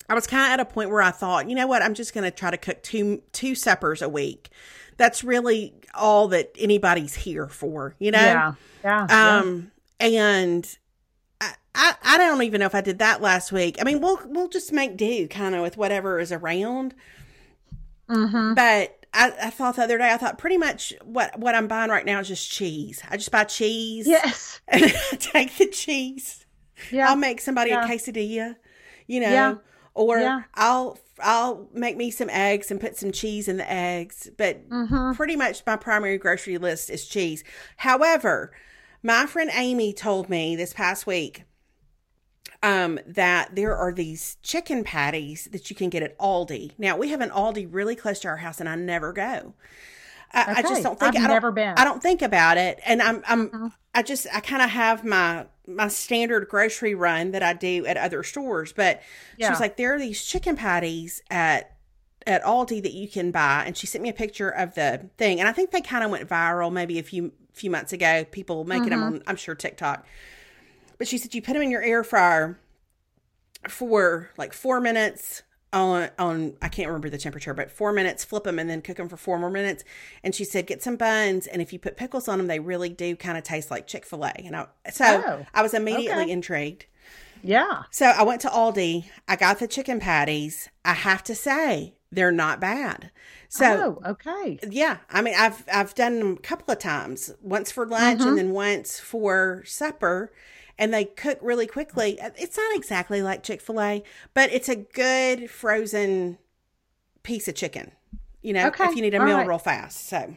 I 0.08 0.14
was 0.14 0.26
kind 0.26 0.46
of 0.46 0.60
at 0.60 0.60
a 0.60 0.72
point 0.72 0.90
where 0.90 1.02
I 1.02 1.10
thought, 1.10 1.48
you 1.48 1.54
know 1.54 1.66
what, 1.66 1.82
I'm 1.82 1.94
just 1.94 2.14
going 2.14 2.24
to 2.24 2.30
try 2.30 2.50
to 2.50 2.56
cook 2.56 2.82
two 2.82 3.22
two 3.32 3.54
suppers 3.54 4.02
a 4.02 4.08
week. 4.08 4.50
That's 4.96 5.22
really 5.24 5.74
all 5.94 6.28
that 6.28 6.52
anybody's 6.58 7.14
here 7.14 7.48
for, 7.48 7.94
you 7.98 8.10
know. 8.10 8.18
Yeah. 8.18 8.54
Yeah. 8.84 9.06
yeah. 9.08 9.38
Um, 9.38 9.72
and 10.00 10.78
I, 11.40 11.52
I 11.74 11.94
I 12.02 12.18
don't 12.18 12.42
even 12.42 12.60
know 12.60 12.66
if 12.66 12.74
I 12.74 12.80
did 12.80 12.98
that 13.00 13.20
last 13.20 13.52
week. 13.52 13.76
I 13.80 13.84
mean, 13.84 14.00
we'll 14.00 14.20
we'll 14.26 14.48
just 14.48 14.72
make 14.72 14.96
do 14.96 15.26
kind 15.28 15.54
of 15.54 15.62
with 15.62 15.76
whatever 15.76 16.18
is 16.20 16.32
around. 16.32 16.94
Mm-hmm. 18.08 18.54
But 18.54 19.06
I, 19.12 19.32
I 19.44 19.50
thought 19.50 19.76
the 19.76 19.82
other 19.82 19.98
day, 19.98 20.12
I 20.12 20.16
thought 20.16 20.38
pretty 20.38 20.58
much 20.58 20.92
what 21.02 21.38
what 21.38 21.54
I'm 21.54 21.66
buying 21.68 21.90
right 21.90 22.04
now 22.04 22.20
is 22.20 22.28
just 22.28 22.50
cheese. 22.50 23.02
I 23.10 23.16
just 23.16 23.30
buy 23.30 23.44
cheese. 23.44 24.06
Yes. 24.06 24.60
And 24.68 24.84
I 24.84 25.16
take 25.16 25.56
the 25.58 25.68
cheese. 25.68 26.44
Yeah. 26.90 27.08
I'll 27.08 27.16
make 27.16 27.40
somebody 27.40 27.70
Yeah. 27.70 27.84
a 27.84 27.88
quesadilla, 27.88 28.56
you 29.06 29.20
know, 29.20 29.30
Yeah. 29.30 29.54
Or 29.96 30.18
Yeah. 30.20 30.42
I'll 30.54 30.98
I'll 31.18 31.68
make 31.72 31.96
me 31.96 32.10
some 32.10 32.28
eggs 32.30 32.70
and 32.70 32.78
put 32.80 32.96
some 32.96 33.10
cheese 33.10 33.48
in 33.48 33.56
the 33.56 33.70
eggs. 33.70 34.30
But 34.36 34.68
Mm-hmm. 34.68 35.12
pretty 35.12 35.34
much 35.36 35.62
my 35.66 35.76
primary 35.76 36.18
grocery 36.18 36.58
list 36.58 36.90
is 36.90 37.06
cheese. 37.08 37.42
However, 37.78 38.52
my 39.02 39.26
friend 39.26 39.50
Amy 39.54 39.92
told 39.92 40.28
me 40.28 40.54
this 40.56 40.72
past 40.74 41.06
week 41.06 41.44
um, 42.62 42.98
that 43.06 43.54
there 43.54 43.76
are 43.76 43.92
these 43.92 44.36
chicken 44.42 44.84
patties 44.84 45.48
that 45.52 45.70
you 45.70 45.76
can 45.76 45.88
get 45.90 46.02
at 46.02 46.18
Aldi. 46.18 46.72
Now 46.78 46.96
we 46.96 47.10
have 47.10 47.20
an 47.20 47.30
Aldi 47.30 47.68
really 47.70 47.96
close 47.96 48.20
to 48.20 48.28
our 48.28 48.36
house, 48.38 48.60
and 48.60 48.68
I 48.68 48.74
never 48.76 49.12
go. 49.12 49.54
I, 50.32 50.54
I 50.58 50.62
just 50.62 50.82
don't 50.82 50.98
think 50.98 51.14
I've 51.16 51.24
I 51.24 51.26
don't, 51.28 51.34
never 51.34 51.52
been. 51.52 51.74
I 51.76 51.84
don't 51.84 52.02
think 52.02 52.20
about 52.22 52.58
it, 52.58 52.80
and 52.84 53.00
I'm 53.00 53.22
I'm 53.26 53.48
Mhm. 53.48 53.72
I 53.96 54.02
just 54.02 54.26
I 54.32 54.40
kind 54.40 54.62
of 54.62 54.70
have 54.70 55.04
my 55.04 55.46
my 55.66 55.88
standard 55.88 56.48
grocery 56.48 56.94
run 56.94 57.32
that 57.32 57.42
I 57.42 57.52
do 57.54 57.86
at 57.86 57.96
other 57.96 58.22
stores. 58.22 58.72
But 58.72 59.02
she 59.46 59.50
was 59.50 59.60
like, 59.60 59.76
there 59.76 59.94
are 59.94 59.98
these 59.98 60.24
chicken 60.24 60.54
patties 60.56 61.22
at 61.30 61.72
at 62.26 62.42
Aldi 62.42 62.82
that 62.82 62.92
you 62.92 63.08
can 63.08 63.30
buy, 63.30 63.64
and 63.66 63.76
she 63.76 63.86
sent 63.86 64.02
me 64.02 64.08
a 64.08 64.12
picture 64.12 64.48
of 64.50 64.74
the 64.74 65.08
thing, 65.16 65.38
and 65.40 65.48
I 65.48 65.52
think 65.52 65.70
they 65.70 65.80
kind 65.80 66.04
of 66.04 66.10
went 66.10 66.28
viral 66.28 66.72
maybe 66.72 66.98
a 66.98 67.02
few 67.02 67.32
few 67.52 67.70
months 67.70 67.92
ago. 67.92 68.24
People 68.30 68.64
making 68.64 68.90
them 68.90 69.00
Mm-hmm. 69.00 69.14
on 69.14 69.22
I'm 69.26 69.36
sure 69.36 69.54
TikTok. 69.54 70.06
But 70.98 71.08
she 71.08 71.18
said 71.18 71.34
you 71.34 71.42
put 71.42 71.54
them 71.54 71.62
in 71.62 71.70
your 71.70 71.82
air 71.82 72.04
fryer 72.04 72.58
for 73.68 74.30
like 74.36 74.52
four 74.52 74.80
minutes 74.80 75.42
on 75.72 76.10
on 76.18 76.54
I 76.62 76.68
can't 76.68 76.88
remember 76.88 77.10
the 77.10 77.18
temperature, 77.18 77.52
but 77.54 77.70
four 77.70 77.92
minutes, 77.92 78.24
flip 78.24 78.44
them 78.44 78.58
and 78.58 78.68
then 78.70 78.82
cook 78.82 78.96
them 78.96 79.08
for 79.08 79.16
four 79.16 79.38
more 79.38 79.50
minutes. 79.50 79.84
And 80.22 80.34
she 80.34 80.44
said 80.44 80.66
get 80.66 80.82
some 80.82 80.96
buns, 80.96 81.46
and 81.46 81.60
if 81.60 81.72
you 81.72 81.78
put 81.78 81.96
pickles 81.96 82.28
on 82.28 82.38
them, 82.38 82.46
they 82.46 82.58
really 82.60 82.88
do 82.88 83.16
kind 83.16 83.36
of 83.36 83.44
taste 83.44 83.70
like 83.70 83.86
Chick 83.86 84.04
Fil 84.06 84.24
A. 84.24 84.30
And 84.30 84.56
I, 84.56 84.66
so 84.92 85.22
Oh, 85.26 85.46
I 85.54 85.62
was 85.62 85.74
immediately 85.74 86.24
okay. 86.24 86.30
intrigued. 86.30 86.86
Yeah. 87.42 87.82
So 87.90 88.06
I 88.06 88.22
went 88.22 88.40
to 88.42 88.48
Aldi. 88.48 89.04
I 89.28 89.36
got 89.36 89.58
the 89.58 89.68
chicken 89.68 90.00
patties. 90.00 90.68
I 90.84 90.94
have 90.94 91.22
to 91.24 91.34
say 91.34 91.94
they're 92.10 92.32
not 92.32 92.60
bad. 92.60 93.10
So 93.48 93.98
oh, 94.04 94.10
okay. 94.10 94.58
yeah, 94.68 94.98
I 95.10 95.22
mean, 95.22 95.34
I've 95.36 95.64
I've 95.72 95.94
done 95.94 96.18
them 96.18 96.32
a 96.32 96.40
couple 96.40 96.72
of 96.72 96.78
times. 96.80 97.32
Once 97.42 97.70
for 97.70 97.86
lunch 97.86 98.20
Mm-hmm. 98.20 98.28
and 98.30 98.38
then 98.38 98.50
once 98.50 98.98
for 98.98 99.62
supper, 99.66 100.32
and 100.78 100.92
they 100.92 101.04
cook 101.04 101.38
really 101.42 101.66
quickly. 101.66 102.18
It's 102.20 102.56
not 102.56 102.76
exactly 102.76 103.22
like 103.22 103.42
Chick 103.42 103.60
Fil 103.60 103.80
A, 103.80 104.02
but 104.34 104.50
it's 104.52 104.68
a 104.68 104.76
good 104.76 105.50
frozen 105.50 106.38
piece 107.22 107.48
of 107.48 107.54
chicken. 107.54 107.92
You 108.42 108.52
know, 108.52 108.68
Okay, 108.68 108.84
if 108.84 108.94
you 108.96 109.02
need 109.02 109.14
a 109.14 109.18
all 109.20 109.24
meal 109.26 109.38
right. 109.38 109.46
real 109.48 109.58
fast. 109.58 110.06
So 110.08 110.34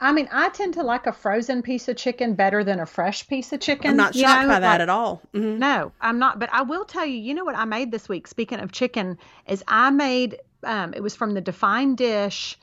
I 0.00 0.12
mean, 0.12 0.28
I 0.30 0.50
tend 0.50 0.74
to 0.74 0.82
like 0.82 1.06
a 1.06 1.12
frozen 1.12 1.62
piece 1.62 1.88
of 1.88 1.96
chicken 1.96 2.34
better 2.34 2.62
than 2.64 2.80
a 2.80 2.86
fresh 2.86 3.26
piece 3.28 3.52
of 3.52 3.60
chicken. 3.60 3.92
I'm 3.92 3.96
not 3.96 4.14
shocked 4.14 4.42
know, 4.42 4.48
by 4.48 4.60
that 4.60 4.72
like- 4.72 4.80
at 4.80 4.88
all. 4.90 5.22
hmm 5.32 5.58
No, 5.58 5.92
I'm 6.00 6.18
not. 6.18 6.38
But 6.38 6.50
I 6.52 6.62
will 6.62 6.84
tell 6.84 7.06
you, 7.06 7.16
you 7.16 7.32
know 7.34 7.44
what 7.44 7.56
I 7.56 7.64
made 7.64 7.90
this 7.92 8.08
week? 8.08 8.26
Speaking 8.26 8.58
of 8.60 8.72
chicken, 8.72 9.16
is 9.46 9.62
I 9.68 9.90
made. 9.90 10.38
Um, 10.64 10.92
it 10.94 11.02
was 11.02 11.14
from 11.14 11.34
the 11.34 11.40
Defined 11.40 11.96
Dish, 11.98 12.58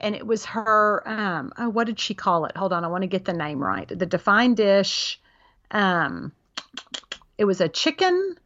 and 0.00 0.14
it 0.14 0.26
was 0.26 0.44
her. 0.46 1.02
Um, 1.06 1.52
oh, 1.58 1.68
what 1.68 1.86
did 1.88 1.98
she 1.98 2.14
call 2.14 2.44
it? 2.46 2.56
Hold 2.56 2.72
on, 2.72 2.84
I 2.84 2.88
want 2.88 3.02
to 3.02 3.08
get 3.08 3.24
the 3.26 3.32
name 3.34 3.62
right. 3.62 3.88
The 3.88 4.06
Defined 4.06 4.56
Dish. 4.56 5.20
Um, 5.72 6.32
it 7.38 7.44
was 7.44 7.60
a 7.60 7.68
chicken. 7.68 8.36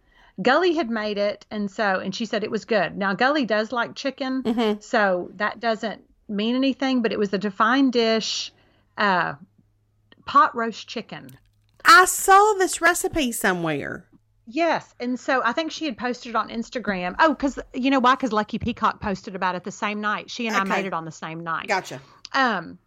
Gully 0.40 0.74
had 0.74 0.88
made 0.90 1.18
it, 1.18 1.45
and 1.51 1.70
so 1.70 1.99
and 1.99 2.14
she 2.14 2.24
said 2.24 2.45
it 2.45 2.51
was 2.51 2.64
good. 2.64 2.97
Now 2.97 3.14
Gully 3.14 3.45
does 3.45 3.72
like 3.72 3.95
chicken, 3.95 4.43
Mm-hmm. 4.43 4.80
so 4.80 5.30
that 5.36 5.61
doesn't 5.61 6.03
mean 6.28 6.55
anything. 6.55 7.03
But 7.03 7.12
it 7.12 7.18
was 7.18 7.32
a 7.32 7.38
Defined 7.38 7.93
Dish. 7.93 8.53
Uh, 8.97 9.34
pot 10.26 10.55
roast 10.55 10.86
chicken. 10.88 11.30
I 11.84 12.05
saw 12.05 12.55
this 12.59 12.80
recipe 12.80 13.32
somewhere. 13.32 14.05
Yes, 14.47 14.95
and 15.01 15.18
so 15.20 15.40
I 15.45 15.53
think 15.53 15.70
she 15.70 15.84
had 15.84 15.97
posted 15.97 16.30
it 16.30 16.36
on 16.36 16.49
Instagram. 16.49 17.14
Oh, 17.18 17.30
because 17.30 17.59
you 17.74 17.90
know 17.90 18.01
why? 18.01 18.14
Because 18.14 18.32
Lucky 18.32 18.59
Peacock 18.59 19.01
posted 19.01 19.34
about 19.36 19.55
it 19.55 19.64
the 19.64 19.70
same 19.70 20.01
night. 20.01 20.30
She 20.30 20.47
and 20.49 20.57
I 20.57 20.64
made 20.64 20.84
it 20.86 20.93
on 20.93 21.05
the 21.05 21.12
same 21.12 21.40
night. 21.45 21.68
Gotcha. 21.68 22.01
Um, 22.34 22.78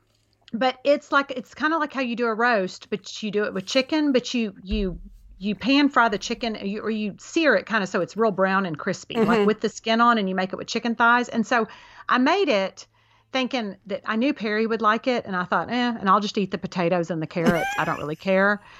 but 0.53 0.77
it's 0.83 1.11
like 1.11 1.31
it's 1.31 1.53
kind 1.53 1.73
of 1.73 1.79
like 1.79 1.93
how 1.93 2.01
you 2.01 2.15
do 2.15 2.25
a 2.27 2.33
roast, 2.33 2.89
but 2.89 3.21
you 3.23 3.31
do 3.31 3.43
it 3.45 3.53
with 3.53 3.65
chicken, 3.65 4.11
but 4.11 4.33
you 4.33 4.53
you 4.63 4.99
you 5.37 5.55
pan 5.55 5.89
fry 5.89 6.09
the 6.09 6.17
chicken 6.17 6.55
or 6.55 6.65
you, 6.65 6.81
or 6.81 6.89
you 6.89 7.15
sear 7.19 7.55
it 7.55 7.65
kind 7.65 7.83
of 7.83 7.89
so 7.89 8.01
it's 8.01 8.15
real 8.15 8.31
brown 8.31 8.65
and 8.65 8.77
crispy, 8.77 9.15
Mm-hmm. 9.15 9.27
like 9.27 9.45
with 9.45 9.61
the 9.61 9.69
skin 9.69 10.01
on, 10.01 10.17
and 10.17 10.29
you 10.29 10.35
make 10.35 10.53
it 10.53 10.55
with 10.57 10.67
chicken 10.67 10.95
thighs. 10.95 11.29
And 11.29 11.45
so 11.45 11.67
I 12.07 12.17
made 12.17 12.49
it 12.49 12.87
thinking 13.33 13.75
that 13.87 14.01
I 14.05 14.15
knew 14.15 14.33
Perry 14.33 14.65
would 14.65 14.81
like 14.81 15.07
it, 15.07 15.25
and 15.25 15.35
I 15.35 15.43
thought, 15.43 15.69
eh, 15.69 15.93
and 15.99 16.09
I'll 16.09 16.21
just 16.21 16.37
eat 16.37 16.51
the 16.51 16.57
potatoes 16.57 17.11
and 17.11 17.21
the 17.21 17.27
carrots. 17.27 17.65
I 17.77 17.85
don't 17.85 17.99
really 17.99 18.15
care. 18.15 18.61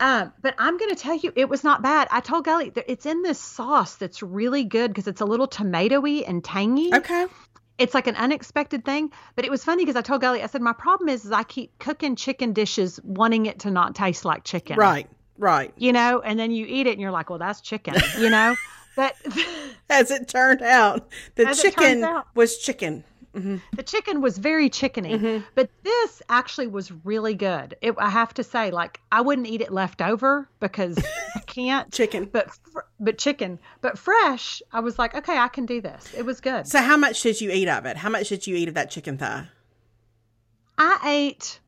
Um, 0.00 0.32
but 0.40 0.54
I'm 0.58 0.78
going 0.78 0.94
to 0.94 1.00
tell 1.00 1.16
you, 1.16 1.32
it 1.34 1.48
was 1.48 1.64
not 1.64 1.82
bad. 1.82 2.06
I 2.12 2.20
told 2.20 2.44
Gully 2.44 2.70
it's 2.86 3.04
in 3.04 3.22
this 3.22 3.40
sauce 3.40 3.96
that's 3.96 4.22
really 4.22 4.62
good 4.62 4.92
because 4.92 5.08
it's 5.08 5.20
a 5.20 5.24
little 5.24 5.48
tomatoey 5.48 6.22
and 6.24 6.44
tangy 6.44 6.94
Okay. 6.94 7.26
it's 7.78 7.94
like 7.94 8.06
an 8.06 8.14
unexpected 8.14 8.84
thing. 8.84 9.10
But 9.34 9.44
it 9.44 9.50
was 9.50 9.64
funny 9.64 9.84
because 9.84 9.96
I 9.96 10.02
told 10.02 10.20
Gully, 10.20 10.40
I 10.40 10.46
said, 10.46 10.62
my 10.62 10.72
problem 10.72 11.08
is, 11.08 11.24
is 11.24 11.32
I 11.32 11.42
keep 11.42 11.80
cooking 11.80 12.14
chicken 12.14 12.52
dishes 12.52 13.00
wanting 13.02 13.46
it 13.46 13.58
to 13.60 13.72
not 13.72 13.96
taste 13.96 14.24
like 14.24 14.44
chicken. 14.44 14.76
Right. 14.76 15.08
Right. 15.38 15.72
You 15.76 15.92
know, 15.92 16.20
and 16.20 16.38
then 16.38 16.50
you 16.50 16.66
eat 16.66 16.86
it 16.86 16.92
and 16.92 17.00
you're 17.00 17.10
like, 17.12 17.30
well, 17.30 17.38
that's 17.38 17.60
chicken, 17.60 17.94
you 18.18 18.28
know? 18.30 18.54
But 18.96 19.14
As 19.88 20.10
it 20.10 20.26
turned 20.26 20.60
out, 20.60 21.08
the 21.36 21.46
As 21.46 21.60
it 21.62 21.74
turns 21.76 21.76
chicken 21.76 22.02
out. 22.04 22.26
was 22.34 22.58
chicken. 22.58 23.04
the 23.32 23.82
chicken 23.86 24.20
was 24.20 24.38
very 24.38 24.68
chickeny. 24.68 25.12
Mm-hmm. 25.12 25.44
But 25.54 25.70
this 25.84 26.20
actually 26.28 26.66
was 26.66 26.90
really 27.04 27.34
good. 27.36 27.76
It, 27.80 27.94
I 27.96 28.10
have 28.10 28.34
to 28.34 28.42
say, 28.42 28.72
like, 28.72 28.98
I 29.12 29.20
wouldn't 29.20 29.46
eat 29.46 29.60
it 29.60 29.70
left 29.72 30.02
over 30.02 30.48
because 30.58 30.98
I 31.36 31.38
can't. 31.46 31.92
Chicken. 31.92 32.24
But 32.24 32.50
fr- 32.72 32.80
but 32.98 33.18
chicken, 33.18 33.60
but 33.82 33.96
fresh. 33.96 34.60
I 34.72 34.80
was 34.80 34.98
like, 34.98 35.14
okay, 35.14 35.38
I 35.38 35.46
can 35.46 35.64
do 35.64 35.80
this. 35.80 36.12
It 36.16 36.26
was 36.26 36.40
good. 36.40 36.66
So, 36.66 36.80
how 36.82 36.96
much 36.96 37.22
did 37.22 37.40
you 37.40 37.52
eat 37.52 37.68
of 37.68 37.86
it? 37.86 37.98
How 37.98 38.08
much 38.10 38.30
did 38.30 38.48
you 38.48 38.56
eat 38.56 38.66
of 38.66 38.74
that 38.74 38.90
chicken 38.90 39.16
thigh? 39.16 39.46
I 40.76 40.98
ate 41.06 41.60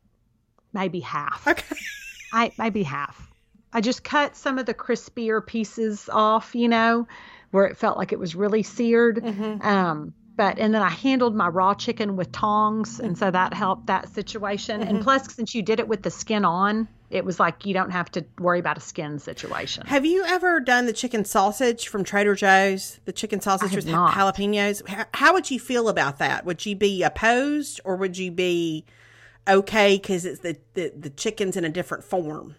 maybe 0.73 0.99
half. 0.99 1.47
Okay. 1.47 1.77
I 2.33 2.47
ate 2.47 2.59
maybe 2.59 2.83
half. 2.83 3.30
I 3.73 3.81
just 3.81 4.05
cut 4.05 4.37
some 4.37 4.59
of 4.59 4.67
the 4.67 4.75
crispier 4.75 5.45
pieces 5.45 6.09
off, 6.13 6.55
you 6.55 6.69
know, 6.69 7.07
where 7.51 7.67
it 7.67 7.77
felt 7.77 7.97
like 7.97 8.13
it 8.13 8.19
was 8.19 8.35
really 8.35 8.63
seared. 8.63 9.25
Um, 9.63 10.15
but 10.37 10.59
and 10.59 10.73
then 10.73 10.81
I 10.81 10.89
handled 10.89 11.35
my 11.35 11.49
raw 11.49 11.75
chicken 11.75 12.17
with 12.17 12.33
tongs, 12.33 12.99
and 12.99 13.19
so 13.19 13.31
that 13.31 13.53
helped 13.53 13.89
that 13.89 14.09
situation. 14.09 14.83
And 14.83 15.03
plus, 15.03 15.35
since 15.35 15.55
you 15.55 15.61
did 15.61 15.81
it 15.81 15.87
with 15.87 16.03
the 16.03 16.11
skin 16.11 16.47
on, 16.47 16.89
it 17.11 17.25
was 17.25 17.39
like 17.39 17.67
you 17.67 17.75
don't 17.75 17.91
have 17.91 18.11
to 18.13 18.25
worry 18.39 18.59
about 18.59 18.79
a 18.79 18.81
skin 18.81 19.19
situation. 19.19 19.87
Have 19.87 20.07
you 20.07 20.25
ever 20.25 20.61
done 20.61 20.87
the 20.87 20.93
chicken 20.93 21.27
sausage 21.27 21.89
from 21.89 22.05
Trader 22.05 22.35
Joe's? 22.35 23.01
The 23.05 23.13
chicken 23.13 23.41
sausage 23.41 23.75
with 23.75 23.87
not. 23.87 24.15
jalapenos? 24.15 24.89
How, 24.89 25.05
how 25.13 25.33
would 25.35 25.51
you 25.51 25.61
feel 25.61 25.91
about 25.91 26.19
that? 26.19 26.47
Would 26.47 26.65
you 26.65 26.75
be 26.75 27.03
opposed 27.03 27.81
or 27.85 27.97
would 27.97 28.17
you 28.17 28.31
be 28.31 28.87
okay 29.47 29.97
because 29.97 30.25
it's 30.25 30.41
the, 30.41 30.57
the, 30.75 30.93
the 30.97 31.11
chicken's 31.11 31.57
in 31.57 31.65
a 31.65 31.69
different 31.69 32.05
form? 32.05 32.55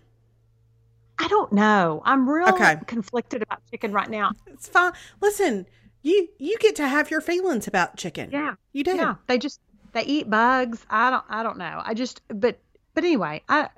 I 1.23 1.27
don't 1.27 1.51
know. 1.53 2.01
I'm 2.05 2.27
real 2.29 2.49
Okay. 2.49 2.77
conflicted 2.87 3.41
about 3.41 3.59
chicken 3.69 3.93
right 3.93 4.09
now. 4.09 4.31
It's 4.47 4.67
fine. 4.67 4.93
Listen, 5.21 5.67
you 6.01 6.27
you 6.39 6.57
get 6.59 6.75
to 6.77 6.87
have 6.87 7.11
your 7.11 7.21
feelings 7.21 7.67
about 7.67 7.95
chicken. 7.97 8.29
Yeah. 8.31 8.55
You 8.73 8.83
do. 8.83 8.95
Yeah, 8.95 9.15
they 9.27 9.37
just 9.37 9.59
they 9.93 10.03
eat 10.03 10.29
bugs. 10.29 10.85
I 10.89 11.09
don't 11.11 11.23
I 11.29 11.43
don't 11.43 11.57
know. 11.57 11.81
I 11.85 11.93
just 11.93 12.21
but 12.27 12.59
but 12.93 13.03
anyway, 13.03 13.43
I 13.47 13.69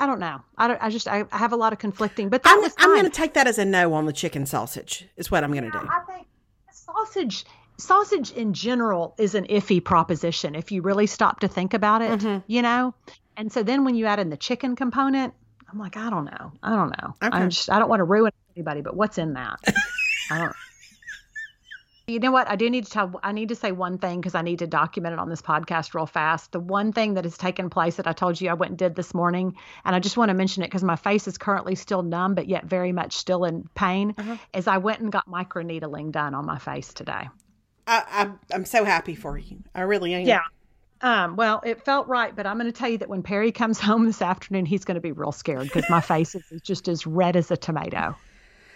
I 0.00 0.06
don't 0.06 0.18
know. 0.18 0.40
I 0.58 0.66
don't 0.68 0.82
I 0.82 0.90
just 0.90 1.06
I, 1.06 1.24
I 1.30 1.38
have 1.38 1.52
a 1.52 1.56
lot 1.56 1.72
of 1.72 1.78
conflicting. 1.78 2.28
But 2.28 2.40
I'm, 2.44 2.64
I'm 2.78 2.90
going 2.90 3.04
to 3.04 3.10
take 3.10 3.34
that 3.34 3.46
as 3.46 3.58
a 3.58 3.64
no 3.64 3.92
on 3.94 4.06
the 4.06 4.12
chicken 4.12 4.44
sausage, 4.46 5.06
is 5.16 5.30
what 5.30 5.44
I'm 5.44 5.52
going 5.52 5.64
to 5.64 5.70
do. 5.70 5.78
I 5.78 6.00
think 6.12 6.26
sausage 6.72 7.44
sausage 7.78 8.30
in 8.32 8.52
general 8.52 9.14
is 9.18 9.34
an 9.34 9.44
iffy 9.46 9.82
proposition 9.82 10.54
if 10.54 10.70
you 10.72 10.82
really 10.82 11.06
stop 11.06 11.40
to 11.40 11.48
think 11.48 11.74
about 11.74 12.02
it, 12.02 12.10
Mm-hmm. 12.20 12.38
you 12.46 12.62
know. 12.62 12.94
And 13.36 13.50
so 13.52 13.62
then 13.62 13.84
when 13.84 13.94
you 13.94 14.06
add 14.06 14.18
in 14.18 14.28
the 14.30 14.36
chicken 14.36 14.76
component, 14.76 15.32
I'm 15.72 15.78
like, 15.78 15.96
I 15.96 16.10
don't 16.10 16.26
know. 16.26 16.52
I 16.62 16.70
don't 16.70 16.90
know. 16.90 17.14
Okay. 17.22 17.36
I'm 17.36 17.50
just 17.50 17.70
I 17.70 17.78
don't 17.78 17.88
want 17.88 18.00
to 18.00 18.04
ruin 18.04 18.32
anybody, 18.56 18.82
but 18.82 18.94
what's 18.94 19.18
in 19.18 19.34
that? 19.34 19.58
I 20.30 20.38
don't 20.38 20.54
You 22.08 22.18
know 22.18 22.32
what? 22.32 22.48
I 22.48 22.56
do 22.56 22.68
need 22.68 22.84
to 22.84 22.90
tell. 22.90 23.20
I 23.22 23.30
need 23.30 23.50
to 23.50 23.54
say 23.54 23.70
one 23.70 23.96
thing 23.96 24.20
because 24.20 24.34
I 24.34 24.42
need 24.42 24.58
to 24.58 24.66
document 24.66 25.12
it 25.12 25.18
on 25.20 25.30
this 25.30 25.40
podcast 25.40 25.94
real 25.94 26.04
fast. 26.04 26.50
The 26.50 26.58
one 26.58 26.92
thing 26.92 27.14
that 27.14 27.24
has 27.24 27.38
taken 27.38 27.70
place 27.70 27.96
that 27.96 28.08
I 28.08 28.12
told 28.12 28.40
you 28.40 28.50
I 28.50 28.54
went 28.54 28.70
and 28.70 28.78
did 28.78 28.96
this 28.96 29.14
morning, 29.14 29.56
and 29.84 29.94
I 29.94 30.00
just 30.00 30.16
want 30.16 30.28
to 30.30 30.34
mention 30.34 30.64
it 30.64 30.66
because 30.66 30.82
my 30.82 30.96
face 30.96 31.28
is 31.28 31.38
currently 31.38 31.76
still 31.76 32.02
numb, 32.02 32.34
but 32.34 32.48
yet 32.48 32.64
very 32.64 32.90
much 32.90 33.14
still 33.14 33.44
in 33.44 33.68
pain. 33.74 34.14
Uh-huh. 34.18 34.36
Is 34.52 34.66
I 34.66 34.78
went 34.78 35.00
and 35.00 35.12
got 35.12 35.28
microneedling 35.28 36.10
done 36.10 36.34
on 36.34 36.44
my 36.44 36.58
face 36.58 36.92
today. 36.92 37.28
I, 37.86 38.04
I, 38.10 38.54
I'm 38.54 38.64
so 38.64 38.84
happy 38.84 39.14
for 39.14 39.38
you. 39.38 39.62
I 39.72 39.82
really 39.82 40.12
am. 40.12 40.26
Yeah. 40.26 40.42
Um, 41.02 41.34
well, 41.36 41.60
it 41.64 41.84
felt 41.84 42.06
right, 42.06 42.34
but 42.34 42.46
I'm 42.46 42.58
going 42.58 42.70
to 42.70 42.76
tell 42.78 42.88
you 42.88 42.98
that 42.98 43.08
when 43.08 43.22
Perry 43.22 43.50
comes 43.52 43.80
home 43.88 44.06
this 44.06 44.22
afternoon, 44.22 44.66
he's 44.66 44.84
going 44.84 44.94
to 44.94 45.00
be 45.00 45.12
real 45.12 45.32
scared 45.32 45.64
because 45.64 45.84
my 45.90 46.00
face 46.00 46.34
is 46.34 46.44
just 46.62 46.88
as 46.88 47.06
red 47.06 47.36
as 47.36 47.50
a 47.50 47.56
tomato. 47.56 48.14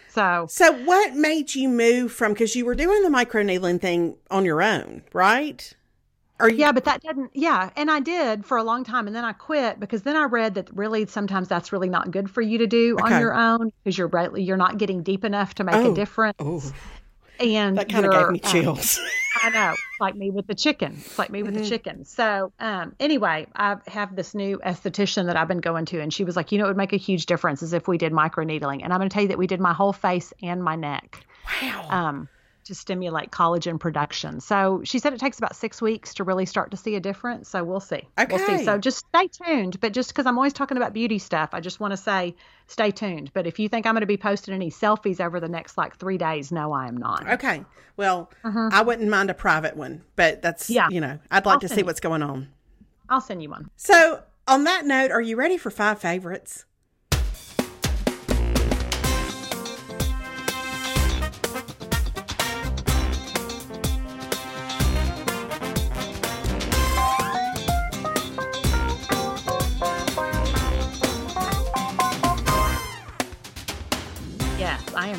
So 0.09 0.47
So, 0.49 0.73
what 0.85 1.15
made 1.15 1.55
you 1.55 1.69
move 1.69 2.11
from, 2.11 2.33
because 2.33 2.57
you 2.57 2.65
were 2.65 2.75
doing 2.75 3.03
the 3.03 3.11
microneedling 3.11 3.81
thing 3.81 4.17
on 4.31 4.45
your 4.45 4.63
own, 4.63 5.03
right? 5.13 5.73
Or 6.41 6.49
you, 6.51 6.57
Yeah, 6.59 6.73
but 6.73 6.85
that 6.85 7.01
didn't. 7.03 7.31
Yeah, 7.35 7.71
and 7.77 7.91
I 7.91 8.01
did 8.01 8.45
for 8.45 8.57
a 8.57 8.63
long 8.63 8.83
time, 8.83 9.07
and 9.07 9.15
then 9.15 9.25
I 9.25 9.33
quit 9.33 9.79
because 9.79 10.03
then 10.03 10.17
I 10.17 10.25
read 10.25 10.55
that 10.55 10.69
really 10.75 11.07
sometimes 11.07 11.49
that's 11.49 11.71
really 11.73 11.89
not 11.89 12.11
good 12.11 12.31
for 12.31 12.41
you 12.43 12.59
to 12.59 12.67
do 12.67 12.95
Okay. 13.01 13.15
on 13.15 13.21
your 13.21 13.35
own 13.35 13.73
because 13.85 13.97
you're 13.97 14.09
right- 14.09 14.35
you're 14.37 14.57
not 14.57 14.79
getting 14.79 15.03
deep 15.03 15.25
enough 15.25 15.55
to 15.57 15.65
make 15.65 15.77
Oh. 15.77 15.93
a 15.93 15.95
difference. 15.95 16.37
Oh, 16.41 16.63
And 17.39 17.77
that 17.79 17.89
kind 17.91 18.07
of 18.07 18.13
gave 18.13 18.29
me 18.31 18.41
um, 18.43 18.51
chills. 18.53 18.99
I 19.43 19.51
know, 19.51 19.75
like 20.01 20.15
me 20.15 20.31
with 20.31 20.47
the 20.47 20.55
chicken. 20.55 20.95
It's 20.97 21.19
like 21.19 21.31
me 21.31 21.43
with 21.43 21.55
Mm-hmm. 21.55 21.63
the 21.63 21.69
chicken. 21.69 22.05
So, 22.05 22.53
um, 22.61 22.95
anyway, 23.01 23.47
I 23.55 23.77
have 23.87 24.15
this 24.17 24.35
new 24.35 24.59
esthetician 24.59 25.27
that 25.27 25.37
I've 25.37 25.49
been 25.49 25.61
going 25.61 25.85
to, 25.87 26.01
and 26.01 26.13
she 26.13 26.25
was 26.25 26.37
like, 26.37 26.53
you 26.53 26.59
know, 26.59 26.65
it 26.65 26.69
would 26.69 26.77
make 26.77 26.93
a 26.93 26.97
huge 26.99 27.27
difference 27.27 27.63
is 27.63 27.73
if 27.73 27.87
we 27.89 27.99
did 27.99 28.13
microneedling. 28.13 28.83
And 28.83 28.93
I'm 28.93 28.99
going 28.99 29.09
to 29.09 29.15
tell 29.15 29.23
you 29.23 29.29
that 29.29 29.39
we 29.39 29.47
did 29.47 29.61
my 29.61 29.73
whole 29.73 29.93
face 29.93 30.33
and 30.43 30.63
my 30.63 30.77
neck. 30.77 31.25
wow. 31.63 31.87
Um, 31.91 32.29
to 32.67 32.75
stimulate 32.75 33.31
collagen 33.31 33.79
production. 33.81 34.41
So 34.41 34.83
she 34.85 34.99
said 34.99 35.13
it 35.13 35.21
takes 35.21 35.39
about 35.39 35.57
six 35.57 35.81
weeks 35.83 36.15
to 36.15 36.25
really 36.25 36.47
start 36.47 36.71
to 36.71 36.77
see 36.77 36.95
a 36.97 37.01
difference. 37.01 37.49
So 37.49 37.65
we'll 37.65 37.81
see. 37.81 38.03
Okay. 38.19 38.37
We'll 38.37 38.47
see. 38.59 38.65
So 38.65 38.79
just 38.79 39.05
stay 39.09 39.29
tuned. 39.29 39.81
But 39.81 39.93
just 39.93 40.09
because 40.11 40.27
I'm 40.27 40.37
always 40.39 40.53
talking 40.53 40.77
about 40.77 40.93
beauty 40.93 41.19
stuff, 41.19 41.51
I 41.53 41.61
just 41.61 41.81
want 41.81 41.93
to 41.93 41.97
say 41.97 42.35
stay 42.67 42.91
tuned. 42.91 43.31
But 43.33 43.47
if 43.47 43.59
you 43.59 43.69
think 43.69 43.87
I'm 43.87 43.95
going 43.95 44.01
to 44.03 44.07
be 44.07 44.17
posting 44.17 44.55
any 44.55 44.71
selfies 44.71 45.21
over 45.21 45.41
the 45.41 45.49
next 45.49 45.77
like 45.79 45.97
three 45.97 46.19
days, 46.19 46.53
no, 46.53 46.73
I 46.73 46.87
am 46.89 46.97
not. 46.97 47.29
okay. 47.33 47.65
Well, 47.97 48.31
I 48.45 48.83
wouldn't 48.83 49.09
mind 49.09 49.31
a 49.31 49.35
private 49.35 49.75
one, 49.77 50.03
but 50.17 50.43
that's, 50.43 50.69
Uh-huh. 50.71 50.75
Yeah. 50.75 50.89
you 50.95 51.01
know, 51.01 51.19
I'd 51.31 51.47
like 51.47 51.55
I'll 51.55 51.61
to 51.61 51.69
see 51.69 51.79
you. 51.79 51.85
what's 51.87 52.01
going 52.01 52.23
on. 52.23 52.49
I'll 53.09 53.21
send 53.23 53.43
you 53.43 53.49
one. 53.49 53.71
So, 53.77 54.23
on 54.49 54.65
that 54.65 54.85
note, 54.85 55.11
are 55.11 55.21
you 55.23 55.37
ready 55.37 55.57
for 55.57 55.71
five 55.71 55.99
favorites? 55.99 56.67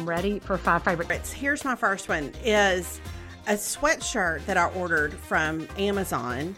Yes, 0.08 0.24
I 0.24 0.24
am 0.24 0.26
ready 0.26 0.40
for 0.40 0.58
five 0.58 0.84
favorite. 0.84 1.08
favorites. 1.08 1.32
Here's 1.32 1.66
my 1.66 1.76
first 1.76 2.10
one 2.10 2.32
is 2.44 3.00
a 3.48 3.54
sweatshirt 3.54 4.46
that 4.46 4.58
I 4.58 4.68
ordered 4.68 5.14
from 5.14 5.68
Amazon. 5.78 6.56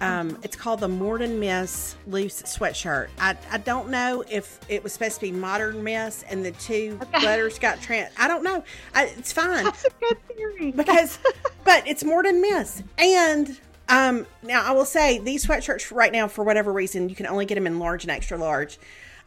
Um, 0.00 0.38
it's 0.42 0.56
called 0.56 0.80
the 0.80 0.88
Morden 0.88 1.38
Miss 1.38 1.94
loose 2.06 2.42
sweatshirt. 2.42 3.08
I, 3.18 3.36
I 3.50 3.58
don't 3.58 3.90
know 3.90 4.24
if 4.30 4.58
it 4.68 4.82
was 4.82 4.94
supposed 4.94 5.16
to 5.16 5.20
be 5.20 5.32
Modern 5.32 5.84
Miss 5.84 6.22
and 6.22 6.44
the 6.44 6.52
two 6.52 6.98
letters 7.12 7.58
got 7.58 7.82
trans. 7.82 8.12
I 8.18 8.26
don't 8.26 8.42
know. 8.42 8.64
I, 8.94 9.06
it's 9.06 9.32
fine 9.32 9.64
That's 9.64 9.84
a 9.84 9.90
good 10.00 10.16
theory. 10.28 10.70
because, 10.76 11.18
but 11.64 11.86
it's 11.86 12.02
Morden 12.02 12.40
Miss. 12.40 12.82
And 12.96 13.60
um, 13.90 14.26
now 14.42 14.64
I 14.64 14.72
will 14.72 14.86
say 14.86 15.18
these 15.18 15.44
sweatshirts 15.46 15.94
right 15.94 16.12
now, 16.12 16.28
for 16.28 16.44
whatever 16.44 16.72
reason, 16.72 17.10
you 17.10 17.14
can 17.14 17.26
only 17.26 17.44
get 17.44 17.56
them 17.56 17.66
in 17.66 17.78
large 17.78 18.04
and 18.04 18.10
extra 18.10 18.38
large. 18.38 18.78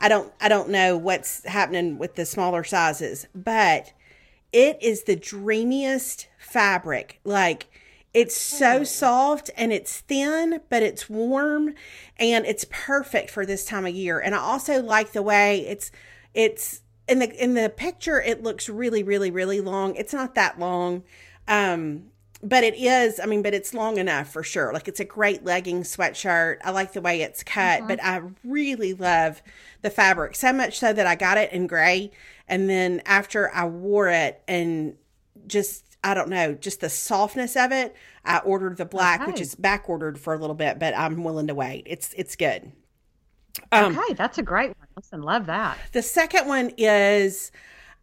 I 0.03 0.09
don't, 0.09 0.33
I 0.41 0.49
don't 0.49 0.67
know 0.67 0.97
what's 0.97 1.45
happening 1.45 1.97
with 1.97 2.15
the 2.15 2.25
smaller 2.25 2.65
sizes, 2.65 3.25
but 3.33 3.93
it 4.51 4.77
is 4.81 5.03
the 5.03 5.15
dreamiest 5.15 6.27
fabric. 6.37 7.21
Like 7.23 7.67
it's 8.13 8.35
so 8.35 8.83
soft 8.83 9.49
and 9.55 9.71
it's 9.71 10.01
thin, 10.01 10.59
but 10.69 10.83
it's 10.83 11.09
warm 11.09 11.73
and 12.17 12.45
it's 12.45 12.65
perfect 12.69 13.31
for 13.31 13.45
this 13.45 13.63
time 13.63 13.85
of 13.85 13.95
year. 13.95 14.19
And 14.19 14.35
I 14.35 14.39
also 14.39 14.83
like 14.83 15.13
the 15.13 15.23
way 15.23 15.65
it's 15.65 15.89
it's 16.33 16.81
in 17.07 17.19
the 17.19 17.43
in 17.43 17.53
the 17.53 17.69
picture 17.69 18.21
it 18.21 18.43
looks 18.43 18.67
really 18.67 19.03
really 19.03 19.31
really 19.31 19.61
long. 19.61 19.95
It's 19.95 20.13
not 20.13 20.35
that 20.35 20.59
long. 20.59 21.03
Um 21.47 22.11
but 22.43 22.63
it 22.65 22.75
is, 22.75 23.19
I 23.21 23.25
mean, 23.25 23.41
but 23.41 23.53
it's 23.53 23.73
long 23.73 23.97
enough 23.97 24.31
for 24.31 24.43
sure. 24.43 24.73
Like 24.73 24.87
it's 24.89 24.99
a 24.99 25.05
great 25.05 25.45
legging 25.45 25.83
sweatshirt. 25.83 26.57
I 26.63 26.71
like 26.71 26.91
the 26.91 27.01
way 27.01 27.21
it's 27.21 27.41
cut, 27.41 27.87
but 27.87 28.03
I 28.03 28.21
really 28.43 28.93
love 28.93 29.41
the 29.81 29.89
fabric 29.89 30.35
so 30.35 30.51
much 30.51 30.77
so 30.77 30.91
that 30.91 31.07
I 31.07 31.15
got 31.15 31.37
it 31.37 31.53
in 31.53 31.67
gray. 31.67 32.11
And 32.47 32.69
then 32.69 33.01
after 33.05 33.49
I 33.53 33.65
wore 33.65 34.09
it 34.09 34.43
and 34.47 34.97
just 35.47 35.85
I 36.03 36.13
don't 36.13 36.27
know, 36.27 36.53
just 36.53 36.81
the 36.81 36.89
softness 36.89 37.55
of 37.55 37.71
it. 37.71 37.95
I 38.25 38.39
ordered 38.39 38.75
the 38.75 38.85
black, 38.85 39.21
Okay. 39.21 39.31
which 39.31 39.39
is 39.41 39.55
back 39.55 39.87
ordered 39.89 40.19
for 40.19 40.33
a 40.33 40.37
little 40.37 40.55
bit, 40.55 40.77
but 40.79 40.93
I'm 40.97 41.23
willing 41.23 41.47
to 41.47 41.55
wait. 41.55 41.83
It's 41.85 42.13
it's 42.17 42.35
good. 42.35 42.73
Um, 43.71 43.97
okay, 43.97 44.13
that's 44.15 44.37
a 44.37 44.43
great 44.43 44.69
one. 44.69 44.87
Listen, 44.97 45.21
love 45.21 45.45
that. 45.45 45.77
The 45.93 46.01
second 46.01 46.47
one 46.47 46.71
is 46.77 47.51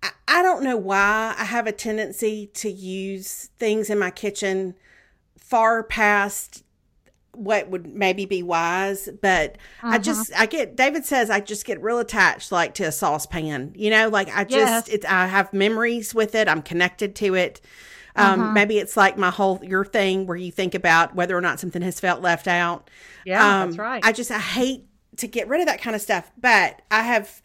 I, 0.03 0.11
I 0.29 0.43
don't 0.43 0.63
know 0.63 0.77
why 0.77 1.35
I 1.39 1.45
have 1.45 1.67
a 1.67 1.73
tendency 1.73 2.47
to 2.55 2.71
use 2.71 3.51
things 3.59 3.91
in 3.91 3.99
my 3.99 4.11
kitchen 4.11 4.75
far 5.39 5.83
past 5.83 6.65
what 7.33 7.69
would 7.71 7.87
maybe 7.87 8.27
be 8.27 8.43
wise, 8.43 9.09
but 9.23 9.57
I 9.83 9.99
just 9.99 10.33
I 10.37 10.47
get 10.47 10.77
David 10.77 11.05
says 11.05 11.31
I 11.31 11.41
just 11.41 11.65
get 11.65 11.81
real 11.81 11.99
attached 12.01 12.51
like 12.51 12.75
to 12.75 12.85
a 12.85 12.93
saucepan. 12.93 13.73
You 13.77 13.91
know, 13.91 14.09
like 14.09 14.29
I 14.37 14.45
just 14.45 14.89
Yes. 14.89 14.89
it's 14.89 15.07
I 15.07 15.27
have 15.27 15.53
memories 15.53 16.13
with 16.15 16.35
it. 16.35 16.49
I'm 16.49 16.61
connected 16.63 17.15
to 17.17 17.35
it. 17.37 17.61
Um, 18.17 18.53
maybe 18.53 18.79
it's 18.79 18.97
like 18.97 19.17
my 19.17 19.31
whole 19.31 19.61
your 19.63 19.85
thing 19.85 20.27
where 20.27 20.37
you 20.37 20.51
think 20.51 20.75
about 20.75 21.15
whether 21.15 21.37
or 21.37 21.41
not 21.41 21.61
something 21.61 21.83
has 21.83 22.01
felt 22.01 22.21
left 22.21 22.49
out. 22.49 22.91
Yeah, 23.25 23.63
Um, 23.63 23.69
that's 23.71 23.79
right. 23.79 24.05
I 24.05 24.13
just 24.13 24.31
I 24.33 24.39
hate 24.41 24.87
to 25.19 25.29
get 25.29 25.47
rid 25.49 25.61
of 25.61 25.67
that 25.69 25.81
kind 25.81 25.95
of 25.95 26.03
stuff, 26.03 26.31
but 26.37 26.83
I 26.91 27.03
have 27.03 27.41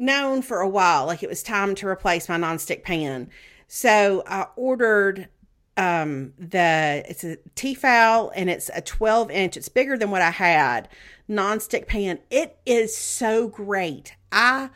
known 0.00 0.42
for 0.42 0.60
a 0.60 0.68
while 0.68 1.06
like 1.06 1.22
it 1.22 1.28
was 1.28 1.42
time 1.42 1.74
to 1.76 1.86
replace 1.86 2.28
my 2.28 2.36
nonstick 2.36 2.82
pan. 2.82 3.28
So 3.68 4.22
I 4.26 4.46
ordered 4.56 5.28
um 5.76 6.32
the 6.38 7.04
it's 7.08 7.22
a 7.22 7.36
T-Fal 7.54 8.32
and 8.34 8.50
it's 8.50 8.70
a 8.74 8.80
12 8.80 9.30
inch. 9.30 9.56
It's 9.56 9.68
bigger 9.68 9.96
than 9.96 10.10
what 10.10 10.22
I 10.22 10.30
had 10.30 10.88
nonstick 11.28 11.86
pan. 11.86 12.18
It 12.30 12.58
is 12.66 12.96
so 12.96 13.46
great. 13.48 14.16
I 14.32 14.70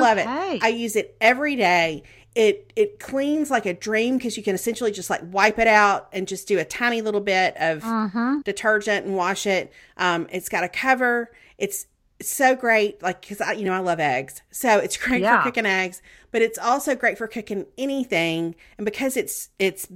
love 0.00 0.18
it. 0.18 0.26
I 0.62 0.68
use 0.68 0.96
it 0.96 1.16
every 1.20 1.56
day. 1.56 2.02
It 2.34 2.72
it 2.76 2.98
cleans 3.00 3.50
like 3.50 3.66
a 3.66 3.74
dream 3.74 4.16
because 4.16 4.36
you 4.36 4.42
can 4.42 4.54
essentially 4.54 4.92
just 4.92 5.10
like 5.10 5.20
wipe 5.24 5.58
it 5.58 5.66
out 5.66 6.08
and 6.12 6.26
just 6.28 6.46
do 6.48 6.58
a 6.58 6.64
tiny 6.64 7.02
little 7.02 7.20
bit 7.20 7.54
of 7.58 7.82
Mm-hmm. 7.82 8.40
detergent 8.44 9.06
and 9.06 9.16
wash 9.16 9.46
it. 9.46 9.72
Um, 9.96 10.28
it's 10.30 10.48
got 10.48 10.62
a 10.64 10.68
cover. 10.68 11.30
It's 11.58 11.86
so 12.20 12.54
great, 12.56 13.02
like 13.02 13.20
because 13.20 13.40
I, 13.40 13.52
you 13.52 13.64
know, 13.64 13.72
I 13.72 13.78
love 13.78 14.00
eggs, 14.00 14.42
so 14.50 14.78
it's 14.78 14.96
great 15.06 15.22
Yeah. 15.22 15.38
for 15.42 15.48
cooking 15.50 15.66
eggs. 15.66 16.02
But 16.30 16.42
it's 16.42 16.58
also 16.58 16.94
great 16.94 17.16
for 17.16 17.26
cooking 17.26 17.66
anything, 17.78 18.54
and 18.76 18.84
because 18.84 19.16
it's 19.16 19.48
it's 19.58 19.88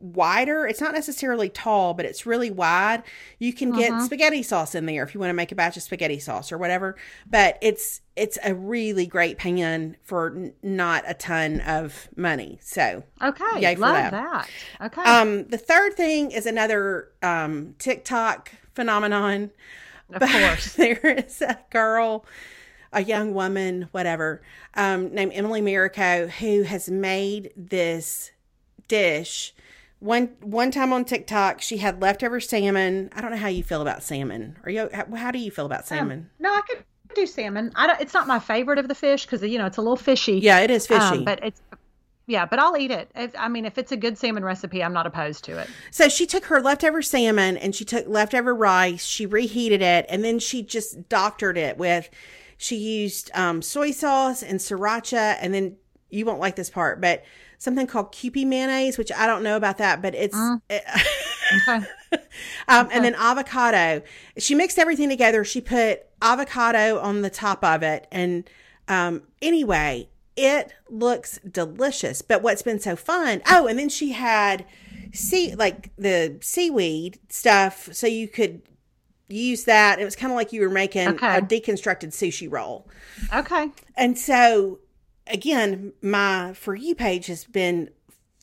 wider, 0.00 0.64
it's 0.64 0.80
not 0.80 0.94
necessarily 0.94 1.48
tall, 1.48 1.92
but 1.92 2.04
it's 2.06 2.24
really 2.24 2.50
wide. 2.52 3.02
You 3.40 3.52
can 3.52 3.72
get 3.72 3.90
Mm-hmm. 3.90 4.04
spaghetti 4.04 4.42
sauce 4.44 4.74
in 4.76 4.86
there 4.86 5.02
if 5.02 5.12
you 5.12 5.18
want 5.20 5.30
to 5.30 5.34
make 5.34 5.50
a 5.50 5.56
batch 5.56 5.76
of 5.76 5.82
spaghetti 5.82 6.20
sauce 6.20 6.52
or 6.52 6.58
whatever. 6.58 6.96
But 7.28 7.58
it's 7.60 8.00
it's 8.16 8.38
a 8.44 8.54
really 8.54 9.06
great 9.06 9.38
pan 9.38 9.96
for 10.04 10.28
n- 10.34 10.52
not 10.62 11.04
a 11.06 11.14
ton 11.14 11.60
of 11.62 12.08
money. 12.16 12.58
So 12.62 13.02
Okay, 13.22 13.60
Yay 13.60 13.74
for 13.74 13.80
love 13.82 13.94
that. 13.94 14.10
that. 14.12 14.48
Okay. 14.86 15.02
um, 15.02 15.46
the 15.48 15.58
third 15.58 15.94
thing 15.94 16.30
is 16.30 16.46
another 16.46 17.10
um, 17.22 17.74
TikTok 17.78 18.52
phenomenon. 18.74 19.50
Of 20.12 20.22
course. 20.22 20.72
there 20.74 21.00
is 21.26 21.42
a 21.42 21.58
girl, 21.70 22.24
a 22.92 23.02
young 23.02 23.34
woman, 23.34 23.88
whatever, 23.92 24.42
um, 24.74 25.12
named 25.14 25.32
Emily 25.34 25.60
Mariko, 25.60 26.30
who 26.30 26.62
has 26.62 26.88
made 26.88 27.52
this 27.56 28.30
dish. 28.88 29.54
One 30.00 30.30
one 30.40 30.70
time 30.70 30.92
on 30.92 31.04
TikTok, 31.04 31.60
she 31.60 31.78
had 31.78 32.00
leftover 32.00 32.38
salmon. 32.40 33.10
I 33.14 33.20
don't 33.20 33.32
know 33.32 33.36
how 33.36 33.48
you 33.48 33.64
feel 33.64 33.82
about 33.82 34.02
salmon. 34.02 34.56
Are 34.64 34.70
you? 34.70 34.88
How, 34.92 35.06
how 35.16 35.30
do 35.32 35.38
you 35.40 35.50
feel 35.50 35.66
about 35.66 35.86
salmon? 35.88 36.30
No, 36.38 36.54
I 36.54 36.60
could 36.60 36.84
do 37.16 37.26
salmon. 37.26 37.72
I 37.74 37.88
don't, 37.88 38.00
it's 38.00 38.14
not 38.14 38.28
my 38.28 38.38
favorite 38.38 38.78
of 38.78 38.86
the 38.86 38.94
fish 38.94 39.26
because 39.26 39.42
you 39.42 39.58
know 39.58 39.66
it's 39.66 39.76
a 39.76 39.82
little 39.82 39.96
fishy. 39.96 40.38
yeah, 40.38 40.60
it 40.60 40.70
is 40.70 40.86
fishy. 40.86 41.00
Um, 41.00 41.24
but 41.24 41.40
it's 41.42 41.60
yeah, 42.28 42.44
but 42.44 42.58
I'll 42.58 42.76
eat 42.76 42.90
it. 42.90 43.10
If, 43.16 43.34
I 43.36 43.48
mean, 43.48 43.64
if 43.64 43.78
it's 43.78 43.90
a 43.90 43.96
good 43.96 44.18
salmon 44.18 44.44
recipe, 44.44 44.84
I'm 44.84 44.92
not 44.92 45.06
opposed 45.06 45.44
to 45.46 45.58
it. 45.58 45.68
So 45.90 46.08
she 46.08 46.26
took 46.26 46.44
her 46.44 46.60
leftover 46.60 47.00
salmon 47.00 47.56
and 47.56 47.74
she 47.74 47.86
took 47.86 48.06
leftover 48.06 48.54
rice, 48.54 49.04
she 49.04 49.24
reheated 49.24 49.80
it, 49.80 50.04
and 50.10 50.22
then 50.22 50.38
she 50.38 50.62
just 50.62 51.08
doctored 51.08 51.56
it 51.56 51.78
with 51.78 52.10
she 52.58 52.76
used 52.76 53.30
um, 53.34 53.62
soy 53.62 53.92
sauce 53.92 54.42
and 54.42 54.60
sriracha, 54.60 55.38
and 55.40 55.54
then 55.54 55.76
you 56.10 56.26
won't 56.26 56.40
like 56.40 56.56
this 56.56 56.68
part, 56.68 57.00
but 57.00 57.24
something 57.56 57.86
called 57.86 58.12
Kewpie 58.12 58.46
mayonnaise, 58.46 58.98
which 58.98 59.10
I 59.10 59.26
don't 59.26 59.42
know 59.42 59.56
about 59.56 59.78
that, 59.78 60.02
but 60.02 60.14
it's 60.14 60.36
Okay. 61.66 61.86
um, 62.68 62.88
and 62.92 63.04
then 63.04 63.14
avocado. 63.14 64.02
She 64.36 64.54
mixed 64.54 64.78
everything 64.78 65.08
together. 65.08 65.44
She 65.44 65.62
put 65.62 66.02
avocado 66.20 66.98
on 66.98 67.22
the 67.22 67.30
top 67.30 67.64
of 67.64 67.82
it, 67.82 68.06
and 68.12 68.48
um, 68.86 69.22
anyway, 69.40 70.08
it 70.38 70.72
looks 70.88 71.40
delicious. 71.40 72.22
But 72.22 72.42
what's 72.42 72.62
been 72.62 72.78
so 72.78 72.94
fun? 72.94 73.42
Oh, 73.50 73.66
and 73.66 73.76
then 73.78 73.88
she 73.88 74.12
had 74.12 74.64
sea 75.12 75.54
like 75.56 75.90
the 75.96 76.38
seaweed 76.40 77.18
stuff, 77.28 77.88
so 77.92 78.06
you 78.06 78.28
could 78.28 78.62
use 79.28 79.64
that. 79.64 79.98
It 79.98 80.04
was 80.04 80.14
kind 80.14 80.32
of 80.32 80.36
like 80.36 80.52
you 80.52 80.60
were 80.62 80.70
making 80.70 81.08
Okay. 81.08 81.38
a 81.38 81.42
deconstructed 81.42 82.10
sushi 82.12 82.50
roll. 82.50 82.88
Okay. 83.34 83.70
And 83.96 84.16
so, 84.16 84.78
again, 85.26 85.92
my 86.00 86.54
For 86.54 86.74
You 86.74 86.94
page 86.94 87.26
has 87.26 87.44
been 87.44 87.90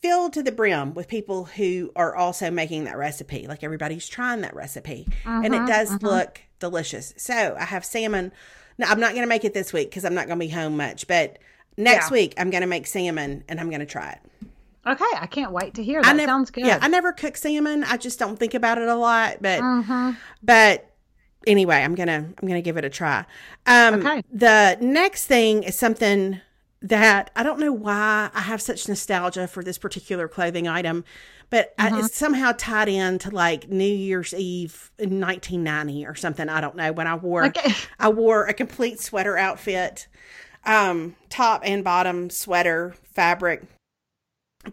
filled 0.02 0.34
to 0.34 0.44
the 0.44 0.52
brim 0.52 0.94
with 0.94 1.08
people 1.08 1.46
who 1.46 1.92
are 1.96 2.16
also 2.16 2.52
making 2.52 2.84
that 2.84 2.98
recipe. 2.98 3.48
Like 3.48 3.64
everybody's 3.64 4.08
trying 4.08 4.42
that 4.42 4.54
recipe. 4.56 5.08
and 5.26 5.46
it 5.46 5.54
uh-huh, 5.54 5.68
does 5.68 5.92
uh-huh. 5.92 6.00
look 6.08 6.42
delicious. 6.60 7.14
So, 7.16 7.56
I 7.58 7.64
have 7.66 7.86
salmon. 7.86 8.34
Now, 8.78 8.92
I'm 8.92 9.00
not 9.00 9.12
going 9.12 9.24
to 9.24 9.30
make 9.30 9.46
it 9.46 9.54
this 9.54 9.72
week 9.72 9.90
because 9.90 10.04
I'm 10.04 10.14
not 10.14 10.28
going 10.28 10.38
to 10.38 10.46
be 10.46 10.52
home 10.52 10.76
much. 10.76 11.08
But 11.08 11.40
next 11.78 12.10
Yeah. 12.10 12.14
week, 12.14 12.34
I'm 12.38 12.50
going 12.50 12.62
to 12.62 12.68
make 12.68 12.88
salmon 12.88 13.44
and 13.48 13.60
I'm 13.60 13.70
going 13.70 13.80
to 13.82 13.86
try 13.86 14.12
it. 14.12 14.20
Okay. 14.88 15.06
I 15.20 15.26
can't 15.28 15.52
wait 15.52 15.74
to 15.76 15.84
hear. 15.84 16.02
That 16.02 16.10
I 16.10 16.14
never, 16.14 16.28
sounds 16.30 16.52
good. 16.52 16.66
Yeah, 16.66 16.78
I 16.82 16.88
never 16.88 17.12
cook 17.12 17.38
salmon. 17.38 17.84
I 17.84 17.98
just 17.98 18.20
don't 18.20 18.38
think 18.38 18.54
about 18.54 18.78
it 18.78 18.88
a 18.88 18.96
lot. 18.96 19.38
But 19.42 19.62
Mm-hmm. 19.62 20.12
but 20.44 20.92
anyway, 21.48 21.78
I'm 21.78 21.96
gonna 21.96 22.30
I'm 22.42 22.48
gonna 22.48 22.62
give 22.62 22.78
it 22.78 22.86
a 22.86 22.90
try. 22.90 23.26
Um, 23.66 23.96
Okay. 23.96 24.22
The 24.32 24.78
next 24.82 25.26
thing 25.26 25.64
is 25.64 25.76
something 25.78 26.40
that 26.82 27.32
I 27.36 27.42
don't 27.42 27.60
know 27.60 27.72
why 27.74 28.30
I 28.34 28.42
have 28.42 28.62
such 28.62 28.88
nostalgia 28.88 29.48
for 29.48 29.64
this 29.64 29.80
particular 29.80 30.28
clothing 30.28 30.68
item, 30.68 31.04
but 31.50 31.74
I, 31.80 31.98
it's 32.00 32.16
somehow 32.16 32.52
tied 32.56 32.88
in 32.90 33.18
to 33.20 33.32
like 33.32 33.68
New 33.70 33.84
Year's 33.84 34.36
Eve 34.36 34.92
in 35.00 35.20
1990 35.20 36.06
or 36.06 36.14
something. 36.14 36.48
I 36.48 36.62
don't 36.62 36.76
know 36.76 36.92
when 36.92 37.08
I 37.08 37.16
wore 37.16 37.46
Okay. 37.46 37.74
I 38.00 38.10
wore 38.10 38.46
a 38.46 38.54
complete 38.54 39.00
sweater 39.00 39.36
outfit, 39.36 40.08
um, 40.66 41.16
top 41.30 41.62
and 41.66 41.84
bottom 41.84 42.30
sweater 42.30 42.96
fabric. 43.04 43.64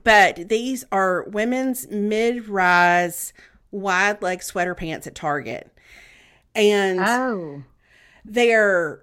But 0.05 0.49
these 0.49 0.85
are 0.91 1.25
women's 1.25 1.87
mid-rise 1.89 3.33
wide 3.71 4.23
leg 4.23 4.43
sweater 4.43 4.75
pants 4.75 5.07
at 5.07 5.15
Target. 5.15 5.71
And 6.55 7.01
Oh. 7.01 7.63
they're 8.25 9.03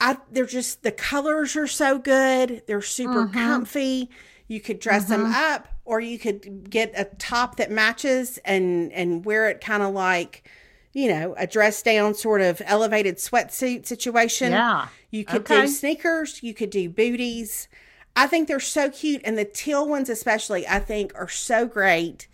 I 0.00 0.18
they're 0.30 0.44
just 0.46 0.82
the 0.82 0.92
colors 0.92 1.56
are 1.56 1.66
so 1.66 1.98
good. 1.98 2.62
They're 2.66 2.82
super 2.82 3.26
comfy. 3.28 4.10
You 4.48 4.60
could 4.60 4.78
dress 4.80 5.04
them 5.06 5.24
up 5.26 5.68
or 5.84 6.00
you 6.00 6.18
could 6.18 6.68
get 6.68 6.92
a 6.96 7.04
top 7.04 7.56
that 7.56 7.70
matches 7.70 8.38
and 8.44 8.92
and 8.92 9.24
wear 9.24 9.48
it 9.48 9.60
kind 9.62 9.82
of 9.82 9.94
like 9.94 10.48
you 10.94 11.08
know, 11.08 11.34
a 11.36 11.46
dress 11.46 11.82
down 11.82 12.14
sort 12.14 12.40
of 12.40 12.62
elevated 12.64 13.16
sweatsuit 13.16 13.84
situation. 13.84 14.52
Yeah. 14.52 14.86
You 15.10 15.24
could 15.24 15.42
Okay. 15.42 15.62
do 15.62 15.68
sneakers, 15.68 16.42
you 16.42 16.54
could 16.54 16.70
do 16.70 16.88
booties. 16.88 17.68
I 18.16 18.26
think 18.28 18.46
they're 18.48 18.60
so 18.60 18.88
cute 18.90 19.20
and 19.24 19.36
the 19.36 19.44
teal 19.44 19.86
ones 19.88 20.08
especially 20.08 20.66
I 20.68 20.78
think 20.78 21.12
are 21.16 21.28
so 21.28 21.66
great 21.66 22.28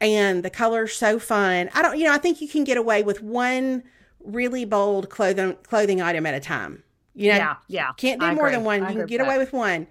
and 0.00 0.42
the 0.42 0.50
color's 0.50 0.92
so 0.94 1.18
fun. 1.20 1.70
I 1.74 1.80
don't 1.82 1.96
you 1.96 2.04
know, 2.04 2.12
I 2.12 2.18
think 2.18 2.40
you 2.40 2.48
can 2.48 2.64
get 2.64 2.76
away 2.76 3.02
with 3.04 3.22
one 3.22 3.84
really 4.24 4.64
bold 4.64 5.08
clothing 5.08 5.56
clothing 5.62 6.00
item 6.02 6.26
at 6.26 6.34
a 6.34 6.40
time. 6.40 6.82
You 7.14 7.30
know, 7.30 7.36
Yeah, 7.36 7.56
yeah. 7.68 7.92
can't 7.96 8.20
do 8.20 8.26
I 8.26 8.34
more 8.34 8.46
agree. 8.46 8.56
than 8.56 8.64
one. 8.64 8.82
I 8.82 8.90
you 8.90 8.98
can 8.98 9.06
get 9.06 9.20
away 9.20 9.30
that. 9.34 9.38
with 9.38 9.52
one. 9.52 9.86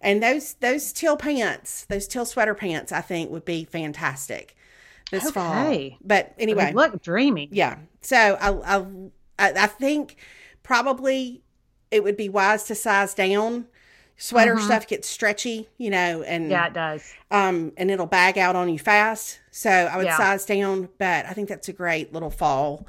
And 0.00 0.20
those 0.20 0.54
those 0.54 0.92
teal 0.92 1.16
pants, 1.16 1.84
those 1.88 2.08
teal 2.08 2.24
sweater 2.24 2.54
pants, 2.54 2.90
I 2.90 3.02
think 3.02 3.30
would 3.30 3.44
be 3.44 3.62
fantastic 3.64 4.56
this 5.12 5.30
fall. 5.30 5.52
Okay. 5.66 5.96
But 6.02 6.34
anyway, 6.38 6.72
look 6.74 7.00
dreamy. 7.02 7.48
yeah. 7.52 7.78
So 8.00 8.16
I, 8.40 8.50
I 9.38 9.52
I 9.64 9.66
think 9.68 10.16
probably 10.64 11.42
it 11.90 12.02
would 12.02 12.16
be 12.16 12.28
wise 12.28 12.64
to 12.64 12.74
size 12.74 13.14
down. 13.14 13.66
Sweater 14.16 14.58
stuff 14.58 14.86
gets 14.86 15.08
stretchy, 15.08 15.68
you 15.78 15.90
know, 15.90 16.22
and. 16.22 16.48
Yeah, 16.50 16.66
it 16.68 16.74
does. 16.74 17.12
um, 17.32 17.72
and 17.76 17.90
it'll 17.90 18.06
bag 18.06 18.38
out 18.38 18.54
on 18.54 18.68
you 18.68 18.78
fast. 18.78 19.40
So 19.50 19.70
I 19.70 19.96
would 19.96 20.06
Yeah. 20.06 20.16
size 20.16 20.44
down, 20.44 20.88
but 20.98 21.26
I 21.26 21.32
think 21.32 21.48
that's 21.48 21.68
a 21.68 21.72
great 21.72 22.12
little 22.12 22.30
fall 22.30 22.86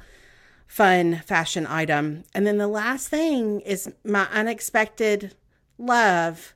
fun 0.66 1.22
fashion 1.26 1.66
item. 1.66 2.24
And 2.34 2.46
then 2.46 2.58
the 2.58 2.66
last 2.68 3.08
thing 3.08 3.60
is 3.60 3.92
my 4.04 4.26
unexpected 4.32 5.34
love, 5.78 6.54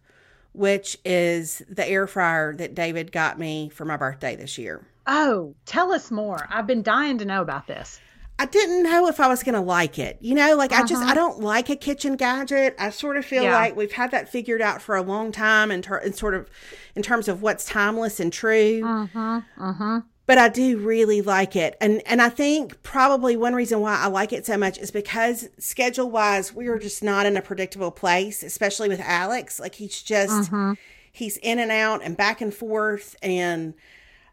which 0.53 0.97
is 1.05 1.63
the 1.69 1.87
air 1.89 2.07
fryer 2.07 2.55
that 2.57 2.75
David 2.75 3.13
got 3.13 3.39
me 3.39 3.69
for 3.69 3.85
my 3.85 3.97
birthday 3.97 4.35
this 4.37 4.59
year. 4.59 4.87
Oh, 5.07 5.55
tell 5.67 5.93
us 5.93 6.11
more. 6.11 6.47
I've 6.51 6.67
been 6.67 6.83
dying 6.83 7.19
to 7.19 7.25
know 7.25 7.41
about 7.43 7.67
this. 7.67 8.01
I 8.41 8.47
didn't 8.47 8.85
know 8.85 9.09
if 9.09 9.19
I 9.19 9.27
was 9.27 9.43
going 9.43 9.57
to 9.57 9.61
like 9.61 9.99
it. 9.99 10.17
You 10.21 10.35
know, 10.35 10.55
like 10.55 10.71
I 10.73 10.85
just 10.85 11.03
I 11.03 11.13
don't 11.15 11.41
like 11.41 11.71
a 11.71 11.77
kitchen 11.77 12.15
gadget. 12.15 12.77
I 12.79 12.91
sort 12.91 13.17
of 13.17 13.25
feel 13.25 13.43
Uh-huh. 13.43 13.51
Yeah. 13.51 13.57
like 13.59 13.77
we've 13.77 13.91
had 13.93 14.13
that 14.13 14.29
figured 14.29 14.63
out 14.63 14.81
for 14.81 14.95
a 14.95 15.03
long 15.03 15.33
time 15.33 15.73
and 15.73 15.83
ter- 15.83 15.99
in 15.99 16.13
sort 16.13 16.35
of 16.35 16.49
in 16.95 17.03
terms 17.03 17.27
of 17.27 17.43
what's 17.43 17.65
timeless 17.65 18.21
and 18.21 18.33
true. 18.33 18.81
Mm-hmm. 18.83 19.99
But 20.29 20.37
I 20.37 20.49
do 20.51 20.77
really 20.77 21.23
like 21.23 21.57
it. 21.57 21.77
And 21.81 22.03
and 22.07 22.23
I 22.23 22.29
think 22.29 22.83
probably 22.83 23.35
one 23.37 23.55
reason 23.55 23.81
why 23.81 23.97
I 23.97 24.09
like 24.09 24.33
it 24.33 24.45
so 24.45 24.59
much 24.59 24.77
is 24.79 24.91
because 24.91 25.49
schedule 25.59 26.11
wise 26.11 26.55
we 26.55 26.69
are 26.69 26.79
just 26.79 27.03
not 27.03 27.25
in 27.25 27.37
a 27.37 27.43
predictable 27.43 27.91
place, 27.91 28.43
especially 28.43 28.91
with 28.91 29.01
Alex. 29.01 29.59
Like 29.59 29.77
he's 29.77 30.03
just 30.03 30.53
mm-hmm. 30.53 30.75
he's 31.11 31.39
in 31.39 31.59
and 31.59 31.73
out 31.73 32.03
and 32.05 32.15
back 32.17 32.43
and 32.43 32.53
forth 32.55 33.17
and 33.23 33.73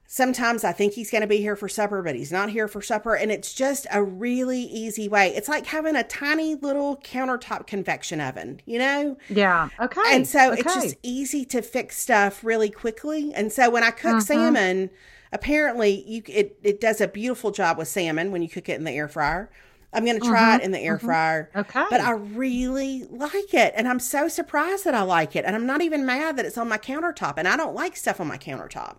sometimes 0.07 0.63
I 0.63 0.71
think 0.71 0.93
he's 0.93 1.09
going 1.09 1.21
to 1.21 1.27
be 1.27 1.37
here 1.37 1.55
for 1.55 1.67
supper, 1.67 2.01
but 2.01 2.15
he's 2.15 2.31
not 2.31 2.49
here 2.49 2.67
for 2.67 2.81
supper. 2.81 3.15
And 3.15 3.31
it's 3.31 3.53
just 3.53 3.87
a 3.91 4.03
really 4.03 4.61
easy 4.61 5.07
way. 5.07 5.29
It's 5.35 5.47
like 5.47 5.65
having 5.65 5.95
a 5.95 6.03
tiny 6.03 6.55
little 6.55 6.97
countertop 6.97 7.67
convection 7.67 8.21
oven, 8.21 8.61
you 8.65 8.79
know? 8.79 9.17
Yeah. 9.29 9.69
Okay. 9.79 10.01
And 10.11 10.27
so 10.27 10.51
okay. 10.51 10.61
it's 10.61 10.73
just 10.75 10.95
easy 11.03 11.45
to 11.45 11.61
fix 11.61 11.97
stuff 11.97 12.43
really 12.43 12.69
quickly. 12.69 13.33
And 13.33 13.51
so 13.51 13.69
when 13.69 13.83
I 13.83 13.91
cook 13.91 14.17
mm-hmm. 14.17 14.19
salmon, 14.19 14.89
apparently 15.35 16.03
you 16.07 16.23
it, 16.27 16.57
it 16.63 16.81
does 16.81 17.01
a 17.01 17.07
beautiful 17.07 17.51
job 17.51 17.77
with 17.77 17.87
salmon 17.87 18.31
when 18.31 18.41
you 18.41 18.49
cook 18.49 18.69
it 18.69 18.77
in 18.77 18.85
the 18.85 18.91
air 18.91 19.07
fryer. 19.07 19.51
I'm 19.93 20.03
going 20.03 20.19
to 20.19 20.27
try 20.27 20.57
it 20.57 20.61
in 20.61 20.71
the 20.71 20.79
air 20.79 20.99
fryer. 20.99 21.49
Okay. 21.55 21.85
But 21.89 22.01
I 22.01 22.11
really 22.11 23.05
like 23.05 23.53
it. 23.53 23.73
And 23.77 23.87
I'm 23.87 23.99
so 23.99 24.27
surprised 24.27 24.83
that 24.83 24.93
I 24.93 25.03
like 25.03 25.37
it. 25.37 25.45
And 25.45 25.55
I'm 25.55 25.65
not 25.65 25.81
even 25.81 26.05
mad 26.05 26.35
that 26.35 26.45
it's 26.45 26.57
on 26.57 26.67
my 26.67 26.77
countertop. 26.77 27.35
And 27.37 27.47
I 27.47 27.55
don't 27.55 27.73
like 27.73 27.95
stuff 27.95 28.19
on 28.19 28.27
my 28.27 28.37
countertop. 28.37 28.97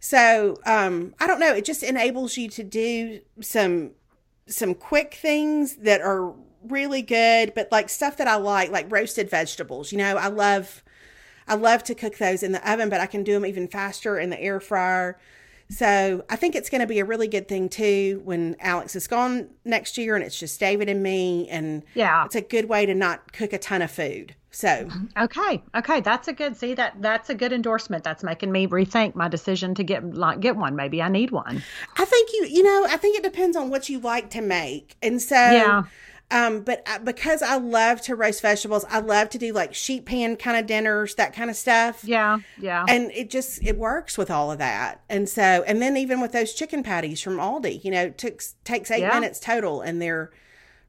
So 0.00 0.56
um, 0.66 1.14
I 1.20 1.28
don't 1.28 1.38
know. 1.38 1.54
It 1.54 1.64
just 1.64 1.84
enables 1.84 2.36
you 2.36 2.48
to 2.48 2.64
do 2.64 3.20
some 3.40 3.92
some 4.48 4.74
quick 4.74 5.14
things 5.14 5.76
that 5.76 6.00
are 6.00 6.32
really 6.62 7.02
good, 7.02 7.52
but 7.54 7.70
like 7.70 7.88
stuff 7.88 8.16
that 8.16 8.28
I 8.28 8.36
like, 8.36 8.70
like 8.70 8.90
roasted 8.90 9.30
vegetables. 9.30 9.92
You 9.92 9.98
know, 9.98 10.16
I 10.16 10.26
love 10.26 10.82
I 11.48 11.54
love 11.54 11.84
to 11.84 11.94
cook 11.94 12.18
those 12.18 12.42
in 12.42 12.52
the 12.52 12.70
oven, 12.70 12.88
but 12.88 13.00
I 13.00 13.06
can 13.06 13.22
do 13.22 13.32
them 13.32 13.46
even 13.46 13.68
faster 13.68 14.18
in 14.18 14.30
the 14.30 14.40
air 14.40 14.58
fryer. 14.58 15.18
So 15.68 16.24
I 16.30 16.36
think 16.36 16.54
it's 16.54 16.70
going 16.70 16.80
to 16.80 16.86
be 16.86 16.98
a 17.00 17.04
really 17.04 17.28
good 17.28 17.48
thing 17.48 17.68
too 17.68 18.20
when 18.24 18.56
Alex 18.60 18.94
is 18.94 19.06
gone 19.08 19.48
next 19.64 19.98
year 19.98 20.14
and 20.14 20.24
it's 20.24 20.38
just 20.38 20.60
David 20.60 20.88
and 20.88 21.02
me. 21.02 21.48
And 21.48 21.82
Yeah. 21.94 22.24
it's 22.24 22.36
a 22.36 22.40
good 22.40 22.66
way 22.68 22.86
to 22.86 22.94
not 22.94 23.32
cook 23.32 23.52
a 23.52 23.58
ton 23.58 23.82
of 23.82 23.90
food. 23.90 24.34
So 24.52 24.88
Okay. 25.18 25.62
Okay. 25.76 26.00
That's 26.00 26.28
a 26.28 26.32
good. 26.32 26.56
See 26.56 26.72
that 26.74 26.94
that's 27.02 27.28
a 27.28 27.34
good 27.34 27.52
endorsement. 27.52 28.04
That's 28.04 28.22
making 28.22 28.52
me 28.52 28.66
rethink 28.66 29.14
my 29.14 29.28
decision 29.28 29.74
to 29.74 29.82
get 29.84 30.14
like 30.14 30.40
get 30.40 30.56
one. 30.56 30.76
Maybe 30.76 31.02
I 31.02 31.08
need 31.08 31.30
one. 31.30 31.62
I 31.98 32.04
think 32.06 32.30
you, 32.32 32.46
you 32.46 32.62
know, 32.62 32.86
I 32.88 32.96
think 32.96 33.18
it 33.18 33.22
depends 33.22 33.56
on 33.56 33.68
what 33.68 33.88
you 33.90 33.98
like 33.98 34.30
to 34.30 34.40
make. 34.40 34.96
And 35.02 35.20
so, 35.20 35.34
Yeah. 35.34 35.82
Um, 36.30 36.62
but 36.62 36.82
I, 36.86 36.98
because 36.98 37.40
I 37.40 37.56
love 37.56 38.00
to 38.02 38.16
roast 38.16 38.42
vegetables, 38.42 38.84
I 38.88 38.98
love 38.98 39.30
to 39.30 39.38
do 39.38 39.52
like 39.52 39.74
sheet 39.74 40.06
pan 40.06 40.36
kind 40.36 40.56
of 40.56 40.66
dinners, 40.66 41.14
that 41.14 41.32
kind 41.32 41.50
of 41.50 41.56
stuff. 41.56 42.02
Yeah. 42.02 42.38
Yeah. 42.60 42.84
And 42.88 43.12
it 43.12 43.30
just 43.30 43.62
it 43.64 43.78
works 43.78 44.18
with 44.18 44.30
all 44.30 44.50
of 44.50 44.58
that. 44.58 45.02
And 45.08 45.28
so 45.28 45.42
and 45.42 45.80
then 45.80 45.96
even 45.96 46.20
with 46.20 46.32
those 46.32 46.52
chicken 46.52 46.82
patties 46.82 47.20
from 47.20 47.36
Aldi, 47.36 47.84
you 47.84 47.92
know, 47.92 48.06
it 48.06 48.18
takes 48.18 48.56
takes 48.64 48.90
8 48.90 49.00
Yeah. 49.00 49.14
minutes 49.14 49.38
total 49.38 49.80
and 49.82 50.02
they're 50.02 50.32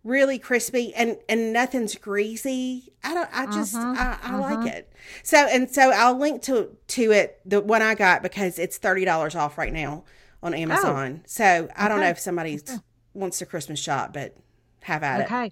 really 0.03 0.39
crispy 0.39 0.93
and 0.95 1.17
and 1.29 1.53
nothing's 1.53 1.93
greasy. 1.95 2.91
I 3.03 3.13
don't 3.13 3.29
I 3.31 3.45
just 3.45 3.75
mm-hmm, 3.75 3.95
I, 3.95 4.17
I 4.23 4.37
like 4.39 4.59
mm-hmm. 4.59 4.67
it. 4.69 4.91
So 5.21 5.37
and 5.37 5.69
so 5.69 5.91
I'll 5.91 6.17
link 6.17 6.41
to 6.43 6.75
to 6.87 7.11
it 7.11 7.41
the 7.45 7.61
one 7.61 7.83
I 7.83 7.93
got 7.93 8.23
because 8.23 8.57
it's 8.57 8.79
$30 8.79 9.35
off 9.35 9.59
right 9.59 9.73
now 9.73 10.03
on 10.41 10.55
oh, 10.55 10.57
Amazon. 10.57 11.21
So 11.27 11.69
I 11.75 11.87
don't 11.87 11.99
know 11.99 12.09
if 12.09 12.17
somebody 12.17 12.59
wants 13.13 13.37
to 13.37 13.45
Christmas 13.45 13.79
shop 13.79 14.13
but 14.13 14.35
have 14.87 15.03
at 15.03 15.21
it. 15.21 15.23
Okay. 15.25 15.51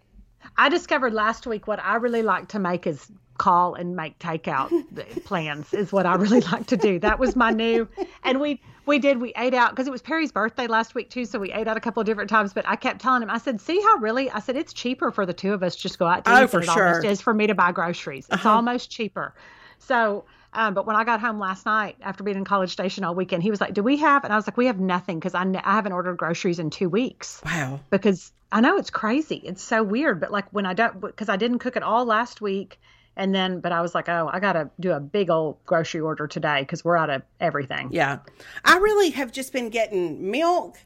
I 0.57 0.69
discovered 0.69 1.13
last 1.13 1.45
week 1.47 1.67
what 1.67 1.79
I 1.79 1.95
really 1.95 2.23
like 2.23 2.49
to 2.49 2.59
make 2.59 2.85
is 2.87 3.11
call 3.37 3.73
and 3.75 3.95
make 3.97 4.17
takeout 4.17 4.69
plans 5.25 5.73
is 5.73 5.91
what 5.91 6.05
I 6.05 6.15
really 6.15 6.39
like 6.41 6.67
to 6.67 6.77
do. 6.77 6.99
That 6.99 7.19
was 7.19 7.35
my 7.35 7.51
new 7.51 7.87
and 8.23 8.39
we 8.39 8.61
we 8.85 8.97
did 8.97 9.19
we 9.19 9.33
ate 9.35 9.53
out 9.53 9.71
because 9.71 9.87
it 9.87 9.91
was 9.91 10.01
Perry's 10.01 10.31
birthday 10.31 10.67
last 10.67 10.95
week 10.95 11.09
too 11.09 11.25
so 11.25 11.37
we 11.37 11.51
ate 11.51 11.67
out 11.67 11.75
a 11.75 11.81
couple 11.81 11.99
of 11.99 12.05
different 12.05 12.29
times 12.29 12.53
but 12.53 12.65
I 12.67 12.77
kept 12.77 13.01
telling 13.01 13.21
him 13.23 13.29
I 13.29 13.37
said 13.39 13.59
see 13.59 13.81
how 13.81 13.97
really 13.97 14.29
I 14.29 14.39
said 14.39 14.55
it's 14.55 14.71
cheaper 14.71 15.11
for 15.11 15.25
the 15.25 15.33
two 15.33 15.51
of 15.53 15.63
us 15.63 15.75
just 15.75 15.99
go 15.99 16.07
out 16.07 16.23
to 16.25 16.31
Oh, 16.33 16.43
eat 16.43 16.49
for 16.49 16.61
it 16.61 16.69
almost 16.69 16.77
sure. 16.77 16.99
Uh-huh. 16.99 17.09
is 17.09 17.19
for 17.19 17.33
me 17.33 17.45
to 17.47 17.55
buy 17.55 17.71
groceries. 17.73 18.27
It's 18.31 18.45
almost 18.45 18.89
cheaper. 18.89 19.33
So 19.79 20.23
um, 20.55 20.73
but 20.73 20.85
when 20.85 20.95
I 20.95 21.03
got 21.03 21.19
home 21.19 21.39
last 21.39 21.65
night 21.65 21.97
after 22.01 22.23
being 22.23 22.37
in 22.37 22.45
College 22.45 22.71
Station 22.71 23.03
all 23.03 23.13
weekend, 23.13 23.43
he 23.43 23.51
was 23.51 23.61
like, 23.61 23.73
"Do 23.73 23.83
we 23.83 23.97
have?" 23.97 24.23
And 24.23 24.33
I 24.33 24.35
was 24.35 24.47
like, 24.47 24.57
"We 24.57 24.65
have 24.67 24.79
nothing 24.79 25.19
because 25.19 25.35
I, 25.35 25.41
n- 25.41 25.55
I 25.57 25.75
haven't 25.75 25.91
ordered 25.91 26.17
groceries 26.17 26.59
in 26.59 26.69
two 26.69 26.89
weeks." 26.89 27.41
Wow. 27.45 27.79
because 27.89 28.31
I 28.51 28.61
know 28.61 28.77
it's 28.77 28.89
crazy. 28.89 29.41
It's 29.43 29.61
so 29.61 29.83
weird, 29.83 30.19
but 30.19 30.31
like 30.31 30.45
when 30.51 30.65
I 30.65 30.73
don't, 30.73 31.01
because 31.01 31.29
I 31.29 31.37
didn't 31.37 31.59
cook 31.59 31.75
at 31.75 31.83
all 31.83 32.05
last 32.05 32.41
week, 32.41 32.79
and 33.17 33.33
then, 33.35 33.59
but 33.59 33.71
I 33.71 33.81
was 33.81 33.93
like, 33.93 34.07
oh, 34.09 34.29
I 34.31 34.39
gotta 34.39 34.69
do 34.79 34.91
a 34.91 34.99
big 34.99 35.29
old 35.29 35.57
grocery 35.65 36.01
order 36.01 36.27
today 36.27 36.61
because 36.61 36.83
we're 36.83 36.97
out 36.97 37.09
of 37.09 37.21
everything. 37.39 37.89
Yeah. 37.91 38.19
I 38.63 38.77
really 38.77 39.09
have 39.11 39.31
just 39.31 39.51
been 39.53 39.69
getting 39.69 40.31
milk, 40.31 40.77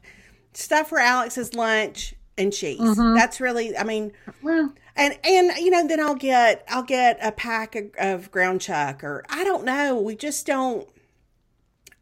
stuff 0.52 0.88
for 0.88 0.98
Alex's 0.98 1.54
lunch, 1.54 2.14
and 2.38 2.52
cheese. 2.52 2.96
That's 2.96 3.40
really 3.40 3.76
I 3.76 3.84
mean 3.84 4.12
Well, 4.42 4.72
and 5.00 5.18
and 5.24 5.56
you 5.58 5.70
know, 5.70 5.86
then 5.88 5.98
I'll 6.00 6.14
get 6.14 6.64
I'll 6.68 6.82
get 6.84 7.18
a 7.22 7.32
pack 7.32 7.74
of, 7.74 7.90
of 7.98 8.30
ground 8.30 8.60
chuck 8.60 9.02
or 9.02 9.24
I 9.28 9.42
don't 9.44 9.64
know. 9.64 10.00
We 10.00 10.14
just 10.14 10.46
don't 10.46 10.88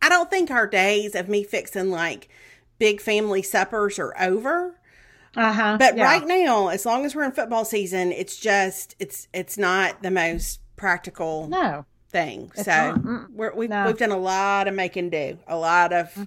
I 0.03 0.09
don't 0.09 0.31
think 0.31 0.51
our 0.51 0.67
days 0.67 1.15
of 1.15 1.29
me 1.29 1.45
fixing 1.45 1.91
like 1.91 2.29
big 2.79 3.01
family 3.01 3.43
suppers 3.43 3.99
are 3.99 4.15
over. 4.21 4.79
uh 5.37 5.53
huh. 5.53 5.77
But 5.79 5.97
right 5.97 6.27
now, 6.27 6.69
as 6.69 6.85
long 6.87 7.05
as 7.05 7.15
we're 7.15 7.25
in 7.25 7.33
football 7.33 7.65
season, 7.65 8.13
it's 8.13 8.37
just 8.39 8.95
it's 8.99 9.29
it's 9.33 9.57
not 9.57 10.03
the 10.03 10.11
most 10.11 10.61
practical 10.77 11.49
no, 11.49 11.85
thing. 12.09 12.51
so. 12.55 12.63
Mm. 12.63 13.31
we're, 13.31 13.55
we've 13.55 13.71
No. 13.71 13.87
we've 13.87 13.99
done 13.99 14.13
a 14.13 14.17
lot 14.19 14.69
of 14.69 14.75
making 14.75 15.11
do, 15.11 15.39
a 15.47 15.57
lot 15.57 15.93
of 15.93 16.27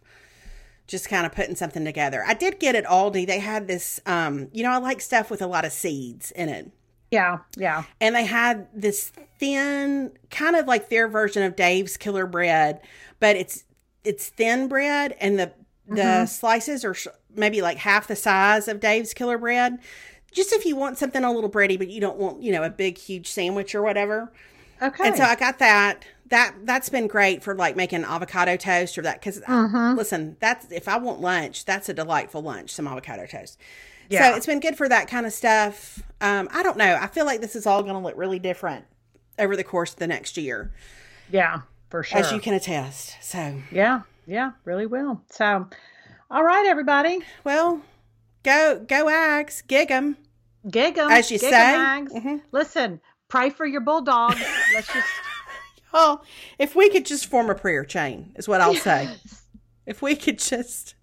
just 0.92 1.10
kind 1.10 1.26
of 1.26 1.32
putting 1.32 1.56
something 1.56 1.86
together. 1.86 2.24
I 2.28 2.34
did 2.34 2.60
get 2.60 2.76
at 2.76 2.86
Aldi. 2.86 3.26
They 3.26 3.39
had 3.39 3.68
this, 3.68 4.00
um, 4.06 4.50
you 4.52 4.62
know, 4.62 4.72
I 4.72 4.78
like 4.78 5.02
stuff 5.02 5.32
with 5.32 5.42
a 5.42 5.48
lot 5.48 5.66
of 5.66 5.72
seeds 5.72 6.32
in 6.32 6.50
it, 6.50 6.70
yeah, 7.10 7.39
yeah, 7.58 7.84
and 8.00 8.14
they 8.14 8.26
had 8.26 8.68
this 8.74 9.12
thin, 9.39 10.12
kind 10.30 10.56
of 10.56 10.68
like 10.68 10.89
their 10.89 11.08
version 11.08 11.44
of 11.44 11.56
Dave's 11.56 11.98
Killer 11.98 12.28
Bread, 12.28 12.82
but 13.20 13.36
it's 13.36 13.64
it's 14.04 14.30
thin 14.30 14.68
bread, 14.68 15.16
and 15.20 15.39
the 15.39 15.54
the 15.88 16.26
slices 16.26 16.86
are 16.86 16.94
sh- 16.94 17.08
maybe 17.36 17.62
like 17.62 17.78
half 17.78 18.08
the 18.08 18.16
size 18.16 18.68
of 18.68 18.80
Dave's 18.80 19.14
Killer 19.14 19.38
Bread. 19.38 19.80
Just 20.32 20.54
if 20.54 20.66
you 20.66 20.78
want 20.78 20.98
something 20.98 21.24
a 21.24 21.32
little 21.32 21.50
bready, 21.50 21.78
but 21.78 21.89
you 21.89 22.00
don't 22.00 22.18
want, 22.18 22.42
you 22.42 22.54
know, 22.54 22.64
a 22.64 22.70
big, 22.70 22.98
huge 22.98 23.28
sandwich 23.28 23.76
or 23.76 23.82
whatever. 23.82 24.32
okay. 24.82 25.08
And 25.08 25.18
so 25.18 25.24
I 25.24 25.36
got 25.36 25.60
that. 25.60 26.06
That 26.32 26.55
that's 26.63 26.89
been 26.89 27.07
great 27.07 27.43
for 27.43 27.53
like 27.53 27.75
making 27.75 28.03
avocado 28.03 28.57
toast 28.57 28.97
or 28.97 29.03
that 29.03 29.19
because 29.19 29.41
listen, 29.97 30.38
that's 30.39 30.71
if 30.71 30.88
I 30.88 30.97
want 30.97 31.21
lunch, 31.21 31.65
that's 31.65 31.88
a 31.89 31.93
delightful 31.93 32.41
lunch. 32.41 32.71
Some 32.71 32.88
avocado 32.88 33.25
toast. 33.27 33.59
Yeah. 34.09 34.32
So 34.32 34.36
it's 34.38 34.45
been 34.45 34.59
good 34.59 34.75
for 34.75 34.89
that 34.89 35.07
kind 35.07 35.25
of 35.25 35.34
stuff. 35.34 36.01
Um, 36.19 36.49
I 36.51 36.63
don't 36.63 36.77
know. 36.77 36.97
I 36.99 37.07
feel 37.07 37.25
like 37.25 37.39
this 37.41 37.55
is 37.55 37.65
all 37.65 37.82
going 37.84 37.93
to 37.93 37.99
look 37.99 38.15
really 38.17 38.39
different 38.39 38.86
over 39.39 39.55
the 39.55 39.63
course 39.63 39.93
of 39.93 39.99
the 39.99 40.07
next 40.07 40.36
year, 40.38 40.71
yeah, 41.32 41.61
for 41.89 42.03
sure. 42.03 42.19
as 42.19 42.32
you 42.32 42.39
can 42.39 42.53
attest. 42.53 43.15
So, 43.21 43.61
yeah, 43.71 44.01
yeah, 44.27 44.51
really 44.65 44.86
will. 44.86 45.21
So, 45.29 45.67
all 46.29 46.43
right, 46.43 46.65
everybody, 46.65 47.19
well, 47.43 47.82
go 48.43 48.84
go 48.88 49.05
Ags, 49.05 49.65
gig 49.65 49.91
'em. 49.91 50.17
gig 50.69 50.97
'em, 50.97 51.09
As 51.11 51.32
you 51.32 51.39
gig 51.39 51.49
say. 51.49 51.75
Mhm. 51.77 52.41
Listen, 52.51 52.99
pray 53.29 53.49
for 53.49 53.65
your 53.65 53.82
bulldog. 53.82 54.38
Let's 54.73 54.88
just. 54.88 55.07
Oh, 55.94 56.22
if 56.58 56.76
we 56.76 56.89
could 56.89 57.06
just 57.06 57.26
form 57.26 57.50
a 57.50 57.56
prayer 57.56 57.84
chain, 57.84 58.34
is 58.36 58.48
what 58.48 58.62
I'll 58.62 58.76
say. 58.76 59.10
If 59.86 60.02
we 60.02 60.16
could 60.16 60.39
just. 60.39 60.96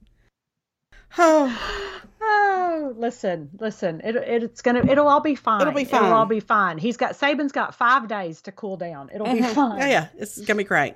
Oh, 1.18 1.98
Oh, 2.20 2.94
listen, 2.96 3.50
listen. 3.58 4.00
It, 4.04 4.14
it, 4.16 4.42
it's 4.42 4.60
gonna. 4.60 4.84
It'll 4.86 5.08
all 5.08 5.20
be 5.20 5.34
fine. 5.34 5.62
It'll 5.62 5.72
be 5.72 5.84
fine. 5.84 6.04
It'll 6.04 6.16
all 6.16 6.26
be 6.26 6.40
fine. 6.40 6.76
He's 6.76 6.96
got 6.96 7.12
Saban's 7.12 7.52
got 7.52 7.74
five 7.74 8.06
days 8.06 8.42
to 8.42 8.52
cool 8.52 8.76
down. 8.76 9.10
It'll 9.14 9.26
be 9.26 9.40
mm-hmm. 9.40 9.54
fine. 9.54 9.78
Yeah, 9.78 9.88
yeah, 9.88 10.08
it's 10.18 10.38
gonna 10.40 10.58
be 10.58 10.64
great. 10.64 10.94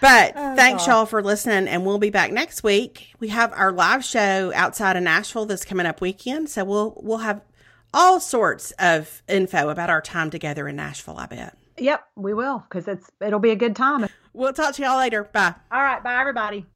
But 0.00 0.34
Oh, 0.36 0.54
thanks 0.54 0.86
God. 0.86 0.92
y'all 0.92 1.06
for 1.06 1.22
listening, 1.22 1.66
and 1.66 1.84
we'll 1.84 1.98
be 1.98 2.10
back 2.10 2.30
next 2.30 2.62
week. 2.62 3.14
We 3.18 3.28
have 3.28 3.52
our 3.52 3.72
live 3.72 4.04
show 4.04 4.52
outside 4.54 4.96
of 4.96 5.02
Nashville 5.02 5.46
this 5.46 5.64
coming 5.64 5.86
up 5.86 6.00
weekend, 6.00 6.50
so 6.50 6.64
we'll 6.64 7.00
we'll 7.02 7.18
have 7.18 7.40
all 7.92 8.20
sorts 8.20 8.70
of 8.72 9.22
info 9.28 9.70
about 9.70 9.90
our 9.90 10.02
time 10.02 10.30
together 10.30 10.68
in 10.68 10.76
Nashville. 10.76 11.16
I 11.18 11.26
bet. 11.26 11.56
Yep, 11.78 12.04
we 12.16 12.34
will 12.34 12.64
because 12.68 12.88
it's 12.88 13.10
it'll 13.20 13.40
be 13.40 13.50
a 13.50 13.56
good 13.56 13.74
time. 13.76 14.06
We'll 14.32 14.52
talk 14.52 14.74
to 14.74 14.82
y'all 14.82 14.98
later. 14.98 15.24
Bye. 15.24 15.54
All 15.70 15.82
right, 15.82 16.02
bye 16.02 16.20
everybody. 16.20 16.66